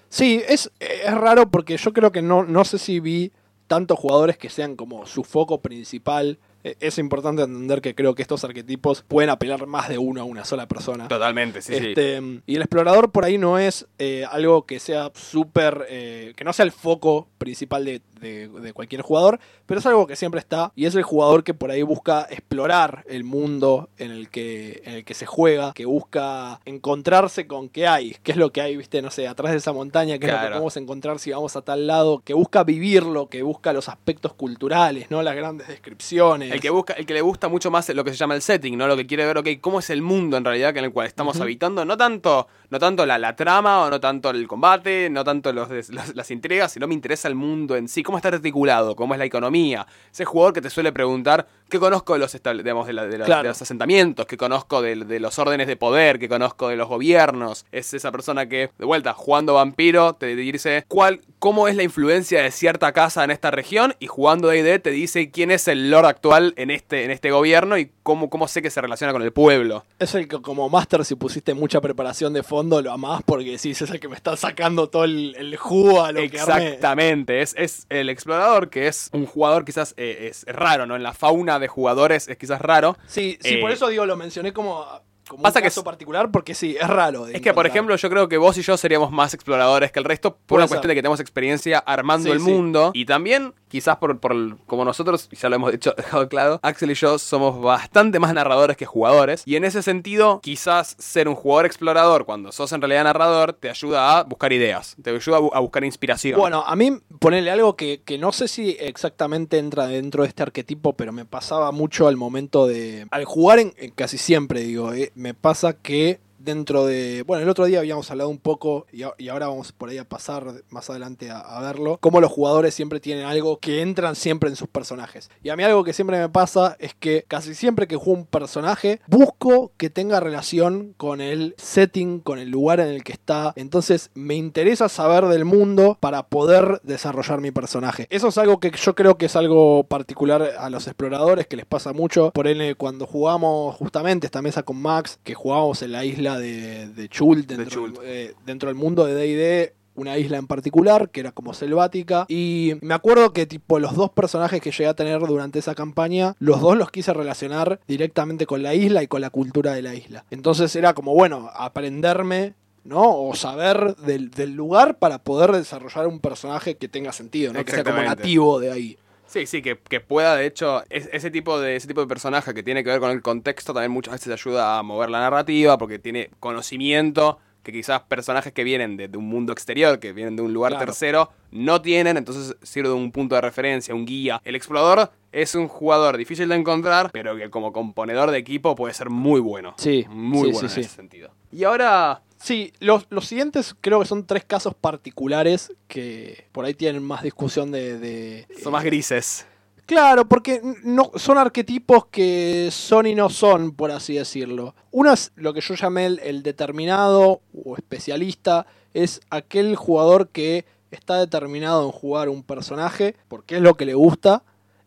Sí, 0.09 0.41
es, 0.47 0.71
es 0.79 1.13
raro 1.13 1.49
porque 1.49 1.77
yo 1.77 1.93
creo 1.93 2.11
que 2.11 2.21
no, 2.21 2.43
no 2.43 2.65
sé 2.65 2.77
si 2.77 2.99
vi 2.99 3.31
tantos 3.67 3.97
jugadores 3.99 4.37
que 4.37 4.49
sean 4.49 4.75
como 4.75 5.05
su 5.05 5.23
foco 5.23 5.61
principal. 5.61 6.37
Eh, 6.63 6.75
Es 6.81 6.97
importante 6.97 7.41
entender 7.43 7.81
que 7.81 7.95
creo 7.95 8.13
que 8.15 8.21
estos 8.21 8.43
arquetipos 8.43 9.03
pueden 9.07 9.29
apelar 9.29 9.65
más 9.67 9.87
de 9.89 9.97
uno 9.97 10.21
a 10.21 10.23
una 10.25 10.43
sola 10.45 10.67
persona. 10.67 11.07
Totalmente, 11.07 11.61
sí, 11.61 11.73
sí. 11.77 11.87
Este, 11.87 12.21
Y 12.45 12.55
el 12.55 12.61
explorador 12.61 13.11
por 13.11 13.23
ahí 13.25 13.37
no 13.37 13.57
es 13.57 13.87
eh, 13.99 14.25
algo 14.29 14.65
que 14.65 14.79
sea 14.79 15.11
súper. 15.15 15.85
eh, 15.89 16.33
que 16.35 16.43
no 16.43 16.51
sea 16.53 16.65
el 16.65 16.71
foco 16.73 17.27
principal 17.37 17.85
de, 17.85 18.01
de- 18.21 18.47
de 18.47 18.71
cualquier 18.73 19.01
jugador, 19.01 19.39
pero 19.65 19.79
es 19.79 19.85
algo 19.85 20.07
que 20.07 20.15
siempre 20.15 20.39
está. 20.39 20.71
Y 20.75 20.85
es 20.85 20.95
el 20.95 21.03
jugador 21.03 21.43
que 21.43 21.53
por 21.53 21.71
ahí 21.71 21.81
busca 21.81 22.27
explorar 22.29 23.03
el 23.09 23.23
mundo 23.23 23.89
en 23.97 24.11
el 24.11 24.29
que, 24.29 24.81
en 24.85 24.93
el 24.93 25.03
que 25.03 25.13
se 25.13 25.25
juega, 25.25 25.73
que 25.73 25.85
busca 25.85 26.59
encontrarse 26.65 27.47
con 27.47 27.69
qué 27.69 27.87
hay, 27.87 28.15
qué 28.23 28.31
es 28.31 28.37
lo 28.37 28.51
que 28.51 28.61
hay, 28.61 28.77
viste, 28.77 29.01
no 29.01 29.11
sé, 29.11 29.27
atrás 29.27 29.51
de 29.51 29.57
esa 29.57 29.73
montaña, 29.73 30.17
qué 30.19 30.27
es 30.27 30.31
lo 30.31 30.37
que 30.37 30.45
podemos 30.53 30.77
encontrar 30.77 31.19
si 31.19 31.31
vamos 31.31 31.55
a 31.55 31.61
tal 31.61 31.87
lado, 31.87 32.21
que 32.23 32.33
busca 32.33 32.63
vivirlo, 32.63 33.27
que 33.27 33.41
busca 33.43 33.73
los 33.73 33.89
aspectos 33.89 34.33
culturales, 34.33 35.09
¿no? 35.09 35.21
Las 35.23 35.35
grandes 35.35 35.67
descripciones. 35.67 36.51
El 36.51 36.61
que, 36.61 36.69
busca, 36.69 36.93
el 36.93 37.05
que 37.05 37.13
le 37.13 37.21
gusta 37.21 37.47
mucho 37.49 37.71
más 37.71 37.89
lo 37.89 38.03
que 38.03 38.11
se 38.11 38.17
llama 38.17 38.35
el 38.35 38.41
setting, 38.41 38.77
¿no? 38.77 38.87
Lo 38.87 38.95
que 38.95 39.05
quiere 39.07 39.25
ver, 39.25 39.37
ok, 39.37 39.47
cómo 39.59 39.79
es 39.79 39.89
el 39.89 40.01
mundo 40.01 40.37
en 40.37 40.45
realidad 40.45 40.75
en 40.77 40.85
el 40.85 40.91
cual 40.93 41.07
estamos 41.07 41.39
habitando. 41.41 41.83
No 41.85 41.97
tanto, 41.97 42.47
no 42.71 42.79
tanto 42.79 43.05
la, 43.05 43.19
la 43.19 43.35
trama, 43.35 43.81
o 43.83 43.89
no 43.91 43.99
tanto 43.99 44.31
el 44.31 44.47
combate, 44.47 45.09
no 45.11 45.23
tanto 45.23 45.53
los, 45.53 45.69
los- 45.89 46.15
las 46.15 46.31
intrigas, 46.31 46.71
sino 46.71 46.87
me 46.87 46.93
interesa 46.95 47.27
el 47.27 47.35
mundo 47.35 47.75
en 47.75 47.87
sí, 47.87 48.01
cómo 48.01 48.17
está 48.17 48.29
articulado, 48.29 48.95
cómo 48.95 49.13
es 49.13 49.19
la 49.19 49.25
economía. 49.25 49.85
Ese 50.11 50.25
jugador 50.25 50.53
que 50.53 50.61
te 50.61 50.69
suele 50.71 50.91
preguntar 50.91 51.47
qué 51.71 51.79
conozco 51.79 52.13
de 52.13 52.19
los, 52.19 52.31
digamos, 52.57 52.85
de, 52.85 52.93
la- 52.93 53.07
de 53.07 53.17
la- 53.17 53.25
Claro. 53.25 53.41
de 53.43 53.47
los 53.49 53.61
asentamientos, 53.61 54.27
qué 54.27 54.37
conozco 54.37 54.81
de, 54.83 54.95
de 54.95 55.19
los 55.19 55.39
órdenes 55.39 55.65
de 55.67 55.75
poder, 55.75 56.19
qué 56.19 56.29
conozco 56.29 56.67
de 56.67 56.75
los 56.75 56.87
gobiernos. 56.87 57.65
Es 57.71 57.93
esa 57.95 58.11
persona 58.11 58.47
que, 58.47 58.69
de 58.77 58.85
vuelta, 58.85 59.13
jugando 59.13 59.55
vampiro, 59.55 60.13
te 60.13 60.35
dice 60.35 60.85
cuál, 60.87 61.21
cómo 61.39 61.67
es 61.67 61.75
la 61.75 61.83
influencia 61.83 62.43
de 62.43 62.51
cierta 62.51 62.91
casa 62.91 63.23
en 63.23 63.31
esta 63.31 63.49
región 63.49 63.95
y 63.99 64.07
jugando 64.07 64.49
D&D 64.49 64.77
te 64.79 64.91
dice 64.91 65.31
quién 65.31 65.49
es 65.49 65.67
el 65.67 65.89
lord 65.89 66.05
actual 66.05 66.53
en 66.57 66.69
este, 66.69 67.05
en 67.05 67.11
este 67.11 67.31
gobierno 67.31 67.77
y 67.77 67.89
cómo, 68.03 68.29
cómo 68.29 68.47
sé 68.47 68.61
que 68.61 68.69
se 68.69 68.81
relaciona 68.81 69.13
con 69.13 69.21
el 69.23 69.31
pueblo. 69.31 69.85
Es 69.97 70.13
el 70.13 70.27
que 70.27 70.41
como 70.41 70.69
máster 70.69 71.03
si 71.05 71.15
pusiste 71.15 71.53
mucha 71.53 71.81
preparación 71.81 72.33
de 72.33 72.43
fondo 72.43 72.81
lo 72.81 72.91
amás 72.91 73.21
porque 73.25 73.51
decís 73.51 73.81
es 73.81 73.89
el 73.89 73.99
que 73.99 74.07
me 74.09 74.15
está 74.15 74.35
sacando 74.35 74.89
todo 74.89 75.05
el, 75.05 75.35
el 75.37 75.55
jugo 75.55 76.03
a 76.03 76.11
lo 76.11 76.19
que 76.29 76.39
armé. 76.39 76.67
Exactamente, 76.67 77.41
es, 77.41 77.55
es 77.57 77.85
el 77.89 78.09
explorador 78.09 78.69
que 78.69 78.87
es 78.87 79.09
un 79.13 79.25
jugador 79.25 79.63
quizás 79.65 79.93
eh, 79.97 80.27
es 80.29 80.43
raro, 80.47 80.85
¿no? 80.85 80.95
En 80.95 81.03
la 81.03 81.13
fauna 81.13 81.59
de 81.61 81.67
jugadores 81.69 82.27
es 82.27 82.37
quizás 82.37 82.59
raro. 82.61 82.97
Sí, 83.07 83.37
sí, 83.41 83.55
Eh, 83.55 83.61
por 83.61 83.71
eso 83.71 83.87
digo, 83.87 84.05
lo 84.05 84.17
mencioné 84.17 84.51
como, 84.51 84.85
como 85.29 85.43
pasa 85.43 85.59
un 85.59 85.63
que 85.63 85.67
caso 85.69 85.79
es- 85.81 85.85
particular 85.85 86.29
porque 86.31 86.53
sí, 86.55 86.75
es 86.79 86.87
raro. 86.87 87.25
de 87.25 87.35
Es 87.37 87.41
que, 87.41 87.53
por 87.53 87.65
ejemplo, 87.65 87.95
yo 87.95 88.09
creo 88.09 88.27
que 88.27 88.37
vos 88.37 88.57
y 88.57 88.61
yo 88.63 88.75
seríamos 88.75 89.11
más 89.11 89.33
exploradores 89.33 89.91
que 89.91 89.99
el 89.99 90.05
resto 90.05 90.31
por 90.35 90.45
Puede 90.47 90.63
una 90.63 90.67
cuestión 90.67 90.89
de 90.89 90.95
que 90.95 91.01
tenemos 91.01 91.19
experiencia 91.21 91.79
armando 91.79 92.25
Sí, 92.27 92.31
el 92.33 92.39
sí. 92.39 92.45
mundo. 92.51 92.91
Y 92.93 93.05
también, 93.05 93.53
quizás 93.71 93.97
por, 93.97 94.19
por 94.19 94.57
como 94.67 94.85
nosotros, 94.85 95.29
ya 95.31 95.49
lo 95.49 95.55
hemos 95.55 95.71
dicho, 95.71 95.93
dejado 95.97 96.27
claro, 96.29 96.59
Axel 96.61 96.91
y 96.91 96.93
yo 96.93 97.17
somos 97.17 97.59
bastante 97.61 98.19
más 98.19 98.33
narradores 98.33 98.77
que 98.77 98.85
jugadores. 98.85 99.43
Y 99.45 99.55
en 99.55 99.63
ese 99.65 99.81
sentido, 99.81 100.39
quizás 100.41 100.95
ser 100.99 101.27
un 101.27 101.35
jugador 101.35 101.65
explorador 101.65 102.25
cuando 102.25 102.51
sos 102.51 102.71
en 102.73 102.81
realidad 102.81 103.05
narrador 103.05 103.53
te 103.53 103.69
ayuda 103.69 104.19
a 104.19 104.23
buscar 104.23 104.51
ideas, 104.53 104.95
te 105.01 105.09
ayuda 105.09 105.37
a, 105.37 105.39
bu- 105.39 105.51
a 105.53 105.59
buscar 105.59 105.83
inspiración. 105.83 106.39
Bueno, 106.39 106.63
a 106.65 106.75
mí 106.75 106.99
ponerle 107.19 107.49
algo 107.51 107.75
que, 107.75 108.01
que 108.03 108.17
no 108.17 108.31
sé 108.31 108.47
si 108.47 108.75
exactamente 108.79 109.57
entra 109.57 109.87
dentro 109.87 110.23
de 110.23 110.29
este 110.29 110.43
arquetipo, 110.43 110.93
pero 110.93 111.11
me 111.11 111.25
pasaba 111.25 111.71
mucho 111.71 112.07
al 112.07 112.17
momento 112.17 112.67
de... 112.67 113.07
Al 113.11 113.25
jugar 113.25 113.59
en, 113.59 113.73
en 113.77 113.91
casi 113.91 114.17
siempre, 114.17 114.61
digo, 114.61 114.91
eh, 114.93 115.11
me 115.15 115.33
pasa 115.33 115.73
que 115.73 116.19
dentro 116.43 116.85
de. 116.85 117.23
Bueno, 117.25 117.43
el 117.43 117.49
otro 117.49 117.65
día 117.65 117.79
habíamos 117.79 118.09
hablado 118.11 118.29
un 118.29 118.37
poco, 118.37 118.85
y, 118.91 119.03
ahora 119.29 119.47
vamos 119.47 119.71
por 119.71 119.89
ahí 119.89 119.97
a 119.97 120.07
pasar 120.07 120.63
más 120.69 120.89
adelante 120.89 121.29
a, 121.31 121.59
verlo, 121.61 121.97
cómo 121.99 122.21
los 122.21 122.31
jugadores 122.31 122.73
siempre 122.73 122.99
tienen 122.99 123.25
algo 123.25 123.59
que 123.59 123.81
entran 123.81 124.15
siempre 124.15 124.49
en 124.49 124.55
sus 124.55 124.67
personajes. 124.67 125.29
Y 125.43 125.49
a 125.49 125.55
mí 125.55 125.63
algo 125.63 125.83
que 125.83 125.93
siempre 125.93 126.19
me 126.19 126.29
pasa 126.29 126.75
es 126.79 126.93
que 126.93 127.23
casi 127.27 127.55
siempre 127.55 127.87
que 127.87 127.95
juego 127.95 128.19
un 128.19 128.25
personaje, 128.25 129.01
busco 129.07 129.71
que 129.77 129.89
tenga 129.89 130.19
relación 130.19 130.93
con 130.97 131.21
el 131.21 131.55
setting, 131.57 132.19
con 132.19 132.39
el 132.39 132.49
lugar 132.49 132.79
en 132.79 132.87
el 132.87 133.03
que 133.03 133.13
está. 133.13 133.53
Entonces 133.55 134.09
me 134.13 134.35
interesa 134.35 134.89
saber 134.89 135.25
del 135.25 135.45
mundo 135.45 135.97
para 135.99 136.23
poder 136.23 136.81
desarrollar 136.83 137.41
mi 137.41 137.51
personaje. 137.51 138.07
Eso 138.09 138.29
es 138.29 138.37
algo 138.37 138.59
que 138.59 138.71
yo 138.71 138.95
creo 138.95 139.17
que 139.17 139.27
es 139.27 139.35
algo 139.35 139.83
particular 139.83 140.51
a 140.57 140.69
los 140.69 140.87
exploradores, 140.87 141.47
que 141.47 141.57
les 141.57 141.65
pasa 141.65 141.93
mucho. 141.93 142.31
Por 142.31 142.47
ende, 142.47 142.75
cuando 142.75 143.05
jugamos 143.05 143.75
justamente 143.75 144.25
esta 144.25 144.41
mesa 144.41 144.63
con 144.63 144.81
Max, 144.81 145.19
que 145.23 145.33
jugábamos 145.33 145.81
en 145.81 145.91
la 145.91 146.05
isla 146.05 146.30
de, 146.37 146.87
de 146.87 147.09
Chult, 147.09 147.47
dentro, 147.47 147.69
Chult. 147.69 147.99
eh, 148.03 148.33
dentro 148.45 148.69
del 148.69 148.75
mundo 148.75 149.05
de 149.05 149.13
D&D, 149.13 149.73
una 149.95 150.17
isla 150.17 150.37
en 150.37 150.47
particular 150.47 151.09
que 151.09 151.19
era 151.19 151.31
como 151.31 151.53
selvática 151.53 152.25
y 152.29 152.73
me 152.81 152.93
acuerdo 152.93 153.33
que 153.33 153.45
tipo 153.45 153.77
los 153.79 153.95
dos 153.95 154.09
personajes 154.09 154.61
que 154.61 154.71
llegué 154.71 154.87
a 154.87 154.93
tener 154.93 155.19
durante 155.19 155.59
esa 155.59 155.75
campaña 155.75 156.35
los 156.39 156.61
dos 156.61 156.77
los 156.77 156.91
quise 156.91 157.13
relacionar 157.13 157.81
directamente 157.87 158.45
con 158.45 158.63
la 158.63 158.73
isla 158.73 159.03
y 159.03 159.07
con 159.07 159.19
la 159.19 159.29
cultura 159.29 159.73
de 159.73 159.81
la 159.81 159.93
isla 159.93 160.23
entonces 160.31 160.73
era 160.77 160.93
como 160.93 161.13
bueno 161.13 161.49
aprenderme 161.53 162.53
¿no? 162.83 163.15
O 163.21 163.35
saber 163.35 163.95
del, 163.97 164.31
del 164.31 164.53
lugar 164.53 164.97
para 164.97 165.19
poder 165.19 165.51
desarrollar 165.51 166.07
un 166.07 166.19
personaje 166.19 166.77
que 166.77 166.87
tenga 166.87 167.11
sentido, 167.11 167.53
¿no? 167.53 167.63
Que 167.63 167.71
sea 167.71 167.83
como 167.83 168.01
nativo 168.01 168.59
de 168.59 168.71
ahí. 168.71 168.97
Sí, 169.31 169.45
sí, 169.45 169.61
que, 169.61 169.77
que 169.79 170.01
pueda, 170.01 170.35
de 170.35 170.45
hecho, 170.45 170.83
es- 170.89 171.09
ese, 171.13 171.31
tipo 171.31 171.59
de, 171.59 171.77
ese 171.77 171.87
tipo 171.87 172.01
de 172.01 172.07
personaje 172.07 172.53
que 172.53 172.63
tiene 172.63 172.83
que 172.83 172.89
ver 172.89 172.99
con 172.99 173.11
el 173.11 173.21
contexto 173.21 173.73
también 173.73 173.91
muchas 173.91 174.13
veces 174.15 174.33
ayuda 174.33 174.77
a 174.77 174.83
mover 174.83 175.09
la 175.09 175.19
narrativa 175.21 175.77
porque 175.77 175.99
tiene 175.99 176.29
conocimiento 176.39 177.39
que 177.63 177.71
quizás 177.71 178.01
personajes 178.01 178.51
que 178.53 178.63
vienen 178.63 178.97
de, 178.97 179.07
de 179.07 179.17
un 179.17 179.27
mundo 179.29 179.53
exterior, 179.53 179.99
que 179.99 180.13
vienen 180.13 180.35
de 180.35 180.41
un 180.41 180.51
lugar 180.51 180.71
Claro. 180.71 180.85
tercero, 180.85 181.29
no 181.51 181.81
tienen, 181.81 182.17
entonces 182.17 182.55
sirve 182.63 182.89
de 182.89 182.95
un 182.95 183.11
punto 183.11 183.35
de 183.35 183.41
referencia, 183.41 183.93
un 183.93 184.05
guía. 184.05 184.41
El 184.43 184.55
explorador 184.55 185.11
es 185.31 185.53
un 185.55 185.67
jugador 185.67 186.17
difícil 186.17 186.49
de 186.49 186.55
encontrar, 186.55 187.11
pero 187.13 187.35
que 187.37 187.49
como 187.51 187.71
componedor 187.71 188.31
de 188.31 188.39
equipo 188.39 188.75
puede 188.75 188.93
ser 188.95 189.09
muy 189.11 189.39
bueno. 189.39 189.75
Sí, 189.77 190.05
Muy 190.09 190.47
sí, 190.47 190.51
bueno 190.53 190.59
sí, 190.59 190.65
en 190.65 190.69
sí. 190.71 190.81
ese 190.81 190.95
sentido. 190.95 191.31
Y 191.51 191.63
ahora, 191.63 192.21
Sí, 192.41 192.73
los, 192.79 193.05
los 193.09 193.27
siguientes 193.27 193.75
creo 193.81 193.99
que 193.99 194.05
son 194.05 194.25
tres 194.25 194.43
casos 194.45 194.73
particulares 194.73 195.71
que 195.87 196.47
por 196.51 196.65
ahí 196.65 196.73
tienen 196.73 197.03
más 197.03 197.23
discusión 197.23 197.71
de... 197.71 197.99
de- 197.99 198.47
son 198.63 198.71
más 198.71 198.83
grises. 198.83 199.45
Claro, 199.85 200.27
porque 200.27 200.61
no, 200.83 201.11
son 201.15 201.37
arquetipos 201.37 202.05
que 202.07 202.69
son 202.71 203.05
y 203.07 203.13
no 203.15 203.29
son, 203.29 203.73
por 203.73 203.91
así 203.91 204.15
decirlo. 204.15 204.73
Uno 204.91 205.11
es 205.11 205.31
lo 205.35 205.53
que 205.53 205.61
yo 205.61 205.75
llamé 205.75 206.05
el, 206.05 206.19
el 206.19 206.43
determinado 206.43 207.41
o 207.53 207.75
especialista, 207.75 208.65
es 208.93 209.19
aquel 209.29 209.75
jugador 209.75 210.29
que 210.29 210.65
está 210.91 211.19
determinado 211.19 211.85
en 211.85 211.91
jugar 211.91 212.29
un 212.29 212.43
personaje 212.43 213.15
porque 213.27 213.57
es 213.57 213.61
lo 213.61 213.75
que 213.75 213.85
le 213.85 213.93
gusta 213.93 214.43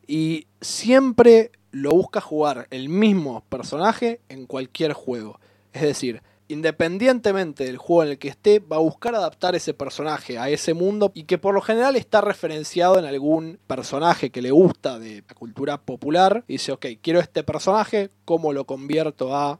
y 0.06 0.46
siempre 0.60 1.50
lo 1.70 1.90
busca 1.90 2.20
jugar 2.20 2.66
el 2.70 2.88
mismo 2.88 3.42
personaje 3.48 4.20
en 4.28 4.46
cualquier 4.46 4.92
juego. 4.92 5.38
Es 5.72 5.82
decir, 5.82 6.22
independientemente 6.48 7.64
del 7.64 7.78
juego 7.78 8.04
en 8.04 8.10
el 8.10 8.18
que 8.18 8.28
esté, 8.28 8.58
va 8.58 8.76
a 8.76 8.80
buscar 8.80 9.14
adaptar 9.14 9.54
ese 9.54 9.74
personaje 9.74 10.38
a 10.38 10.48
ese 10.48 10.74
mundo 10.74 11.10
y 11.14 11.24
que 11.24 11.38
por 11.38 11.54
lo 11.54 11.60
general 11.60 11.96
está 11.96 12.20
referenciado 12.20 12.98
en 12.98 13.04
algún 13.04 13.58
personaje 13.66 14.30
que 14.30 14.42
le 14.42 14.50
gusta 14.50 14.98
de 14.98 15.22
la 15.26 15.34
cultura 15.34 15.80
popular. 15.80 16.44
Y 16.46 16.54
dice, 16.54 16.72
ok, 16.72 16.86
quiero 17.00 17.20
este 17.20 17.42
personaje, 17.42 18.10
¿cómo 18.24 18.52
lo 18.52 18.64
convierto 18.64 19.34
a 19.34 19.58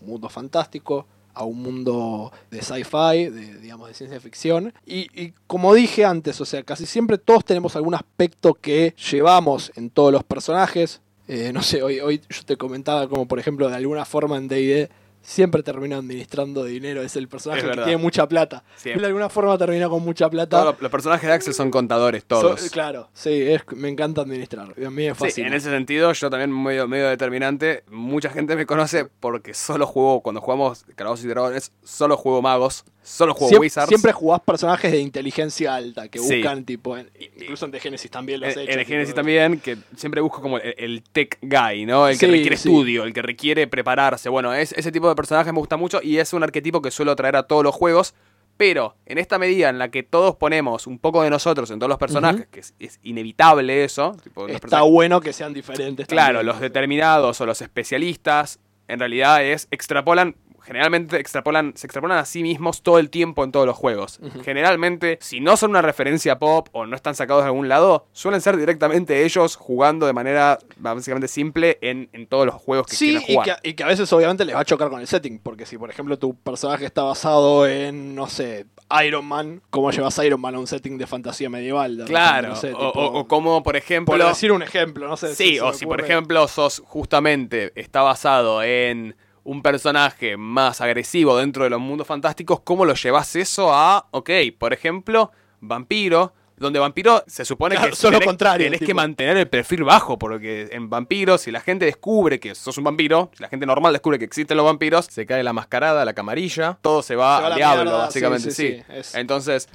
un 0.00 0.08
mundo 0.08 0.28
fantástico? 0.28 1.06
a 1.32 1.44
un 1.44 1.62
mundo 1.62 2.32
de 2.50 2.60
sci-fi, 2.60 3.30
de, 3.30 3.58
digamos, 3.60 3.86
de 3.86 3.94
ciencia 3.94 4.20
ficción. 4.20 4.74
Y, 4.84 5.30
como 5.46 5.72
dije 5.74 6.04
antes, 6.04 6.40
o 6.40 6.44
sea, 6.44 6.64
casi 6.64 6.86
siempre 6.86 7.18
todos 7.18 7.44
tenemos 7.44 7.76
algún 7.76 7.94
aspecto 7.94 8.54
que 8.54 8.94
llevamos 9.10 9.70
en 9.76 9.90
todos 9.90 10.12
los 10.12 10.24
personajes. 10.24 11.00
Eh, 11.28 11.52
no 11.52 11.62
sé, 11.62 11.84
hoy, 11.84 12.00
hoy 12.00 12.20
yo 12.28 12.42
te 12.44 12.56
comentaba 12.56 13.08
como, 13.08 13.28
por 13.28 13.38
ejemplo, 13.38 13.68
de 13.68 13.76
alguna 13.76 14.04
forma 14.04 14.36
en 14.36 14.48
D&D 14.48 14.90
siempre 15.22 15.62
termina 15.62 15.96
administrando 15.96 16.64
dinero. 16.64 17.02
Es 17.02 17.16
el 17.16 17.28
personaje 17.28 17.60
Es 17.60 17.66
que 17.66 17.82
tiene 17.82 17.96
mucha 17.96 18.28
plata. 18.28 18.64
Siempre. 18.76 19.02
De 19.02 19.06
alguna 19.08 19.28
forma 19.28 19.56
termina 19.58 19.88
con 19.88 20.02
mucha 20.02 20.28
plata. 20.28 20.60
Todos 20.60 20.80
los, 20.80 20.90
personajes 20.90 21.28
de 21.28 21.34
Axel 21.34 21.54
son 21.54 21.70
contadores, 21.70 22.24
todos. 22.24 22.60
So- 22.60 22.70
claro, 22.70 23.08
sí, 23.12 23.30
es- 23.30 23.62
me 23.74 23.88
encanta 23.88 24.22
administrar. 24.22 24.74
A 24.76 24.90
mí 24.90 25.08
me 25.08 25.30
Sí, 25.30 25.42
en 25.42 25.52
ese 25.52 25.70
sentido, 25.70 26.12
yo 26.12 26.30
también 26.30 26.50
medio, 26.50 26.88
medio 26.88 27.08
determinante. 27.08 27.84
Mucha 27.90 28.30
gente 28.30 28.56
me 28.56 28.66
conoce 28.66 29.04
porque 29.04 29.54
solo 29.54 29.86
juego, 29.86 30.20
cuando 30.22 30.40
jugamos 30.40 30.84
Calabozos 30.96 31.24
y 31.24 31.28
Dragones, 31.28 31.72
solo 31.82 32.16
juego 32.16 32.42
magos, 32.42 32.84
solo 33.02 33.34
juego 33.34 33.58
Wizards. 33.60 33.88
Siempre 33.88 34.12
jugás 34.12 34.40
personajes 34.40 34.92
de 34.92 34.98
inteligencia 35.00 35.74
alta 35.74 36.08
que 36.08 36.18
Sí. 36.18 36.36
buscan, 36.36 36.64
tipo, 36.64 36.96
en- 36.98 37.10
incluso 37.18 37.64
en 37.64 37.72
The 37.72 37.80
Genesis 37.80 38.10
también 38.10 38.40
los 38.40 38.52
en, 38.52 38.58
he 38.58 38.62
hecho. 38.64 38.72
en 38.72 38.78
tipo, 38.78 38.88
Genesis 38.88 39.14
también, 39.14 39.60
que 39.60 39.78
siempre 39.96 40.20
busco 40.20 40.40
como 40.42 40.58
el, 40.58 40.74
el 40.78 41.02
tech 41.02 41.38
guy, 41.42 41.86
¿no? 41.86 42.08
El 42.08 42.18
que 42.18 42.26
Sí, 42.26 42.32
requiere 42.32 42.56
sí. 42.56 42.68
estudio, 42.68 43.04
el 43.04 43.12
que 43.12 43.22
requiere 43.22 43.66
prepararse. 43.66 44.28
Bueno, 44.28 44.52
es, 44.54 44.72
ese 44.72 44.92
tipo 44.92 45.08
de 45.08 45.14
personajes 45.14 45.52
me 45.52 45.58
gusta 45.58 45.76
mucho 45.76 46.00
y 46.02 46.18
es 46.18 46.32
un 46.32 46.42
arquetipo 46.42 46.82
que 46.82 46.90
suelo 46.90 47.16
traer 47.16 47.36
a 47.36 47.44
todos 47.44 47.64
los 47.64 47.74
juegos. 47.74 48.14
Pero 48.56 48.94
en 49.06 49.16
esta 49.16 49.38
medida 49.38 49.70
en 49.70 49.78
la 49.78 49.90
que 49.90 50.02
todos 50.02 50.36
ponemos 50.36 50.86
un 50.86 50.98
poco 50.98 51.22
de 51.22 51.30
nosotros 51.30 51.70
en 51.70 51.78
todos 51.78 51.88
los 51.88 51.96
personajes, 51.98 52.46
que 52.50 52.60
es, 52.60 52.74
es 52.78 53.00
inevitable 53.02 53.84
eso, 53.84 54.14
tipo, 54.22 54.46
Está 54.48 54.60
personajes- 54.60 54.92
bueno 54.92 55.20
que 55.22 55.32
sean 55.32 55.54
diferentes. 55.54 56.06
Claro, 56.06 56.40
también. 56.40 56.46
los 56.46 56.60
determinados 56.60 57.40
o 57.40 57.46
los 57.46 57.62
especialistas, 57.62 58.58
en 58.86 58.98
realidad 58.98 59.42
es 59.42 59.66
extrapolan, 59.70 60.36
generalmente 60.70 61.18
extrapolan, 61.18 61.72
se 61.74 61.88
extrapolan 61.88 62.18
a 62.18 62.24
sí 62.24 62.44
mismos 62.44 62.82
todo 62.82 63.00
el 63.00 63.10
tiempo 63.10 63.42
en 63.42 63.50
todos 63.50 63.66
los 63.66 63.76
juegos. 63.76 64.20
Generalmente, 64.44 65.18
si 65.20 65.40
no 65.40 65.56
son 65.56 65.70
una 65.70 65.82
referencia 65.82 66.38
pop 66.38 66.68
o 66.70 66.86
no 66.86 66.94
están 66.94 67.16
sacados 67.16 67.42
de 67.42 67.46
algún 67.48 67.68
lado, 67.68 68.06
suelen 68.12 68.40
ser 68.40 68.56
directamente 68.56 69.24
ellos 69.24 69.56
jugando 69.56 70.06
de 70.06 70.12
manera 70.12 70.58
básicamente 70.76 71.26
simple 71.26 71.78
en, 71.80 72.08
en 72.12 72.28
todos 72.28 72.46
los 72.46 72.54
juegos 72.54 72.86
que 72.86 72.94
Sí, 72.94 73.06
quieran 73.06 73.24
y 73.26 73.32
jugar. 73.34 73.60
que, 73.62 73.70
y 73.70 73.74
que 73.74 73.82
a 73.82 73.86
veces 73.88 74.12
obviamente 74.12 74.44
les 74.44 74.54
va 74.54 74.60
a 74.60 74.64
chocar 74.64 74.88
con 74.90 75.00
el 75.00 75.08
setting, 75.08 75.40
porque 75.40 75.66
si 75.66 75.76
por 75.76 75.90
ejemplo 75.90 76.18
tu 76.20 76.34
personaje 76.36 76.84
está 76.84 77.02
basado 77.02 77.66
en, 77.66 78.14
no 78.14 78.28
sé, 78.28 78.66
Iron 79.04 79.24
Man, 79.24 79.62
¿cómo 79.70 79.90
llevas 79.90 80.18
a 80.20 80.24
Iron 80.24 80.40
Man 80.40 80.54
a 80.54 80.60
un 80.60 80.68
setting 80.68 80.98
de 80.98 81.08
fantasía 81.08 81.50
medieval? 81.50 81.96
De? 81.96 82.04
Claro, 82.04 82.48
No 82.50 82.56
sé, 82.56 82.68
o, 82.74 82.76
tipo, 82.76 82.88
o- 83.00 83.18
o 83.20 83.26
como 83.26 83.62
por 83.64 83.74
ejemplo... 83.76 84.16
por 84.16 84.24
decir 84.24 84.52
un 84.52 84.62
ejemplo, 84.62 85.08
no 85.08 85.16
sé. 85.16 85.34
Sí, 85.34 85.58
o 85.58 85.72
si 85.72 85.84
por 85.84 86.00
ejemplo 86.00 86.46
sos 86.46 86.80
justamente, 86.86 87.72
está 87.74 88.02
basado 88.02 88.62
en 88.62 89.16
un 89.50 89.62
personaje 89.62 90.36
más 90.36 90.80
agresivo 90.80 91.36
dentro 91.36 91.64
de 91.64 91.70
los 91.70 91.80
mundos 91.80 92.06
fantásticos, 92.06 92.60
¿cómo 92.60 92.84
lo 92.84 92.94
llevas 92.94 93.34
eso 93.34 93.74
a, 93.74 94.06
ok, 94.12 94.30
por 94.56 94.72
ejemplo, 94.72 95.32
vampiro? 95.60 96.32
Donde 96.56 96.78
vampiro 96.78 97.24
se 97.26 97.44
supone 97.44 97.74
Claro, 97.74 97.90
que 97.90 97.96
son 97.96 98.12
lo 98.12 98.18
tenés, 98.18 98.28
contrario, 98.28 98.66
tenés 98.66 98.80
que 98.86 98.94
mantener 98.94 99.36
el 99.38 99.48
perfil 99.48 99.82
bajo, 99.82 100.18
porque 100.18 100.68
en 100.70 100.88
vampiro, 100.90 101.36
si 101.38 101.50
la 101.50 101.60
gente 101.60 101.84
descubre 101.86 102.38
que 102.38 102.54
sos 102.54 102.76
un 102.78 102.84
vampiro, 102.84 103.30
si 103.34 103.42
la 103.42 103.48
gente 103.48 103.64
normal 103.66 103.92
descubre 103.94 104.18
que 104.20 104.24
existen 104.26 104.56
los 104.56 104.66
vampiros, 104.66 105.06
se 105.10 105.24
cae 105.26 105.42
la 105.42 105.52
mascarada, 105.54 106.04
la 106.04 106.12
camarilla, 106.12 106.78
todo 106.82 107.02
se 107.02 107.16
va 107.16 107.38
Se 107.38 107.42
va 107.42 107.48
a 107.48 107.50
al 107.52 107.56
diablo, 107.56 107.82
mierda, 107.84 107.98
básicamente, 108.04 108.50
sí, 108.50 108.68
sí. 108.68 108.74
sí, 108.76 108.84
sí, 108.86 108.92
es- 108.94 109.14
Entonces, 109.16 109.68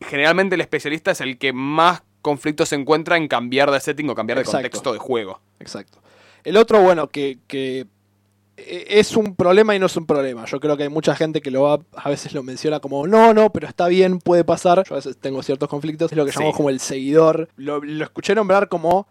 generalmente 0.00 0.54
el 0.54 0.60
especialista 0.62 1.10
es 1.10 1.20
el 1.20 1.38
que 1.38 1.52
más 1.52 2.02
conflictos 2.22 2.68
se 2.70 2.76
encuentra 2.76 3.16
en 3.16 3.28
cambiar 3.28 3.70
de 3.72 3.80
setting 3.80 4.08
o 4.08 4.14
cambiar 4.14 4.38
de 4.38 4.44
contexto 4.44 4.92
de 4.92 4.98
juego. 5.00 5.40
Exacto. 5.60 6.00
El 6.44 6.56
otro, 6.56 6.80
bueno, 6.80 7.08
que, 7.08 7.38
que 7.48 7.86
es 8.66 9.16
un 9.16 9.34
problema 9.34 9.74
y 9.74 9.78
no 9.78 9.86
es 9.86 9.96
un 9.96 10.06
problema. 10.06 10.44
Yo 10.46 10.60
creo 10.60 10.76
que 10.76 10.82
hay 10.84 10.88
mucha 10.88 11.14
gente 11.14 11.40
que 11.40 11.50
lo 11.50 11.62
va, 11.62 11.78
a 11.94 12.08
veces 12.10 12.32
lo 12.32 12.42
menciona 12.42 12.80
como, 12.80 13.06
no, 13.06 13.32
no, 13.34 13.50
pero 13.52 13.66
está 13.68 13.88
bien, 13.88 14.18
puede 14.18 14.44
pasar. 14.44 14.84
Yo 14.88 14.94
a 14.94 14.96
veces 14.98 15.16
tengo 15.18 15.42
ciertos 15.42 15.68
conflictos. 15.68 16.10
Es 16.12 16.16
lo 16.18 16.24
que 16.24 16.32
Sí. 16.32 16.38
llamamos 16.38 16.56
como 16.56 16.70
el 16.70 16.80
seguidor. 16.80 17.48
Lo, 17.56 17.80
lo 17.82 18.04
escuché 18.04 18.34
nombrar 18.34 18.68
como 18.68 19.06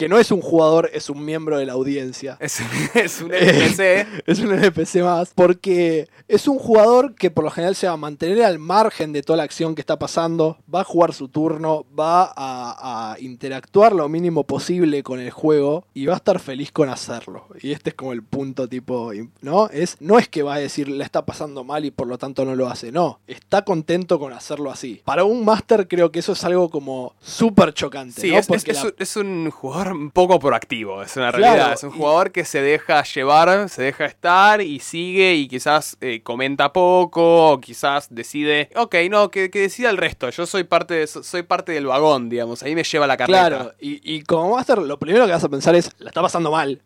que 0.00 0.08
no 0.08 0.18
es 0.18 0.30
un 0.32 0.40
jugador, 0.40 0.88
es 0.94 1.10
un 1.10 1.22
miembro 1.26 1.58
de 1.58 1.66
la 1.66 1.74
audiencia. 1.74 2.38
Es, 2.40 2.58
es 2.94 3.20
un 3.20 3.34
NPC. 3.34 4.06
Es 4.26 4.38
un 4.38 4.50
NPC 4.52 5.02
más. 5.02 5.32
Porque 5.34 6.08
es 6.26 6.48
un 6.48 6.58
jugador 6.58 7.14
que 7.14 7.30
por 7.30 7.44
lo 7.44 7.50
general 7.50 7.74
se 7.76 7.86
va 7.86 7.92
a 7.92 7.96
mantener 7.98 8.42
al 8.44 8.58
margen 8.58 9.12
de 9.12 9.22
toda 9.22 9.36
la 9.36 9.42
acción 9.42 9.74
que 9.74 9.82
está 9.82 9.98
pasando. 9.98 10.56
Va 10.74 10.80
a 10.80 10.84
jugar 10.84 11.12
su 11.12 11.28
turno. 11.28 11.84
Va 11.98 12.32
a, 12.34 13.12
a 13.12 13.20
interactuar 13.20 13.92
lo 13.94 14.08
mínimo 14.08 14.44
posible 14.44 15.02
con 15.02 15.20
el 15.20 15.30
juego. 15.30 15.84
Y 15.92 16.06
va 16.06 16.14
a 16.14 16.16
estar 16.16 16.38
feliz 16.40 16.72
con 16.72 16.88
hacerlo. 16.88 17.44
Y 17.60 17.72
este 17.72 17.90
es 17.90 17.94
como 17.96 18.14
el 18.14 18.22
punto 18.22 18.68
tipo. 18.68 19.10
¿No? 19.42 19.68
Es, 19.68 19.98
no 20.00 20.18
es 20.18 20.28
que 20.28 20.42
va 20.42 20.54
a 20.54 20.58
decir 20.58 20.88
la 20.88 21.04
está 21.04 21.26
pasando 21.26 21.62
mal 21.62 21.84
y 21.84 21.90
por 21.90 22.06
lo 22.06 22.16
tanto 22.16 22.46
no 22.46 22.56
lo 22.56 22.68
hace. 22.68 22.90
No. 22.90 23.20
Está 23.26 23.64
contento 23.66 24.18
con 24.18 24.32
hacerlo 24.32 24.70
así. 24.70 25.02
Para 25.04 25.24
un 25.24 25.44
máster 25.44 25.88
creo 25.88 26.10
que 26.10 26.20
eso 26.20 26.32
es 26.32 26.42
algo 26.44 26.70
como 26.70 27.14
súper 27.20 27.74
chocante. 27.74 28.18
Sí, 28.22 28.30
¿no? 28.30 28.38
es, 28.38 28.40
es- 28.40 28.46
Porque 28.48 28.70
es 28.70 28.76
la- 28.78 28.84
un, 28.84 28.94
es 28.98 29.16
un 29.16 29.50
jugador 29.50 29.89
poco 30.10 30.38
proactivo, 30.38 31.02
es 31.02 31.16
una 31.16 31.30
Claro, 31.32 31.54
realidad. 31.54 31.72
Es 31.74 31.82
un 31.84 31.90
y- 31.94 31.96
jugador 31.98 32.32
que 32.32 32.44
se 32.44 32.60
deja 32.62 33.02
llevar, 33.04 33.68
se 33.68 33.82
deja 33.82 34.04
estar 34.06 34.60
y 34.60 34.80
sigue 34.80 35.34
y 35.34 35.48
quizás 35.48 35.96
eh, 36.00 36.22
comenta 36.22 36.72
poco, 36.72 37.52
o 37.52 37.60
quizás 37.60 38.08
decide, 38.10 38.70
ok, 38.76 38.94
no, 39.10 39.30
que, 39.30 39.50
que 39.50 39.60
decida 39.60 39.90
el 39.90 39.96
resto. 39.96 40.30
Yo 40.30 40.46
soy 40.46 40.64
parte, 40.64 40.94
de- 40.94 41.06
soy 41.06 41.42
parte 41.42 41.72
del 41.72 41.86
vagón, 41.86 42.28
digamos, 42.28 42.62
ahí 42.62 42.74
me 42.74 42.84
lleva 42.84 43.06
la 43.06 43.16
carreta. 43.16 43.48
Claro, 43.48 43.72
y, 43.80 44.00
y 44.14 44.22
como 44.22 44.54
máster 44.56 44.78
lo 44.78 44.98
primero 44.98 45.26
que 45.26 45.32
vas 45.32 45.44
a 45.44 45.48
pensar 45.48 45.74
es, 45.74 45.90
la 45.98 46.08
está 46.10 46.22
pasando 46.22 46.50
mal. 46.50 46.82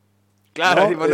Claro, 0.52 0.82
¿no? 0.82 0.88
tipo, 0.88 1.06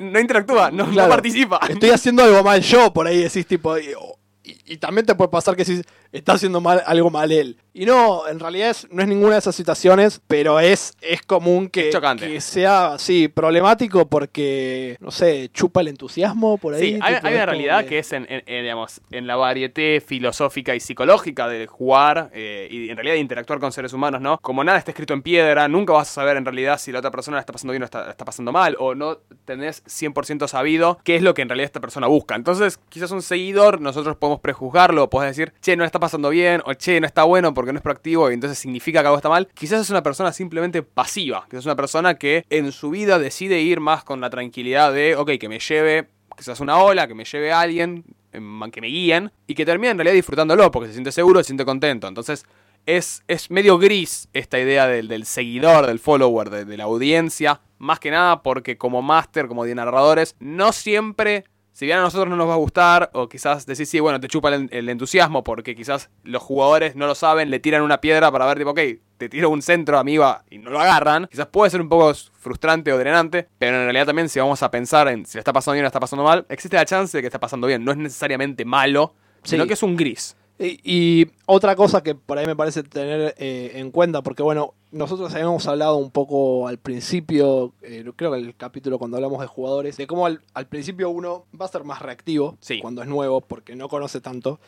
no, 0.00 0.18
interactúa, 0.20 0.72
no, 0.72 0.84
participa. 1.08 1.60
estoy 1.68 1.90
haciendo 1.90 2.24
algo 2.24 2.42
mal 2.42 2.60
yo, 2.60 2.92
por 2.92 3.06
ahí 3.06 3.22
decís 3.22 3.46
tipo... 3.46 3.78
Y, 3.78 4.57
y- 4.68 4.76
también 4.78 5.06
te 5.06 5.14
puede 5.14 5.30
pasar 5.30 5.56
que 5.56 5.64
si 5.64 5.82
está 6.12 6.32
haciendo 6.34 6.60
mal, 6.60 6.82
algo 6.86 7.10
mal 7.10 7.30
él. 7.32 7.56
Y 7.74 7.84
no, 7.86 8.26
en 8.26 8.40
realidad 8.40 8.70
es- 8.70 8.88
no 8.90 9.02
es 9.02 9.08
ninguna 9.08 9.34
de 9.34 9.38
esas 9.38 9.54
situaciones, 9.54 10.20
pero 10.26 10.58
es, 10.60 10.96
es 11.00 11.22
común 11.22 11.68
que, 11.68 11.88
Es 11.88 11.94
chocante. 11.94 12.26
que 12.26 12.40
sea, 12.40 12.96
sí, 12.98 13.28
problemático 13.28 14.06
porque, 14.08 14.96
no 15.00 15.10
sé, 15.10 15.48
chupa 15.52 15.80
el 15.80 15.88
entusiasmo 15.88 16.58
por 16.58 16.74
ahí. 16.74 16.80
Sí, 16.94 16.98
hay, 17.02 17.14
hay 17.22 17.34
una 17.34 17.46
realidad 17.46 17.84
que 17.84 17.98
es 17.98 18.12
en, 18.12 18.26
en- 18.28 18.42
en, 18.46 18.62
digamos, 18.62 19.00
en 19.10 19.26
la 19.26 19.36
varieté 19.36 20.00
filosófica 20.00 20.74
y 20.74 20.80
psicológica 20.80 21.48
de 21.48 21.66
jugar 21.66 22.30
eh, 22.32 22.68
y 22.70 22.88
en 22.90 22.96
realidad 22.96 23.14
de 23.14 23.20
interactuar 23.20 23.58
con 23.60 23.70
seres 23.72 23.92
humanos, 23.92 24.20
¿no? 24.20 24.38
Como 24.38 24.64
nada 24.64 24.78
está 24.78 24.90
escrito 24.90 25.14
en 25.14 25.22
piedra, 25.22 25.68
nunca 25.68 25.92
vas 25.92 26.08
a 26.10 26.12
saber 26.12 26.36
en 26.36 26.44
realidad 26.44 26.78
si 26.78 26.90
la 26.92 26.98
otra 26.98 27.10
persona 27.10 27.36
la 27.36 27.40
está 27.40 27.52
pasando 27.52 27.72
bien 27.72 27.82
o 27.82 27.84
está, 27.84 28.04
la 28.04 28.10
está 28.10 28.24
pasando 28.24 28.50
mal, 28.52 28.76
o 28.78 28.94
no 28.94 29.18
tenés 29.44 29.82
100% 29.86 30.48
sabido 30.48 30.98
qué 31.04 31.16
es 31.16 31.22
lo 31.22 31.34
que 31.34 31.42
en 31.42 31.48
realidad 31.48 31.66
esta 31.66 31.80
persona 31.80 32.06
busca. 32.06 32.34
Entonces, 32.34 32.78
quizás 32.88 33.10
un 33.10 33.22
seguidor, 33.22 33.80
nosotros 33.80 34.16
podemos 34.16 34.40
prejuzgarlo, 34.58 35.08
podés 35.08 35.36
decir, 35.36 35.52
che, 35.60 35.76
no 35.76 35.84
está 35.84 36.00
pasando 36.00 36.30
bien, 36.30 36.60
o 36.66 36.74
che, 36.74 37.00
no 37.00 37.06
está 37.06 37.22
bueno 37.22 37.54
porque 37.54 37.72
no 37.72 37.78
es 37.78 37.82
proactivo 37.82 38.28
y 38.30 38.34
entonces 38.34 38.58
significa 38.58 39.00
que 39.00 39.06
algo 39.06 39.16
está 39.16 39.28
mal. 39.28 39.48
Quizás 39.54 39.82
es 39.82 39.90
una 39.90 40.02
persona 40.02 40.32
simplemente 40.32 40.82
pasiva, 40.82 41.44
quizás 41.48 41.60
es 41.60 41.66
una 41.66 41.76
persona 41.76 42.14
que 42.14 42.44
en 42.50 42.72
su 42.72 42.90
vida 42.90 43.20
decide 43.20 43.60
ir 43.60 43.78
más 43.78 44.02
con 44.02 44.20
la 44.20 44.30
tranquilidad 44.30 44.92
de, 44.92 45.14
ok, 45.14 45.32
que 45.38 45.48
me 45.48 45.60
lleve 45.60 46.08
quizás 46.36 46.58
una 46.58 46.78
ola, 46.78 47.06
que 47.06 47.14
me 47.14 47.24
lleve 47.24 47.52
a 47.52 47.60
alguien, 47.60 48.04
em, 48.32 48.70
que 48.72 48.80
me 48.80 48.88
guíen, 48.88 49.30
y 49.46 49.54
que 49.54 49.64
termine 49.64 49.90
en 49.92 49.98
realidad 49.98 50.14
disfrutándolo, 50.14 50.70
porque 50.72 50.88
se 50.88 50.94
siente 50.94 51.12
seguro, 51.12 51.38
se 51.40 51.46
siente 51.46 51.64
contento. 51.64 52.08
Entonces, 52.08 52.44
es, 52.84 53.22
es 53.28 53.50
medio 53.50 53.78
gris 53.78 54.28
esta 54.32 54.58
idea 54.58 54.88
del, 54.88 55.06
del 55.06 55.24
seguidor, 55.24 55.86
del 55.86 56.00
follower, 56.00 56.50
de, 56.50 56.64
de 56.64 56.76
la 56.76 56.84
audiencia, 56.84 57.60
más 57.78 58.00
que 58.00 58.10
nada 58.10 58.42
porque 58.42 58.76
como 58.76 59.02
máster, 59.02 59.46
como 59.46 59.64
de 59.64 59.76
narradores, 59.76 60.34
no 60.40 60.72
siempre... 60.72 61.44
Si 61.78 61.86
bien 61.86 61.98
a 61.98 62.00
nosotros 62.00 62.28
no 62.28 62.34
nos 62.34 62.48
va 62.48 62.54
a 62.54 62.56
gustar, 62.56 63.08
o 63.12 63.28
quizás 63.28 63.64
decís, 63.64 63.88
sí, 63.88 64.00
bueno, 64.00 64.18
te 64.18 64.26
chupa 64.26 64.52
el, 64.52 64.68
el 64.72 64.88
entusiasmo, 64.88 65.44
porque 65.44 65.76
quizás 65.76 66.10
los 66.24 66.42
jugadores 66.42 66.96
no 66.96 67.06
lo 67.06 67.14
saben, 67.14 67.50
le 67.50 67.60
tiran 67.60 67.82
una 67.82 68.00
piedra 68.00 68.32
para 68.32 68.46
ver, 68.46 68.58
tipo, 68.58 68.70
ok, 68.70 68.80
te 69.16 69.28
tiro 69.28 69.48
un 69.48 69.62
centro, 69.62 69.96
amiga, 69.96 70.42
y 70.50 70.58
no 70.58 70.70
lo 70.70 70.80
agarran. 70.80 71.28
Quizás 71.30 71.46
puede 71.46 71.70
ser 71.70 71.80
un 71.80 71.88
poco 71.88 72.12
frustrante 72.32 72.92
o 72.92 72.98
drenante, 72.98 73.46
pero 73.60 73.76
en 73.76 73.84
realidad 73.84 74.06
también 74.06 74.28
si 74.28 74.40
vamos 74.40 74.60
a 74.64 74.72
pensar 74.72 75.06
en 75.06 75.24
si 75.24 75.38
está 75.38 75.52
pasando 75.52 75.74
bien 75.74 75.84
o 75.84 75.86
está 75.86 76.00
pasando 76.00 76.24
mal, 76.24 76.44
existe 76.48 76.76
la 76.76 76.84
chance 76.84 77.16
de 77.16 77.22
que 77.22 77.28
está 77.28 77.38
pasando 77.38 77.68
bien. 77.68 77.84
No 77.84 77.92
es 77.92 77.96
necesariamente 77.96 78.64
malo, 78.64 79.14
sino 79.44 79.62
Sí. 79.62 79.68
que 79.68 79.74
es 79.74 79.82
un 79.84 79.94
gris. 79.94 80.36
Y, 80.58 80.80
y 80.82 81.30
otra 81.46 81.76
cosa 81.76 82.02
que 82.02 82.14
por 82.14 82.36
ahí 82.38 82.46
me 82.46 82.56
parece 82.56 82.82
tener 82.82 83.34
eh, 83.38 83.72
en 83.74 83.90
cuenta, 83.92 84.22
porque 84.22 84.42
bueno, 84.42 84.74
nosotros 84.90 85.32
habíamos 85.32 85.66
hablado 85.68 85.96
un 85.96 86.10
poco 86.10 86.66
al 86.66 86.78
principio, 86.78 87.72
eh, 87.82 88.04
creo 88.16 88.32
que 88.32 88.38
el 88.38 88.56
capítulo 88.56 88.98
cuando 88.98 89.16
hablamos 89.16 89.40
de 89.40 89.46
jugadores, 89.46 89.96
de 89.96 90.06
cómo 90.06 90.26
al, 90.26 90.40
al 90.54 90.66
principio 90.66 91.10
uno 91.10 91.44
va 91.58 91.66
a 91.66 91.68
ser 91.68 91.84
más 91.84 92.02
reactivo 92.02 92.56
Sí. 92.60 92.80
cuando 92.80 93.02
es 93.02 93.08
nuevo, 93.08 93.40
porque 93.40 93.76
no 93.76 93.88
conoce 93.88 94.20
tanto. 94.20 94.58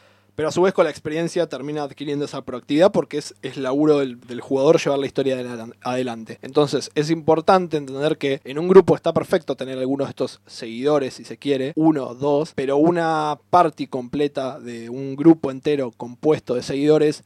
Pero 0.41 0.49
a 0.49 0.53
su 0.53 0.63
vez 0.63 0.73
con 0.73 0.85
la 0.85 0.91
experiencia 0.91 1.47
termina 1.51 1.83
adquiriendo 1.83 2.25
esa 2.25 2.41
proactividad 2.41 2.93
porque 2.93 3.19
es, 3.19 3.35
es 3.43 3.59
laburo 3.59 3.99
del, 3.99 4.19
del 4.23 4.41
jugador 4.41 4.81
llevar 4.81 4.99
la 4.99 5.05
historia 5.05 5.37
adelan- 5.39 5.75
adelante. 5.83 6.39
Entonces 6.41 6.91
es 6.95 7.11
importante 7.11 7.77
entender 7.77 8.17
que 8.17 8.41
en 8.45 8.59
un 8.59 8.67
grupo 8.67 8.97
está 8.97 9.13
perfecto 9.13 9.55
tener 9.55 9.79
algunos 9.79 10.07
de 10.07 10.13
estos 10.13 10.41
seguidores, 10.47 11.13
si 11.13 11.25
se 11.25 11.37
quiere, 11.37 11.75
uno, 11.77 12.15
dos, 12.15 12.53
pero 12.55 12.79
una 12.79 13.39
party 13.51 13.87
completa 13.87 14.59
de 14.59 14.89
un 14.89 15.15
grupo 15.15 15.51
entero 15.51 15.93
compuesto 15.95 16.55
de 16.55 16.63
seguidores 16.63 17.23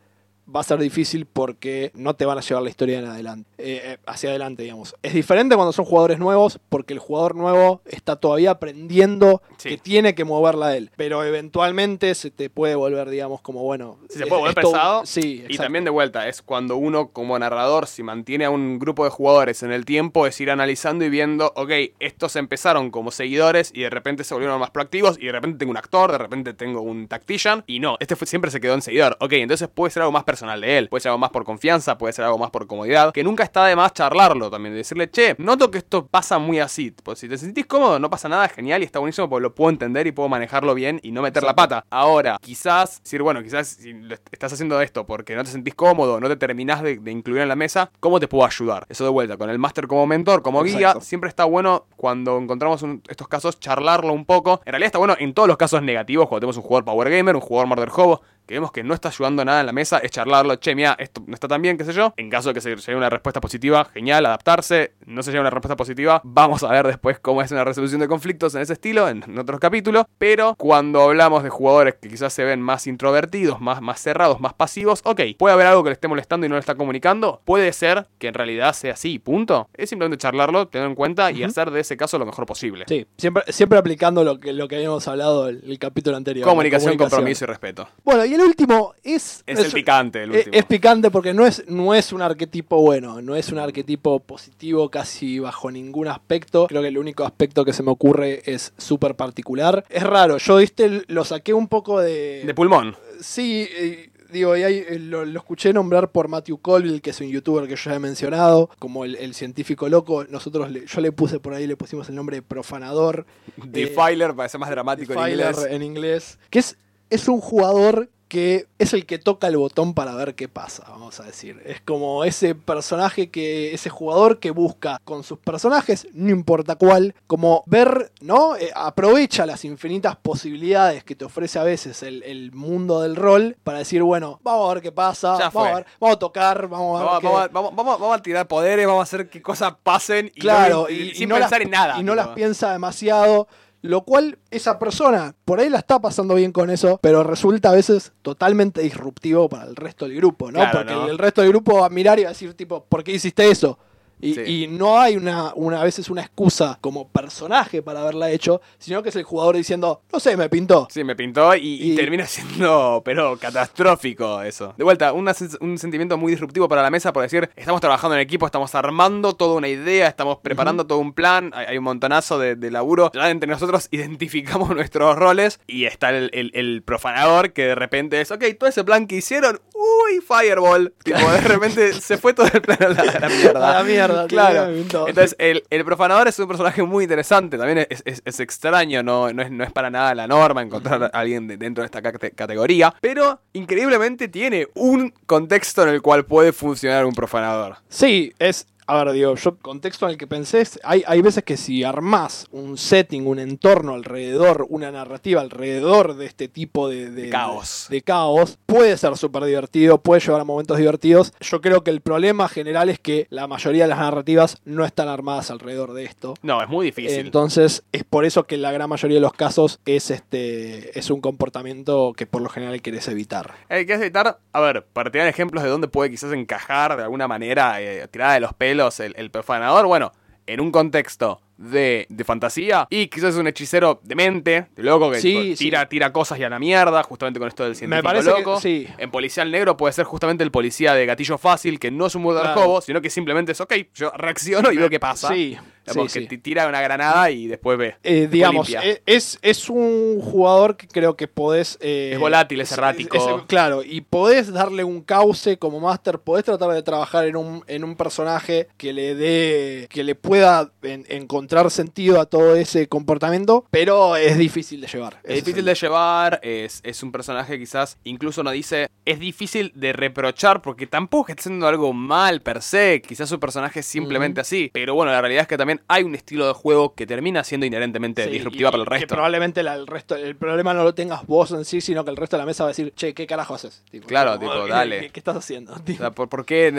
va 0.55 0.61
a 0.61 0.65
ser 0.65 0.79
difícil 0.79 1.27
porque 1.27 1.91
no 1.95 2.15
te 2.15 2.25
van 2.27 2.39
a 2.39 2.41
llevar 2.41 2.63
la 2.63 2.71
historia 2.71 2.99
en 2.99 3.07
adelante, 3.07 3.49
eh, 3.59 3.81
eh, 3.85 3.99
hacia 4.07 4.31
adelante, 4.31 4.63
digamos. 4.63 4.95
Es 5.03 5.15
diferente 5.15 5.55
cuando 5.57 5.73
son 5.73 5.85
jugadores 5.85 6.19
nuevos 6.19 6.59
porque 6.69 6.93
el 6.93 6.99
jugador 6.99 7.35
nuevo 7.35 7.81
está 7.87 8.17
todavía 8.17 8.51
aprendiendo 8.53 9.43
Sí. 9.57 9.71
que 9.71 9.79
tiene 9.79 10.15
que 10.15 10.25
moverla 10.25 10.77
él, 10.77 10.91
pero 10.97 11.25
eventualmente 11.25 12.15
se 12.15 12.31
te 12.31 12.51
puede 12.51 12.75
volver, 12.75 13.09
digamos, 13.09 13.41
como 13.41 13.63
bueno. 13.63 13.97
Sí, 14.11 14.19
se 14.19 14.27
puede 14.27 14.43
volver 14.43 14.59
esto- 14.59 14.73
pesado. 14.73 15.07
Sí, 15.07 15.21
Y 15.21 15.41
exacto. 15.43 15.63
también 15.63 15.85
de 15.85 15.91
vuelta, 15.91 16.29
es 16.29 16.43
cuando 16.43 16.77
uno 16.77 17.09
como 17.09 17.39
narrador, 17.39 17.87
si 17.87 18.03
mantiene 18.03 18.45
a 18.45 18.51
un 18.51 18.79
grupo 18.79 19.05
de 19.05 19.11
jugadores 19.11 19.63
en 19.63 19.73
el 19.73 19.85
tiempo, 19.85 20.27
es 20.27 20.41
ir 20.41 20.51
analizando 20.51 21.05
y 21.05 21.09
viendo, 21.11 21.53
ok, 21.57 21.71
estos 22.01 22.37
empezaron 22.37 22.91
como 22.91 23.11
seguidores 23.11 23.71
y 23.75 23.83
de 23.83 23.91
repente 23.91 24.25
se 24.25 24.35
volvieron 24.35 24.61
más 24.61 24.71
proactivos 24.71 25.17
y 25.19 25.27
de 25.27 25.33
repente 25.33 25.59
tengo 25.59 25.71
un 25.71 25.77
actor, 25.79 26.13
de 26.13 26.19
repente 26.19 26.53
tengo 26.53 26.81
un 26.83 27.09
tactician 27.09 27.65
y 27.67 27.81
no, 27.81 27.97
este 28.01 28.17
fue- 28.17 28.27
siempre 28.27 28.51
se 28.51 28.61
quedó 28.61 28.75
en 28.75 28.83
seguidor. 28.83 29.17
Ok, 29.21 29.33
entonces 29.35 29.69
puede 29.73 29.91
ser 29.91 30.03
algo 30.03 30.13
más 30.13 30.25
personal 30.25 30.34
de 30.35 30.79
él, 30.79 30.89
puede 30.89 31.01
ser 31.01 31.11
algo 31.11 31.19
más 31.19 31.31
por 31.31 31.45
confianza, 31.45 31.97
puede 31.99 32.13
ser 32.13 32.25
algo 32.25 32.39
más 32.39 32.51
por 32.51 32.67
comodidad, 32.67 33.13
que 33.13 33.25
nunca 33.25 33.43
está 33.45 33.65
de 33.67 33.77
más 33.77 33.93
charlarlo 33.93 34.51
también, 34.51 34.73
de 34.75 34.79
decirle, 34.79 35.11
che, 35.11 35.35
noto 35.39 35.71
que 35.71 35.79
esto 35.79 36.07
pasa 36.07 36.39
muy 36.39 36.59
así, 36.61 36.91
tipo, 36.91 37.15
si 37.17 37.29
te 37.29 37.39
sentís 37.39 37.67
cómodo, 37.67 37.99
no 37.99 38.11
pasa 38.11 38.29
nada, 38.29 38.49
genial 38.49 38.83
y 38.83 38.85
está 38.85 38.99
buenísimo 38.99 39.29
porque 39.29 39.43
lo 39.43 39.55
puedo 39.55 39.71
entender 39.71 40.07
y 40.07 40.13
puedo 40.13 40.29
manejarlo 40.29 40.75
bien 40.75 41.01
y 41.03 41.13
no 41.13 41.23
meter 41.23 41.43
la 41.43 41.55
pata. 41.55 41.85
Ahora, 41.91 42.39
quizás, 42.41 43.03
decir, 43.03 43.23
bueno, 43.23 43.43
quizás 43.43 43.69
si 43.69 43.95
estás 44.33 44.53
haciendo 44.53 44.81
esto 44.81 45.07
porque 45.07 45.35
no 45.37 45.45
te 45.45 45.51
sentís 45.51 45.75
cómodo, 45.75 46.21
no 46.21 46.29
te 46.29 46.37
terminás 46.37 46.83
de, 46.83 46.99
de 46.99 47.11
incluir 47.11 47.43
en 47.43 47.49
la 47.49 47.57
mesa, 47.57 47.91
¿cómo 48.01 48.21
te 48.21 48.29
puedo 48.29 48.45
ayudar? 48.45 48.87
Eso 48.89 49.05
de 49.05 49.11
vuelta, 49.11 49.37
con 49.37 49.51
el 49.51 49.59
máster 49.59 49.87
como 49.87 50.07
mentor, 50.07 50.43
como 50.43 50.63
guía, 50.63 50.95
siempre 51.01 51.29
está 51.29 51.45
bueno 51.45 51.87
cuando 51.97 52.39
encontramos 52.39 52.83
un- 52.83 53.03
estos 53.09 53.29
casos 53.29 53.59
charlarlo 53.61 54.13
un 54.13 54.25
poco. 54.25 54.61
En 54.65 54.73
realidad 54.73 54.87
está 54.87 54.99
bueno 54.99 55.17
en 55.19 55.33
todos 55.35 55.49
los 55.49 55.57
casos 55.57 55.83
negativos, 55.83 56.29
cuando 56.29 56.41
tenemos 56.41 56.57
un 56.57 56.63
jugador 56.63 56.85
Power 56.85 57.11
Gamer, 57.11 57.35
un 57.35 57.41
jugador 57.41 57.69
Murder 57.69 57.91
Hobo, 57.95 58.23
que 58.47 58.55
vemos 58.55 58.73
que 58.73 58.83
no 58.83 58.95
está 58.95 59.09
ayudando 59.09 59.45
nada 59.45 59.61
en 59.61 59.67
la 59.67 59.73
mesa, 59.73 59.99
es 59.99 60.11
charlarlo, 60.11 60.57
che, 60.57 60.75
mira, 60.75 60.97
esto 60.99 61.23
no 61.27 61.35
está 61.35 61.49
tan 61.49 61.63
bien, 61.63 61.79
qué 61.79 61.85
sé 61.85 61.93
yo. 61.93 62.13
En 62.17 62.31
caso 62.31 62.51
de 62.51 62.55
que 62.55 62.61
se 62.61 62.75
llegue 62.75 62.97
una 62.97 63.11
respuesta 63.11 63.41
positiva, 63.41 63.85
genial, 63.93 64.27
adaptarse. 64.27 64.93
No 65.07 65.23
se 65.23 65.31
llegue 65.31 65.41
una 65.41 65.51
respuesta 65.51 65.77
positiva, 65.77 66.21
vamos 66.25 66.63
a 66.63 66.71
ver 66.71 66.87
después 66.87 67.19
cómo 67.19 67.43
es 67.43 67.51
una 67.51 67.65
resolución 67.65 68.01
de 68.01 68.09
conflictos 68.09 68.55
en 68.55 68.63
ese 68.63 68.75
estilo, 68.75 69.09
en, 69.09 69.23
en 69.27 69.39
otros 69.39 69.61
capítulos. 69.61 70.05
Pero 70.19 70.55
cuando 70.57 71.03
hablamos 71.03 71.43
de 71.43 71.51
jugadores 71.51 71.95
que 72.01 72.09
quizás 72.09 72.33
se 72.33 72.45
ven 72.45 72.61
más 72.61 72.87
introvertidos, 72.87 73.61
más, 73.61 73.81
más 73.81 74.01
cerrados, 74.01 74.41
más 74.41 74.55
pasivos, 74.55 75.01
ok, 75.05 75.21
puede 75.39 75.55
haber 75.55 75.67
algo 75.67 75.83
que 75.83 75.91
le 75.91 75.95
esté 75.95 76.09
molestando 76.09 76.47
y 76.47 76.49
no 76.49 76.57
le 76.57 76.61
está 76.61 76.75
comunicando. 76.75 77.41
Puede 77.45 77.73
ser 77.73 78.07
que 78.19 78.29
en 78.29 78.35
realidad 78.35 78.73
sea 78.75 78.95
así, 78.95 79.19
punto. 79.19 79.69
Es 79.75 79.89
simplemente 79.91 80.21
charlarlo, 80.21 80.69
tenerlo 80.69 80.91
en 80.91 80.97
cuenta 80.97 81.31
y 81.31 81.43
hacer 81.43 81.71
de 81.71 81.81
ese 81.81 81.97
caso 81.97 82.19
lo 82.19 82.27
mejor 82.27 82.47
posible. 82.47 82.85
Sí, 82.89 83.07
siempre, 83.17 83.45
siempre 83.49 83.79
aplicando 83.79 84.25
lo 84.25 84.41
que, 84.41 84.53
lo 84.53 84.69
que 84.69 84.77
habíamos 84.77 85.07
hablado 85.09 85.49
el, 85.49 85.63
el 85.67 85.79
capítulo 85.79 86.17
anterior. 86.17 86.47
la 86.47 86.53
Comunicación, 86.53 86.97
compromiso 86.97 87.45
y 87.45 87.49
respeto. 87.49 87.89
Bueno, 88.05 88.25
y 88.25 88.34
el 88.35 88.41
último 88.43 88.95
es... 89.03 89.43
Es 89.47 89.59
el 89.59 89.73
picante, 89.73 90.23
el 90.23 90.31
último. 90.33 90.55
Es 90.55 90.65
picante 90.65 91.11
porque 91.11 91.33
no 91.33 91.47
es, 91.47 91.65
no 91.69 91.95
es 91.95 92.13
un 92.13 92.23
arquetipo 92.23 92.81
bueno, 92.81 93.23
no 93.23 93.37
es 93.37 93.51
un 93.51 93.59
arquetipo 93.59 94.21
positivo 94.21 94.91
casi 94.91 95.39
bajo 95.39 95.71
ningún 95.71 96.09
aspecto. 96.09 96.67
Creo 96.67 96.83
que 96.83 96.89
el 96.89 96.99
único 96.99 97.25
aspecto 97.25 97.65
que 97.65 97.73
se 97.73 97.83
me 97.83 97.91
ocurre 97.91 98.43
es 98.45 98.73
súper 98.79 99.15
particular. 99.15 99.85
Es 99.89 100.03
raro, 100.03 100.39
yo 100.39 100.57
viste, 100.57 101.03
lo 101.07 101.25
saqué 101.25 101.55
un 101.55 101.69
poco 101.69 102.01
de... 102.01 102.43
De 102.45 102.55
pulmón. 102.55 102.97
Sí, 103.21 103.67
eh, 103.71 104.11
digo, 104.33 104.57
y 104.57 104.63
ahí, 104.65 104.85
eh, 104.89 104.99
lo, 104.99 105.25
lo 105.25 105.39
escuché 105.39 105.73
nombrar 105.73 106.11
por 106.11 106.29
Matthew 106.29 106.59
Colville, 106.59 107.01
que 107.01 107.11
es 107.11 107.21
un 107.21 107.29
youtuber 107.29 107.69
que 107.69 107.77
yo 107.77 107.91
ya 107.91 107.95
he 107.97 108.01
mencionado, 108.01 108.69
como 108.81 109.05
el, 109.05 109.15
el 109.17 109.35
científico 109.35 109.89
loco. 109.89 110.25
Nosotros, 110.25 110.71
le- 110.71 110.87
yo 110.87 111.01
le 111.01 111.13
puse 111.13 111.39
por 111.39 111.55
ahí, 111.55 111.67
le 111.67 111.77
pusimos 111.77 112.09
el 112.09 112.17
nombre 112.17 112.37
de 112.37 112.43
profanador. 112.43 113.25
Defiler, 113.57 114.35
para 114.35 114.49
ser 114.49 114.59
más 114.61 114.71
dramático 114.71 115.13
en 115.13 115.19
Defiler 115.21 115.51
inglés. 115.55 115.67
en 115.71 115.83
inglés. 115.83 116.39
Que 116.51 116.59
es, 116.59 116.77
es 117.11 117.29
un 117.29 117.41
jugador 117.41 118.11
que 118.35 118.67
es 118.81 118.93
el 118.95 119.07
que 119.07 119.19
toca 119.21 119.47
el 119.47 119.57
botón 119.57 119.95
para 119.95 120.13
ver 120.17 120.35
qué 120.35 120.49
pasa, 120.49 120.83
vamos 120.89 121.21
a 121.21 121.23
decir. 121.23 121.63
Es 121.65 121.81
como 121.81 122.25
ese 122.25 122.57
personaje 122.57 123.31
que, 123.31 123.73
ese 123.73 123.91
jugador 123.91 124.41
que 124.41 124.51
busca 124.51 125.01
con 125.05 125.23
sus 125.23 125.39
personajes, 125.39 126.09
no 126.15 126.31
importa 126.31 126.75
cuál, 126.75 127.15
como 127.29 127.63
ver, 127.67 128.11
¿no? 128.21 128.57
Eh, 128.57 128.73
aprovecha 128.75 129.47
las 129.47 129.65
infinitas 129.65 130.17
posibilidades 130.17 131.05
que 131.05 131.15
te 131.15 131.25
ofrece 131.25 131.61
a 131.61 131.63
veces 131.63 132.03
el, 132.03 132.25
el 132.25 132.51
mundo 132.51 133.01
del 133.03 133.15
rol 133.15 133.57
para 133.63 133.79
decir, 133.79 134.03
bueno, 134.03 134.41
vamos 134.43 134.69
a 134.69 134.75
ver 134.75 134.83
qué 134.83 134.91
pasa, 134.91 135.29
vamos 135.35 135.45
a, 135.45 135.51
fue. 135.53 135.73
ver- 135.75 135.87
vamos 136.01 136.17
a 136.17 136.19
tocar, 136.19 136.67
vamos 136.67 136.97
a 137.01 137.03
ver 137.05 137.07
Vamos, 137.07 137.21
qué- 137.21 137.53
vamos 137.53 137.73
a- 137.73 137.83
vamos- 137.99 138.19
a 138.19 138.23
tirar 138.23 138.49
poderes, 138.49 138.85
vamos 138.85 139.01
a 139.01 139.05
hacer 139.05 139.29
que 139.29 139.41
cosas 139.41 139.75
pasen 139.85 140.27
y, 140.35 140.41
Claro, 140.41 140.83
no- 140.83 140.91
y- 140.91 140.95
y, 140.95 141.11
y 141.11 141.15
sin 141.15 141.29
no 141.29 141.37
pensar 141.37 141.61
las, 141.61 141.67
en 141.67 141.71
nada. 141.71 142.01
Y 142.01 142.03
no 142.03 142.15
tipo. 142.15 142.27
las 142.27 142.35
piensa 142.35 142.73
demasiado. 142.73 143.47
Lo 143.85 144.05
cual 144.05 144.39
esa 144.51 144.79
persona 144.79 145.35
por 145.45 145.61
ahí 145.61 145.69
la 145.69 145.77
está 145.77 146.01
pasando 146.01 146.37
bien 146.37 146.53
con 146.53 146.71
eso, 146.71 146.99
pero 147.03 147.23
resulta 147.23 147.69
a 147.69 147.75
veces 147.75 148.13
totalmente 148.23 148.81
disruptivo 148.81 149.47
para 149.51 149.65
el 149.67 149.77
resto 149.77 150.07
del 150.07 150.17
grupo, 150.17 150.51
¿no? 150.51 150.59
Claro, 150.59 150.79
Porque 150.79 150.95
¿no? 150.95 151.05
El, 151.05 151.11
el 151.11 151.19
resto 151.19 151.43
del 151.43 151.51
grupo 151.51 151.81
va 151.81 151.87
a 151.87 151.91
mirar 151.91 152.19
y 152.19 152.23
va 152.23 152.31
a 152.31 152.33
decir, 152.33 152.55
tipo, 152.55 152.87
¿por 152.87 153.05
qué 153.05 153.13
hiciste 153.13 153.51
eso? 153.51 153.79
Y, 154.25 154.35
Sí. 154.35 154.41
y 154.65 154.67
no 154.69 154.99
hay 154.99 155.17
una, 155.17 155.53
una 155.55 155.81
a 155.81 155.85
veces 155.85 156.09
una 156.09 156.23
excusa 156.23 156.79
como 156.81 157.09
personaje 157.09 157.83
para 157.83 158.01
haberla 158.01 158.31
hecho, 158.31 158.61
sino 158.79 159.03
que 159.03 159.11
es 159.11 159.17
el 159.17 159.23
jugador 159.25 159.57
diciendo, 159.57 160.01
no 160.13 160.19
sé, 160.21 160.37
me 160.37 160.49
pintó. 160.49 160.89
Sí, 160.91 161.05
me 161.05 161.15
pintó 161.15 161.55
y, 161.55 161.61
y 161.61 161.93
Y- 161.93 161.97
termina 161.97 162.27
siendo, 162.27 163.03
pero 163.05 163.37
catastrófico 163.39 164.43
eso. 164.43 164.75
De 164.77 164.85
vuelta, 164.85 165.13
una 165.13 165.35
un 165.61 165.79
sentimiento 165.79 166.17
muy 166.17 166.33
disruptivo 166.33 166.69
para 166.69 166.83
la 166.83 166.91
mesa 166.91 167.13
por 167.13 167.23
decir, 167.23 167.51
estamos 167.57 167.81
trabajando 167.81 168.15
en 168.15 168.21
equipo, 168.21 168.47
estamos 168.47 168.75
armando 168.75 169.35
toda 169.35 169.55
una 169.57 169.69
idea, 169.69 170.07
estamos 170.09 170.39
preparando 170.39 170.87
todo 170.87 170.99
un 170.99 171.13
plan, 171.13 171.51
hay, 171.55 171.67
hay 171.67 171.79
un 171.79 171.85
montonazo 171.85 172.39
de, 172.39 172.57
de 172.57 172.71
laburo. 172.71 173.11
Ya 173.15 173.29
entre 173.31 173.49
nosotros 173.51 173.89
identificamos 173.91 174.71
nuestros 174.71 175.17
roles 175.17 175.61
y 175.67 175.85
está 175.85 176.11
el, 176.11 176.31
el- 176.33 176.51
el 176.55 176.83
profanador 176.83 177.53
que 177.53 177.65
de 177.67 177.75
repente 177.75 178.21
es, 178.21 178.31
ok, 178.31 178.45
todo 178.59 178.69
ese 178.71 178.85
plan 178.85 179.07
que 179.07 179.17
hicieron, 179.17 179.61
uy, 179.75 180.21
fireball. 180.21 180.95
Tipo, 181.03 181.19
de 181.31 181.41
repente 181.41 181.93
se 182.01 182.17
fue 182.17 182.33
todo 182.33 182.47
el 182.53 182.63
plan 182.63 182.79
a 182.83 182.89
la, 182.89 183.03
a 183.03 183.21
la 183.21 183.29
mierda. 183.29 183.71
A 183.71 183.75
la 183.79 183.83
mierda. 183.85 184.14
mierda. 184.29 184.29
Claro. 184.29 185.07
Entonces, 185.09 185.37
el, 185.39 185.63
el 185.71 185.85
profanador 185.85 186.29
es 186.29 186.39
un 186.39 186.49
personaje 186.49 186.83
muy 186.83 187.05
interesante. 187.05 187.59
También 187.59 187.87
es, 187.91 188.03
es- 188.05 188.23
es 188.25 188.41
extraño, 188.41 189.03
no, 189.03 189.33
no, 189.33 189.43
es, 189.43 189.51
no 189.51 189.65
es 189.65 189.73
para 189.73 189.91
nada 189.91 190.15
la 190.15 190.27
norma 190.27 190.63
encontrar 190.63 191.03
a 191.05 191.07
alguien 191.07 191.47
de- 191.49 191.57
dentro 191.57 191.83
de 191.83 191.87
esta 191.87 192.03
cate- 192.03 192.33
categoría. 192.35 192.95
Pero, 193.01 193.41
increíblemente, 193.53 194.29
tiene 194.29 194.69
un 194.75 195.13
contexto 195.27 195.83
en 195.83 195.89
el 195.91 196.03
cual 196.03 196.25
puede 196.25 196.53
funcionar 196.53 197.07
un 197.07 197.15
profanador. 197.15 197.77
Sí, 197.89 198.33
es. 198.39 198.67
A 198.87 199.03
ver, 199.03 199.13
digo, 199.13 199.35
yo 199.35 199.57
contexto 199.59 200.07
en 200.07 200.13
el 200.13 200.19
que 200.19 200.27
pensé 200.27 200.61
es, 200.61 200.79
hay, 200.85 201.03
hay 201.07 201.23
veces 201.23 201.43
que 201.45 201.57
si 201.57 201.85
armás 201.85 202.47
un 202.53 202.77
setting, 202.77 203.27
un 203.27 203.39
entorno 203.39 203.95
alrededor, 203.95 204.67
una 204.69 204.91
narrativa 204.91 205.41
alrededor 205.41 206.17
de 206.17 206.27
este 206.27 206.49
tipo 206.49 206.89
de, 206.89 207.11
de- 207.11 207.23
De 207.23 207.31
caos. 207.31 207.87
de 207.91 208.03
caos, 208.03 208.59
puede 208.67 208.97
ser 208.97 209.17
súper 209.17 209.45
divertido, 209.45 209.99
puede 209.99 210.21
llevar 210.21 210.41
a 210.41 210.45
momentos 210.45 210.77
divertidos. 210.79 211.33
Yo 211.41 211.61
creo 211.61 211.83
que 211.85 211.91
el 211.91 212.01
problema 212.01 212.49
general 212.49 212.91
es 212.91 212.99
que 212.99 213.27
la 213.31 213.47
mayoría 213.47 213.85
de 213.85 213.89
las 213.89 213.99
narrativas 213.99 214.59
no 214.65 214.85
están 214.85 215.09
armadas 215.09 215.51
alrededor 215.51 215.95
de 215.95 216.05
esto. 216.05 216.35
No, 216.43 216.63
es 216.63 216.69
muy 216.69 216.87
difícil. 216.87 217.19
Entonces, 217.21 217.85
es 217.93 218.05
por 218.05 218.25
eso 218.25 218.45
que 218.45 218.57
la 218.57 218.73
gran 218.73 218.89
mayoría 218.89 219.17
de 219.17 219.21
los 219.23 219.33
casos 219.33 219.81
es 219.87 220.11
este 220.11 220.99
es 220.99 221.11
un 221.11 221.21
comportamiento 221.21 222.13
que 222.17 222.27
por 222.27 222.43
lo 222.43 222.49
general 222.49 222.83
querés 222.83 223.09
evitar. 223.09 223.55
Hay 223.69 223.87
que 223.87 223.95
evitar, 223.95 224.39
a 224.53 224.61
ver, 224.61 224.85
para 224.93 225.11
tirar 225.11 225.29
ejemplos 225.29 225.63
de 225.63 225.71
dónde 225.71 225.89
puede 225.89 226.11
quizás 226.11 226.33
encajar 226.33 226.97
de 226.97 227.03
alguna 227.05 227.29
manera, 227.29 227.81
eh, 227.81 228.07
tirada 228.11 228.35
de 228.35 228.41
los 228.41 228.53
pelos, 228.55 228.74
el, 229.01 229.15
el 229.17 229.31
profanador, 229.31 229.87
bueno, 229.87 230.13
en 230.47 230.61
un 230.61 230.71
contexto 230.71 231.41
de, 231.57 232.07
de 232.11 232.25
fantasía 232.25 232.87
y 232.91 233.07
quizás 233.07 233.31
es 233.35 233.37
un 233.41 233.47
hechicero 233.47 234.01
demente, 234.03 234.67
de 234.75 234.83
loco, 234.83 235.11
que 235.11 235.21
Sí, 235.21 235.29
tipo, 235.33 235.43
sí. 235.43 235.55
tira, 235.57 235.89
tira 235.89 236.13
cosas 236.13 236.39
y 236.39 236.45
a 236.45 236.49
la 236.51 236.59
mierda, 236.59 237.03
justamente 237.05 237.39
con 237.39 237.49
esto 237.49 237.65
del 237.65 237.77
científico 237.77 238.09
parece 238.09 238.31
que- 238.33 238.39
loco. 238.41 238.61
sí. 238.61 238.87
En 238.99 239.11
Policial 239.11 239.51
Negro 239.51 239.77
puede 239.77 239.93
ser 239.93 240.05
justamente 240.05 240.43
el 240.45 240.51
policía 240.51 240.95
de 240.95 241.07
gatillo 241.07 241.39
fácil, 241.39 241.79
que 241.79 241.91
no 241.91 242.07
es 242.07 242.15
un 242.15 242.23
murder 242.23 242.43
Claro. 242.43 242.63
hobo, 242.63 242.81
sino 242.81 243.01
que 243.01 243.09
simplemente 243.09 243.53
es, 243.53 243.61
ok, 243.61 243.73
yo 243.95 244.11
reacciono 244.17 244.71
y 244.73 244.77
veo 244.77 244.91
qué 244.91 245.01
pasa. 245.01 245.29
Sí, 245.29 245.57
Digamos, 245.87 246.13
sí, 246.13 246.19
que 246.21 246.25
sí. 246.25 246.29
te 246.29 246.39
tira 246.39 246.67
una 246.69 246.81
granada 246.81 247.31
y 247.31 247.47
después 247.47 247.77
ve. 247.79 247.97
Eh, 248.03 248.13
después 248.13 248.31
digamos, 248.31 248.69
limpia. 248.69 248.89
eh, 248.91 249.03
es, 249.07 249.39
es 249.43 249.69
un 249.69 250.21
jugador 250.21 250.77
que 250.77 250.87
creo 250.89 251.17
que 251.17 251.29
podés... 251.29 251.77
eh, 251.81 252.11
Es 252.15 252.19
volátil, 252.19 252.61
es 252.61 252.73
errático. 252.73 253.45
claro, 253.47 253.83
y 253.85 254.01
podés 254.01 254.53
darle 254.53 254.85
un 254.85 255.03
cauce 255.03 255.59
como 255.59 255.81
máster, 255.81 256.19
podés 256.19 256.45
tratar 256.45 256.71
de 256.71 256.83
trabajar 256.83 257.27
en 257.27 257.37
un, 257.37 257.63
en 257.67 257.85
un 257.85 257.97
personaje 257.97 258.69
que 258.77 258.93
le 258.93 259.15
dé, 259.15 259.87
que 259.91 260.05
le 260.05 260.15
pueda 260.15 260.73
en- 260.83 261.05
encontrar 261.09 261.71
sentido 261.71 262.21
a 262.21 262.27
todo 262.27 262.57
ese 262.57 262.89
comportamiento, 262.89 263.67
pero 263.71 264.17
es 264.17 264.39
difícil 264.39 264.81
de 264.81 264.87
llevar. 264.87 265.21
Es 265.25 265.37
difícil 265.37 265.59
el- 265.61 265.65
de 265.67 265.75
llevar, 265.75 266.41
es, 266.43 266.81
es 266.83 267.03
un 267.03 267.13
personaje 267.13 267.59
quizás, 267.59 267.99
incluso 268.05 268.43
nos 268.43 268.53
dice, 268.53 268.89
es 269.05 269.19
difícil 269.21 269.73
de 269.75 269.93
reprochar 269.93 270.63
porque 270.63 270.87
tampoco 270.87 271.31
está 271.31 271.43
haciendo 271.43 271.67
algo 271.67 271.93
mal 271.93 272.41
per 272.41 272.63
se, 272.63 273.03
quizás 273.07 273.29
su 273.29 273.39
personaje 273.39 273.81
es 273.81 273.87
simplemente 273.87 274.41
así, 274.41 274.71
pero 274.73 274.95
bueno, 274.95 275.13
la 275.13 275.21
realidad 275.21 275.43
es 275.43 275.49
que 275.49 275.59
también 275.59 275.74
hay 275.89 276.03
un 276.05 276.15
estilo 276.15 276.47
de 276.47 276.53
juego 276.55 276.95
que 276.95 277.07
termina 277.07 277.45
siendo 277.45 277.67
inherentemente 277.67 278.25
Sí, 278.25 278.31
disruptiva 278.31 278.69
y- 278.69 278.73
para 278.73 278.83
el 278.83 278.87
y 278.87 278.91
Que 278.91 278.95
resto. 279.01 279.15
probablemente 279.15 279.63
la- 279.63 279.75
el 279.75 279.87
resto, 279.87 280.15
el 280.17 280.37
problema 280.37 280.75
no 280.75 280.83
lo 280.85 280.95
tengas 280.95 281.27
vos 281.27 281.51
en 281.53 281.65
sí, 281.65 281.81
sino 281.81 282.05
que 282.05 282.11
el 282.11 282.17
resto 282.17 282.37
de 282.37 282.43
la 282.43 282.47
mesa 282.47 282.65
va 282.65 282.69
a 282.69 282.73
decir, 282.73 282.93
che, 282.95 283.15
¿qué 283.15 283.27
carajo 283.27 283.55
haces? 283.55 283.83
Tipo, 283.91 284.07
Claro, 284.07 284.39
como, 284.39 284.53
tipo, 284.53 284.65
¿qué- 284.67 284.71
dale. 284.73 285.01
¿Qué, 285.01 285.11
qué 285.11 285.21
estás 285.21 285.37
haciendo? 285.37 285.73
O 285.75 285.81
Tipo, 285.81 285.99
sea, 285.99 286.11
¿por, 286.11 286.29
por 286.29 286.45
qué 286.47 286.73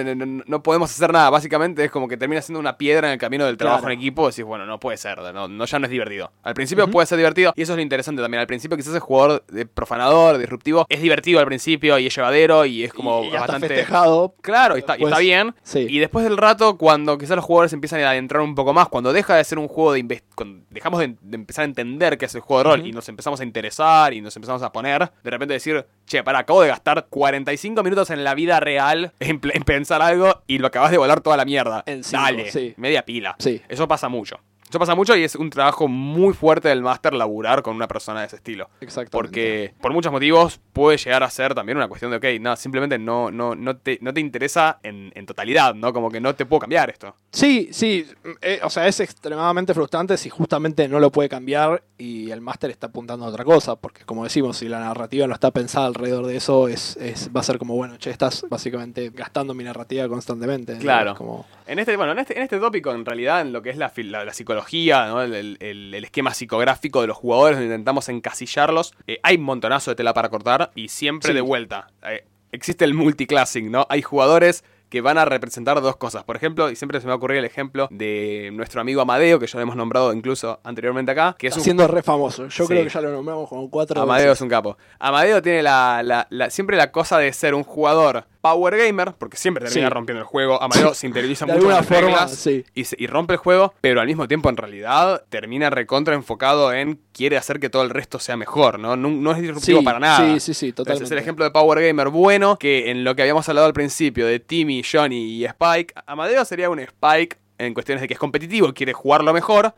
no, 0.47 0.63
podemos 0.63 0.91
hacer 0.91 1.11
nada? 1.11 1.29
Básicamente 1.29 1.83
es 1.85 1.91
como 1.91 2.07
que 2.07 2.17
termina 2.17 2.41
siendo 2.41 2.59
una 2.59 2.77
piedra 2.77 3.07
en 3.07 3.13
el 3.13 3.19
camino 3.19 3.45
del 3.45 3.57
trabajo 3.57 3.81
Claro. 3.81 3.93
en 3.93 3.99
equipo. 3.99 4.27
Decís, 4.29 4.43
bueno, 4.45 4.65
no 4.65 4.79
puede 4.79 4.97
ser, 4.97 5.17
no, 5.19 5.47
no- 5.47 5.65
ya 5.65 5.79
no 5.79 5.85
es 5.85 5.91
divertido. 5.91 6.31
Al 6.43 6.53
principio 6.53 6.89
puede 6.89 7.05
ser 7.07 7.17
divertido 7.17 7.53
y 7.55 7.61
eso 7.61 7.73
es 7.73 7.77
lo 7.77 7.81
interesante 7.81 8.21
también. 8.21 8.41
Al 8.41 8.47
principio 8.47 8.77
quizás 8.77 8.93
el 8.93 8.99
jugador 8.99 9.43
de 9.47 9.65
profanador, 9.65 10.37
disruptivo, 10.37 10.85
es 10.89 11.01
divertido 11.01 11.39
al 11.39 11.45
principio 11.45 11.97
y 11.99 12.07
es 12.07 12.15
llevadero 12.15 12.65
y 12.65 12.83
es 12.83 12.93
como 12.93 13.23
y, 13.23 13.27
y 13.27 13.31
bastante... 13.31 13.67
festejado. 13.67 14.33
Claro, 14.41 14.75
y 14.75 14.79
está, 14.79 14.97
y 14.97 15.03
bien. 15.19 15.53
sí. 15.63 15.85
Y 15.89 15.99
después 15.99 16.23
del 16.25 16.37
rato, 16.37 16.77
cuando 16.77 17.17
quizás 17.17 17.35
los 17.35 17.45
jugadores 17.45 17.73
empiezan 17.73 18.01
a 18.01 18.09
adentrar 18.09 18.41
un 18.41 18.55
poco 18.55 18.73
más, 18.73 18.84
cuando 18.89 19.13
deja 19.13 19.35
de 19.35 19.43
ser 19.43 19.59
un 19.59 19.67
juego 19.67 19.93
de 19.93 20.21
cuando 20.35 20.65
dejamos 20.69 20.99
de, 20.99 21.15
de 21.21 21.35
empezar 21.35 21.63
a 21.63 21.65
entender 21.65 22.17
qué 22.17 22.25
es 22.25 22.35
el 22.35 22.41
juego 22.41 22.63
de 22.63 22.77
rol 22.77 22.87
y 22.87 22.91
nos 22.91 23.07
empezamos 23.09 23.39
a 23.39 23.43
interesar 23.43 24.13
y 24.13 24.21
nos 24.21 24.35
empezamos 24.35 24.61
a 24.61 24.71
poner, 24.71 25.11
de 25.23 25.29
repente 25.29 25.53
decir, 25.53 25.85
che, 26.05 26.23
para, 26.23 26.39
acabo 26.39 26.61
de 26.61 26.69
gastar 26.69 27.07
45 27.09 27.83
minutos 27.83 28.09
en 28.09 28.23
la 28.23 28.33
vida 28.35 28.59
real 28.59 29.13
en, 29.19 29.39
pensar 29.39 30.01
algo 30.01 30.41
y 30.47 30.57
lo 30.59 30.67
acabas 30.67 30.91
de 30.91 30.97
volar 30.97 31.21
toda 31.21 31.37
la 31.37 31.45
mierda. 31.45 31.83
En 31.85 32.03
cinco, 32.03 32.23
Dale, 32.23 32.51
sí. 32.51 32.73
media 32.77 33.03
pila. 33.03 33.35
Sí. 33.39 33.61
Eso 33.67 33.87
pasa 33.87 34.09
mucho. 34.09 34.39
Eso 34.75 34.79
pasa 34.81 34.93
mucho 34.93 35.15
y 35.15 35.23
es 35.23 35.37
un 35.37 35.49
trabajo 35.49 35.87
muy 35.87 36.33
fuerte 36.33 36.67
del 36.67 36.81
máster 36.81 37.13
laburar 37.13 37.61
con 37.61 37.77
una 37.77 37.87
persona 37.87 38.19
de 38.19 38.25
ese 38.25 38.35
estilo. 38.35 38.69
Exactamente. 38.81 39.09
Porque 39.09 39.73
por 39.79 39.93
muchos 39.93 40.11
motivos 40.11 40.59
puede 40.73 40.97
llegar 40.97 41.23
a 41.23 41.29
ser 41.29 41.55
también 41.55 41.77
una 41.77 41.87
cuestión 41.87 42.11
de, 42.11 42.17
ok, 42.17 42.41
no, 42.41 42.57
simplemente 42.57 42.99
no, 42.99 43.31
no, 43.31 43.55
no, 43.55 43.77
te, 43.77 43.99
no 44.01 44.13
te 44.13 44.19
interesa 44.19 44.81
en, 44.83 45.13
en 45.15 45.25
totalidad, 45.25 45.75
¿no? 45.75 45.93
Como 45.93 46.11
que 46.11 46.19
no 46.19 46.35
te 46.35 46.45
puedo 46.45 46.59
cambiar 46.59 46.89
esto. 46.89 47.15
Sí, 47.31 47.69
sí, 47.71 48.05
eh, 48.41 48.59
o 48.63 48.69
sea, 48.69 48.85
es 48.85 48.99
extremadamente 48.99 49.73
frustrante 49.73 50.17
si 50.17 50.29
justamente 50.29 50.89
no 50.89 50.99
lo 50.99 51.09
puede 51.09 51.29
cambiar 51.29 51.81
y 51.97 52.31
el 52.31 52.41
máster 52.41 52.69
está 52.69 52.87
apuntando 52.87 53.25
a 53.25 53.29
otra 53.29 53.45
cosa, 53.45 53.77
porque 53.77 54.03
como 54.03 54.25
decimos, 54.25 54.57
si 54.57 54.67
la 54.67 54.79
narrativa 54.79 55.25
no 55.25 55.35
está 55.35 55.51
pensada 55.51 55.85
alrededor 55.85 56.25
de 56.25 56.35
eso, 56.35 56.67
es, 56.67 56.97
es 56.97 57.29
va 57.33 57.39
a 57.39 57.43
ser 57.43 57.57
como, 57.59 57.75
bueno, 57.75 57.95
che, 57.95 58.09
estás 58.09 58.45
básicamente 58.49 59.09
gastando 59.11 59.53
mi 59.53 59.63
narrativa 59.63 60.09
constantemente. 60.09 60.73
¿no? 60.73 60.79
Claro. 60.81 61.15
Como, 61.15 61.45
En 61.67 61.79
este, 61.79 61.95
bueno, 61.97 62.11
en 62.11 62.19
este, 62.19 62.37
en 62.37 62.43
este 62.43 62.59
tópico, 62.59 62.91
en 62.93 63.05
realidad, 63.05 63.41
en 63.41 63.51
lo 63.51 63.61
que 63.61 63.71
es 63.71 63.77
la, 63.77 63.91
la, 63.95 64.23
la 64.25 64.33
psicología, 64.33 65.07
¿no? 65.07 65.21
el, 65.23 65.57
el- 65.59 65.93
esquema 66.03 66.33
psicográfico 66.33 67.01
de 67.01 67.07
los 67.07 67.17
jugadores, 67.17 67.57
donde 67.57 67.73
intentamos 67.73 68.07
encasillarlos, 68.09 68.93
eh, 69.07 69.19
hay 69.23 69.37
un 69.37 69.43
montonazo 69.43 69.91
de 69.91 69.95
tela 69.95 70.13
para 70.13 70.29
cortar 70.29 70.71
y 70.75 70.89
siempre 70.89 71.29
Sí. 71.29 71.33
de 71.33 71.41
vuelta. 71.41 71.87
eh, 72.07 72.23
existe 72.51 72.85
el 72.85 72.93
multiclassing, 72.93 73.69
¿no? 73.71 73.85
Hay 73.89 74.01
jugadores 74.01 74.63
que 74.89 75.01
van 75.01 75.17
a 75.17 75.25
representar 75.25 75.81
dos 75.81 75.97
cosas. 75.97 76.23
Por 76.23 76.35
ejemplo, 76.37 76.69
y 76.69 76.75
siempre 76.75 77.01
se 77.01 77.05
me 77.07 77.09
va 77.09 77.15
a 77.15 77.17
ocurrir 77.17 77.39
el 77.39 77.43
ejemplo 77.45 77.87
de 77.91 78.51
nuestro 78.53 78.79
amigo 78.79 79.01
Amadeo, 79.01 79.39
que 79.39 79.47
ya 79.47 79.57
lo 79.57 79.63
hemos 79.63 79.75
nombrado 79.75 80.13
incluso 80.13 80.59
anteriormente 80.63 81.11
acá, 81.11 81.35
que 81.37 81.47
es 81.47 81.57
un 81.57 81.63
siendo 81.63 81.87
re 81.87 82.01
famoso. 82.03 82.43
Yo 82.47 82.65
Sí. 82.65 82.67
creo 82.67 82.83
que 82.83 82.89
ya 82.89 83.01
lo 83.01 83.11
nombramos 83.11 83.49
como 83.49 83.69
cuatro 83.69 83.99
Amadeo 83.99 84.27
veces. 84.27 84.37
es 84.37 84.41
un 84.41 84.49
capo. 84.49 84.77
Amadeo 84.99 85.41
tiene 85.41 85.63
la, 85.63 86.01
la- 86.03 86.27
la- 86.29 86.49
siempre 86.51 86.77
la 86.77 86.91
cosa 86.91 87.17
de 87.17 87.33
ser 87.33 87.55
un 87.55 87.63
jugador 87.63 88.25
power 88.45 88.77
gamer, 88.77 89.13
porque 89.17 89.37
siempre 89.37 89.65
termina 89.65 89.87
Sí. 89.87 89.93
rompiendo 89.93 90.21
el 90.21 90.27
juego. 90.27 90.61
Amadeo 90.61 90.93
se 90.93 91.07
interioriza 91.07 91.45
De 91.45 91.53
mucho 91.53 91.61
alguna 91.61 91.77
las 91.77 91.87
forma, 91.87 92.01
reglas 92.01 92.31
sí. 92.35 92.63
y, 92.75 92.83
se- 92.83 92.95
y 92.99 93.07
rompe 93.07 93.33
el 93.33 93.37
juego, 93.39 93.73
pero 93.81 94.01
al 94.01 94.07
mismo 94.07 94.27
tiempo 94.27 94.49
en 94.49 94.57
realidad 94.57 95.23
termina 95.29 95.69
recontra 95.71 96.13
enfocado 96.13 96.71
en 96.71 96.99
quiere 97.11 97.37
hacer 97.37 97.59
que 97.59 97.69
todo 97.69 97.81
el 97.81 97.89
resto 97.89 98.19
sea 98.19 98.37
mejor, 98.37 98.77
¿no? 98.77 98.95
No, 98.95 99.09
no 99.09 99.31
es 99.31 99.41
disruptivo 99.41 99.79
Sí, 99.79 99.85
para 99.85 99.99
nada. 99.99 100.17
sí, 100.17 100.39
sí, 100.39 100.53
sí, 100.53 100.65
Entonces 100.67 100.75
totalmente. 100.75 101.05
es 101.05 101.11
el 101.11 101.17
ejemplo 101.17 101.43
de 101.45 101.51
Power 101.51 101.81
Gamer 101.81 102.09
bueno, 102.09 102.57
que 102.59 102.91
en 102.91 103.03
lo 103.03 103.15
que 103.15 103.23
habíamos 103.23 103.49
hablado 103.49 103.65
al 103.67 103.73
principio 103.73 104.27
de 104.27 104.39
Timmy, 104.39 104.83
Johnny 104.83 105.37
y 105.37 105.45
Spike, 105.45 105.93
Amadeo 106.05 106.45
sería 106.45 106.69
un 106.69 106.79
Spike 106.79 107.37
en 107.57 107.73
cuestiones 107.73 108.01
de 108.01 108.07
que 108.09 108.13
es 108.15 108.19
competitivo, 108.19 108.73
quiere 108.73 108.91
jugarlo 108.93 109.33
mejor, 109.33 109.73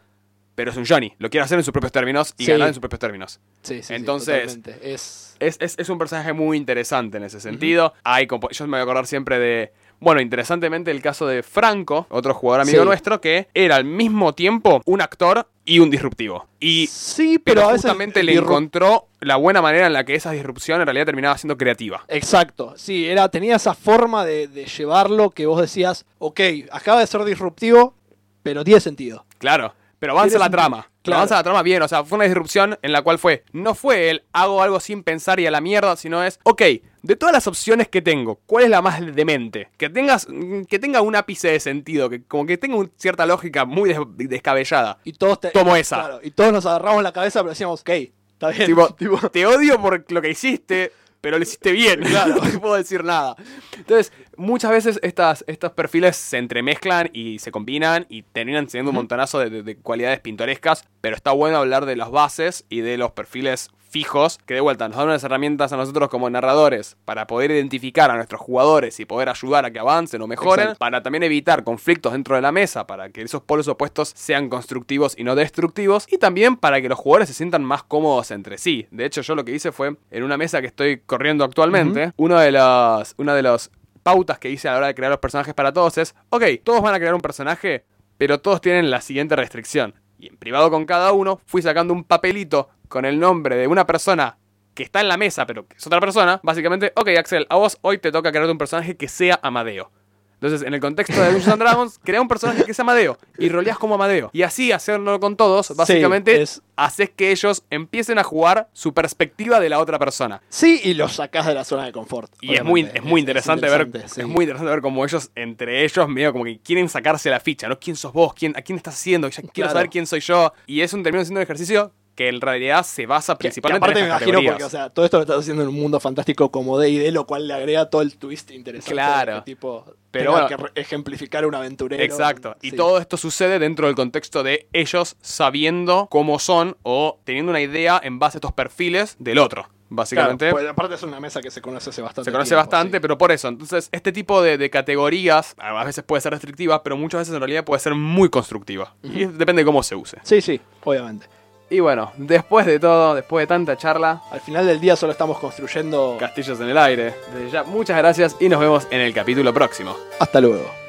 pero 0.58 0.72
es 0.72 0.78
un 0.78 0.88
Johnny, 0.88 1.14
lo 1.20 1.30
quiere 1.30 1.43
hacer 1.45 1.60
en 1.60 1.64
sus 1.64 1.72
propios 1.72 1.91
términos 1.91 2.34
y 2.36 2.45
Sí. 2.45 2.51
ganar 2.51 2.70
en 2.70 2.74
sus 2.74 2.82
propios 2.82 2.99
términos. 2.99 3.39
Sí, 3.62 3.76
sí, 3.76 3.84
sí, 3.84 3.93
Entonces, 3.93 4.41
totalmente. 4.55 4.91
es... 4.93 5.36
Es, 5.39 5.58
es- 5.62 5.76
es 5.78 5.89
un 5.89 5.99
personaje 5.99 6.34
muy 6.34 6.58
interesante 6.58 7.18
en 7.18 7.24
ese 7.26 7.39
sentido. 7.39 7.93
Hay 8.03 8.28
yo 8.28 8.66
me 8.66 8.72
voy 8.72 8.80
a 8.80 8.82
acordar 8.82 9.05
siempre 9.05 9.38
de. 9.38 9.72
Bueno, 9.99 10.20
interesantemente 10.20 10.89
el 10.89 10.99
caso 10.99 11.28
de 11.28 11.43
Franco, 11.43 12.08
otro 12.10 12.34
jugador 12.34 12.62
amigo 12.62 12.80
Sí. 12.82 12.86
nuestro, 12.88 13.22
que 13.22 13.47
era 13.53 13.76
al 13.76 13.86
mismo 13.86 14.34
tiempo 14.34 14.82
un 14.86 14.99
actor 14.99 15.47
y 15.64 15.78
un 15.78 15.91
disruptivo. 15.91 16.47
Y 16.60 16.88
sí, 16.88 17.38
pero, 17.38 17.62
pero, 17.62 17.70
a 17.70 17.72
veces 17.74 17.84
justamente 17.84 18.24
le 18.24 18.34
encontró 18.34 19.10
la 19.20 19.36
buena 19.36 19.62
manera 19.62 19.86
en 19.86 19.93
la 19.93 20.05
que 20.05 20.16
esa 20.16 20.32
disrupción 20.32 20.80
en 20.82 20.88
realidad 20.88 21.05
terminaba 21.05 21.38
siendo 21.38 21.55
creativa. 21.55 22.03
Exacto, 22.08 22.74
sí, 22.76 23.05
era, 23.08 23.30
tenía 23.30 23.58
esa 23.58 23.76
forma 23.76 24.26
de, 24.26 24.47
de 24.47 24.66
llevarlo 24.66 25.30
que 25.30 25.45
vos 25.45 25.62
decías, 25.62 26.05
ok, 26.18 26.39
acaba 26.72 26.99
de 27.01 27.05
ser 27.08 27.24
disruptivo, 27.26 27.93
pero 28.41 28.64
tiene 28.64 28.80
sentido. 28.80 29.24
Claro. 29.38 29.76
Pero 30.00 30.14
avanza 30.14 30.38
la 30.38 30.50
trama. 30.50 30.88
Pero. 31.02 31.16
Avanza 31.18 31.36
la 31.36 31.43
trama 31.43 31.64
bien. 31.64 31.82
O 31.82 31.88
sea, 31.88 32.04
fue 32.04 32.18
una 32.18 32.26
disrupción 32.26 32.78
en 32.82 32.91
la 32.91 33.02
cual 33.02 33.18
fue. 33.18 33.43
No 33.52 33.74
fue 33.74 34.10
el 34.12 34.24
hago 34.34 34.62
algo 34.62 34.80
sin 34.80 35.02
pensar 35.04 35.39
y 35.39 35.48
a 35.48 35.52
la 35.52 35.62
mierda, 35.62 35.95
sino 35.95 36.24
es. 36.24 36.39
Ok, 36.43 36.62
de 37.02 37.16
todas 37.16 37.34
las 37.34 37.48
opciones 37.48 37.88
que 37.88 38.02
tengo, 38.02 38.39
¿cuál 38.45 38.66
es 38.66 38.70
la 38.70 38.82
más 38.82 39.00
demente? 39.16 39.70
Que 39.78 39.89
tengas. 39.89 40.28
Que 40.68 40.78
tenga 40.80 41.02
un 41.02 41.16
ápice 41.16 41.50
de 41.52 41.60
sentido. 41.60 42.10
Que 42.10 42.24
como 42.24 42.45
que 42.45 42.58
tenga 42.58 42.76
un- 42.76 42.91
cierta 42.98 43.26
lógica 43.26 43.66
muy 43.66 43.89
des- 43.89 44.30
descabellada. 44.30 45.00
Y 45.04 45.14
todos 45.14 45.39
te- 45.39 45.50
Tomo 45.50 45.76
esa. 45.76 45.95
claro, 46.00 46.20
y 46.22 46.32
todos 46.32 46.52
nos 46.54 46.66
agarramos 46.66 47.02
la 47.02 47.12
cabeza, 47.14 47.39
pero 47.39 47.50
decíamos, 47.52 47.82
ok, 47.82 47.89
está 48.34 48.50
bien. 48.50 48.66
Tipo, 48.68 48.88
tipo, 48.98 49.30
te 49.30 49.45
odio 49.45 49.82
por 49.82 50.06
lo 50.12 50.22
que 50.22 50.30
hiciste, 50.30 50.91
pero 51.22 51.38
lo 51.38 51.43
hiciste 51.43 51.72
bien. 51.72 52.01
Claro, 52.03 52.36
no 52.53 52.59
puedo 52.61 52.76
decir 52.76 53.03
nada. 53.03 53.36
Entonces, 53.78 54.11
muchas 54.38 54.72
veces 54.72 54.99
estas, 55.03 55.43
estos 55.47 55.72
perfiles 55.74 56.15
se 56.18 56.38
entremezclan 56.38 57.09
y 57.13 57.39
se 57.39 57.51
combinan 57.51 58.05
y 58.09 58.24
terminan 58.24 58.68
teniendo 58.68 58.91
un 58.91 58.95
montonazo 58.95 59.39
de, 59.39 59.49
de- 59.49 59.63
de 59.63 59.76
cualidades 59.78 60.20
pintorescas, 60.20 60.86
pero 61.01 61.15
está 61.15 61.32
bueno 61.32 61.57
hablar 61.57 61.86
de 61.86 61.95
las 61.95 62.11
bases 62.11 62.65
y 62.70 62.82
de 62.82 62.97
los 62.97 63.11
perfiles 63.11 63.70
fijos 63.89 64.38
que 64.45 64.53
de 64.53 64.61
vuelta 64.61 64.88
nos 64.88 64.97
dan 64.97 65.07
unas 65.07 65.23
herramientas 65.23 65.71
a 65.73 65.77
nosotros 65.77 66.09
como 66.09 66.29
narradores 66.29 66.97
para 67.05 67.27
poder 67.27 67.51
identificar 67.51 68.11
a 68.11 68.15
nuestros 68.15 68.41
jugadores 68.41 68.99
y 68.99 69.05
poder 69.05 69.29
ayudar 69.29 69.65
a 69.65 69.71
que 69.71 69.79
avancen 69.79 70.21
o 70.21 70.27
mejoren, 70.27 70.63
Exacto. 70.63 70.79
para 70.79 71.03
también 71.03 71.23
evitar 71.23 71.63
conflictos 71.63 72.13
dentro 72.13 72.35
de 72.35 72.41
la 72.41 72.51
mesa, 72.51 72.88
para 72.88 73.09
que 73.09 73.21
esos 73.21 73.41
polos 73.41 73.67
opuestos 73.67 74.11
sean 74.15 74.49
constructivos 74.49 75.15
y 75.17 75.23
no 75.23 75.35
destructivos, 75.35 76.05
y 76.09 76.17
también 76.17 76.57
para 76.57 76.81
que 76.81 76.89
los 76.89 76.99
jugadores 76.99 77.29
se 77.29 77.33
sientan 77.33 77.63
más 77.63 77.83
cómodos 77.83 78.31
entre 78.31 78.57
sí. 78.57 78.88
De 78.91 79.05
hecho, 79.05 79.21
yo 79.21 79.35
lo 79.35 79.45
que 79.45 79.53
hice 79.53 79.71
fue 79.71 79.95
en 80.11 80.23
una 80.23 80.38
mesa 80.38 80.61
que 80.61 80.67
estoy 80.67 80.97
corriendo 80.99 81.43
actualmente, 81.43 82.11
uno 82.17 82.39
de 82.39 82.51
los, 82.51 83.15
uno 83.17 83.33
de 83.33 83.41
los 83.41 83.71
pautas 84.03 84.39
que 84.39 84.49
hice 84.49 84.69
a 84.69 84.71
la 84.71 84.77
hora 84.77 84.88
de 84.88 84.95
crear 84.95 85.11
los 85.11 85.19
personajes 85.19 85.53
para 85.53 85.73
todos 85.73 85.97
es, 85.97 86.15
ok, 86.29 86.43
todos 86.63 86.81
van 86.81 86.95
a 86.95 86.97
crear 86.97 87.13
un 87.13 87.21
personaje, 87.21 87.85
pero 88.17 88.39
todos 88.39 88.61
tienen 88.61 88.89
la 88.89 89.01
siguiente 89.01 89.35
restricción. 89.35 89.95
Y 90.19 90.29
en 90.29 90.38
privado 90.38 90.71
con 90.71 90.85
cada 90.85 91.11
uno 91.11 91.39
fui 91.45 91.61
sacando 91.61 91.93
un 91.93 92.03
papelito 92.03 92.69
con 92.88 93.05
el 93.05 93.19
nombre 93.19 93.55
de 93.55 93.67
una 93.67 93.85
persona 93.85 94.38
que 94.73 94.83
está 94.83 95.01
en 95.01 95.07
la 95.07 95.17
mesa, 95.17 95.45
pero 95.45 95.67
que 95.67 95.77
es 95.77 95.88
otra 95.88 95.99
persona. 95.99 96.39
Básicamente, 96.43 96.91
ok, 96.95 97.09
Axel, 97.17 97.47
a 97.49 97.55
vos 97.55 97.77
hoy 97.81 97.97
te 97.97 98.11
toca 98.11 98.31
crear 98.31 98.49
un 98.49 98.57
personaje 98.57 98.95
que 98.95 99.07
sea 99.07 99.39
Amadeo. 99.41 99.91
Entonces, 100.35 100.61
en 100.61 100.75
el 100.75 100.79
contexto 100.79 101.15
de 101.19 101.31
Dungeons 101.31 101.47
and 101.47 101.61
Dragons, 101.63 101.99
crea 102.03 102.21
un 102.21 102.27
personaje 102.27 102.63
que 102.63 102.71
sea 102.71 102.83
Amadeo 102.83 103.17
y 103.39 103.49
roleas 103.49 103.79
como 103.79 103.95
Amadeo. 103.95 104.29
Y 104.33 104.43
así 104.43 104.71
hacerlo 104.71 105.19
con 105.19 105.35
todos, 105.35 105.75
básicamente 105.75 106.39
es- 106.43 106.61
haces 106.75 107.09
que 107.09 107.31
ellos 107.31 107.63
empiecen 107.71 108.19
a 108.19 108.23
jugar 108.23 108.69
su 108.71 108.93
perspectiva 108.93 109.59
de 109.59 109.69
la 109.69 109.79
otra 109.79 109.97
persona. 109.97 110.43
Sí, 110.49 110.79
y 110.83 110.93
los 110.93 111.13
sacás 111.15 111.47
de 111.47 111.55
la 111.55 111.63
zona 111.63 111.85
de 111.85 111.91
confort. 111.91 112.31
Y 112.39 112.53
es 112.53 112.63
muy, 112.63 112.88
es 112.93 113.01
muy 113.03 113.19
interesante, 113.19 113.67
ver 113.67 113.81
interesante, 113.88 114.13
sí. 114.13 114.21
es 114.21 114.27
muy 114.27 114.43
interesante 114.45 114.69
ver 114.69 114.81
cómo 114.81 115.03
ellos 115.03 115.31
entre 115.33 115.83
ellos 115.83 116.07
medio 116.07 116.31
como 116.33 116.43
que 116.45 116.59
quieren 116.59 116.88
sacarse 116.88 117.31
la 117.31 117.39
ficha, 117.39 117.67
¿no? 117.67 117.79
¿Quién 117.79 117.95
sos 117.95 118.13
vos? 118.13 118.35
¿Quién, 118.35 118.55
¿A 118.55 118.61
quién 118.61 118.77
estás 118.77 118.93
haciendo? 118.93 119.27
Ya 119.29 119.41
quiero 119.41 119.51
Claro. 119.53 119.71
saber 119.71 119.89
quién 119.89 120.05
soy 120.05 120.19
yo. 120.19 120.53
Y 120.67 120.81
es 120.81 120.93
un 120.93 121.01
termino 121.01 121.25
siendo 121.25 121.39
un 121.39 121.43
ejercicio 121.45 121.93
que 122.18 122.28
en 122.30 122.41
realidad 122.41 122.84
se 122.84 123.05
basa 123.05 123.36
Que- 123.36 123.38
que 123.38 123.41
principalmente 123.49 123.86
aparte 123.86 123.99
en 123.99 124.05
me 124.05 124.09
imagino 124.09 124.41
porque, 124.49 124.63
o 124.65 124.70
sea, 124.70 124.89
todo 124.89 125.05
esto 125.05 125.18
lo 125.18 125.22
estás 125.22 125.38
haciendo 125.39 125.61
en 125.63 125.70
un 125.70 125.76
mundo 125.76 125.99
fantástico 125.99 126.51
como 126.51 126.78
D&D, 126.80 127.11
lo 127.11 127.26
cual 127.28 127.47
le 127.47 127.53
agrega 127.53 127.89
todo 127.89 128.01
el 128.01 128.18
twist 128.18 128.51
interesante. 128.51 128.91
Claro. 128.91 129.34
de 129.36 129.39
que 129.41 129.45
tipo, 129.45 129.86
Pero 130.11 130.32
bueno. 130.32 130.47
que 130.47 130.55
ejemplificar 130.82 131.45
un 131.45 131.53
aventurero. 131.55 132.01
Exacto. 132.03 132.55
Y 132.61 132.72
Sí. 132.72 132.76
todo 132.76 132.97
esto 132.97 133.18
sucede 133.18 133.59
dentro 133.59 133.86
del 133.86 133.95
contexto 133.95 134.41
de 134.41 134.68
ellos 134.74 135.15
sabiendo 135.22 136.07
cómo 136.09 136.39
son 136.39 136.76
o 136.84 137.20
teniendo 137.24 137.51
una 137.51 137.61
idea 137.61 138.01
en 138.03 138.18
base 138.20 138.38
a 138.38 138.39
estos 138.39 138.51
perfiles 138.51 139.15
del 139.20 139.38
otro. 139.38 139.61
Claro, 139.63 139.76
Básicamente. 139.89 140.51
pues, 140.51 140.68
aparte 140.68 140.95
es 140.95 141.03
una 141.03 141.20
mesa 141.20 141.39
que 141.41 141.49
se 141.51 141.61
conoce 141.61 141.91
hace 141.91 142.01
bastante 142.01 142.30
se 142.30 142.32
conoce 142.34 142.49
tiempo, 142.49 142.59
bastante, 142.61 142.97
sí. 142.97 142.99
pero 143.01 143.18
por 143.18 143.32
eso. 143.32 143.47
Entonces, 143.47 143.88
este 143.93 144.11
tipo 144.11 144.41
de, 144.41 144.57
de 144.57 144.70
categorías 144.70 145.55
a 145.59 145.84
veces 145.86 146.03
puede 146.03 146.20
ser 146.22 146.34
restrictiva, 146.34 146.84
pero 146.84 146.97
muchas 146.97 147.20
veces 147.22 147.34
en 147.36 147.39
realidad 147.39 147.63
puede 147.63 147.80
ser 147.80 147.93
muy 147.95 148.28
constructiva. 148.30 148.95
Y 149.03 149.26
depende 149.26 149.61
de 149.61 149.65
cómo 149.65 149.84
se 149.84 149.95
use. 149.95 150.18
Sí, 150.24 150.41
sí, 150.41 150.59
obviamente. 150.84 151.28
Y 151.70 151.82
bueno, 151.82 152.13
después 152.15 152.65
de 152.65 152.80
todo, 152.80 153.13
después 153.15 153.43
de 153.43 153.47
tanta 153.47 153.76
charla, 153.76 154.22
Al 154.32 154.39
final 154.39 154.65
del 154.65 154.80
día 154.80 154.95
solo 154.95 155.11
estamos 155.11 155.38
construyendo... 155.38 156.15
castillos 156.20 156.59
en 156.61 156.70
el 156.70 156.78
aire. 156.78 157.13
Desde 157.34 157.49
ya, 157.49 157.63
muchas 157.63 157.97
gracias 157.97 158.36
y 158.39 158.47
nos 158.47 158.59
vemos 158.59 158.88
en 158.89 159.01
el 159.01 159.13
capítulo 159.13 159.53
próximo. 159.53 159.95
Hasta 160.20 160.39
luego. 160.39 160.86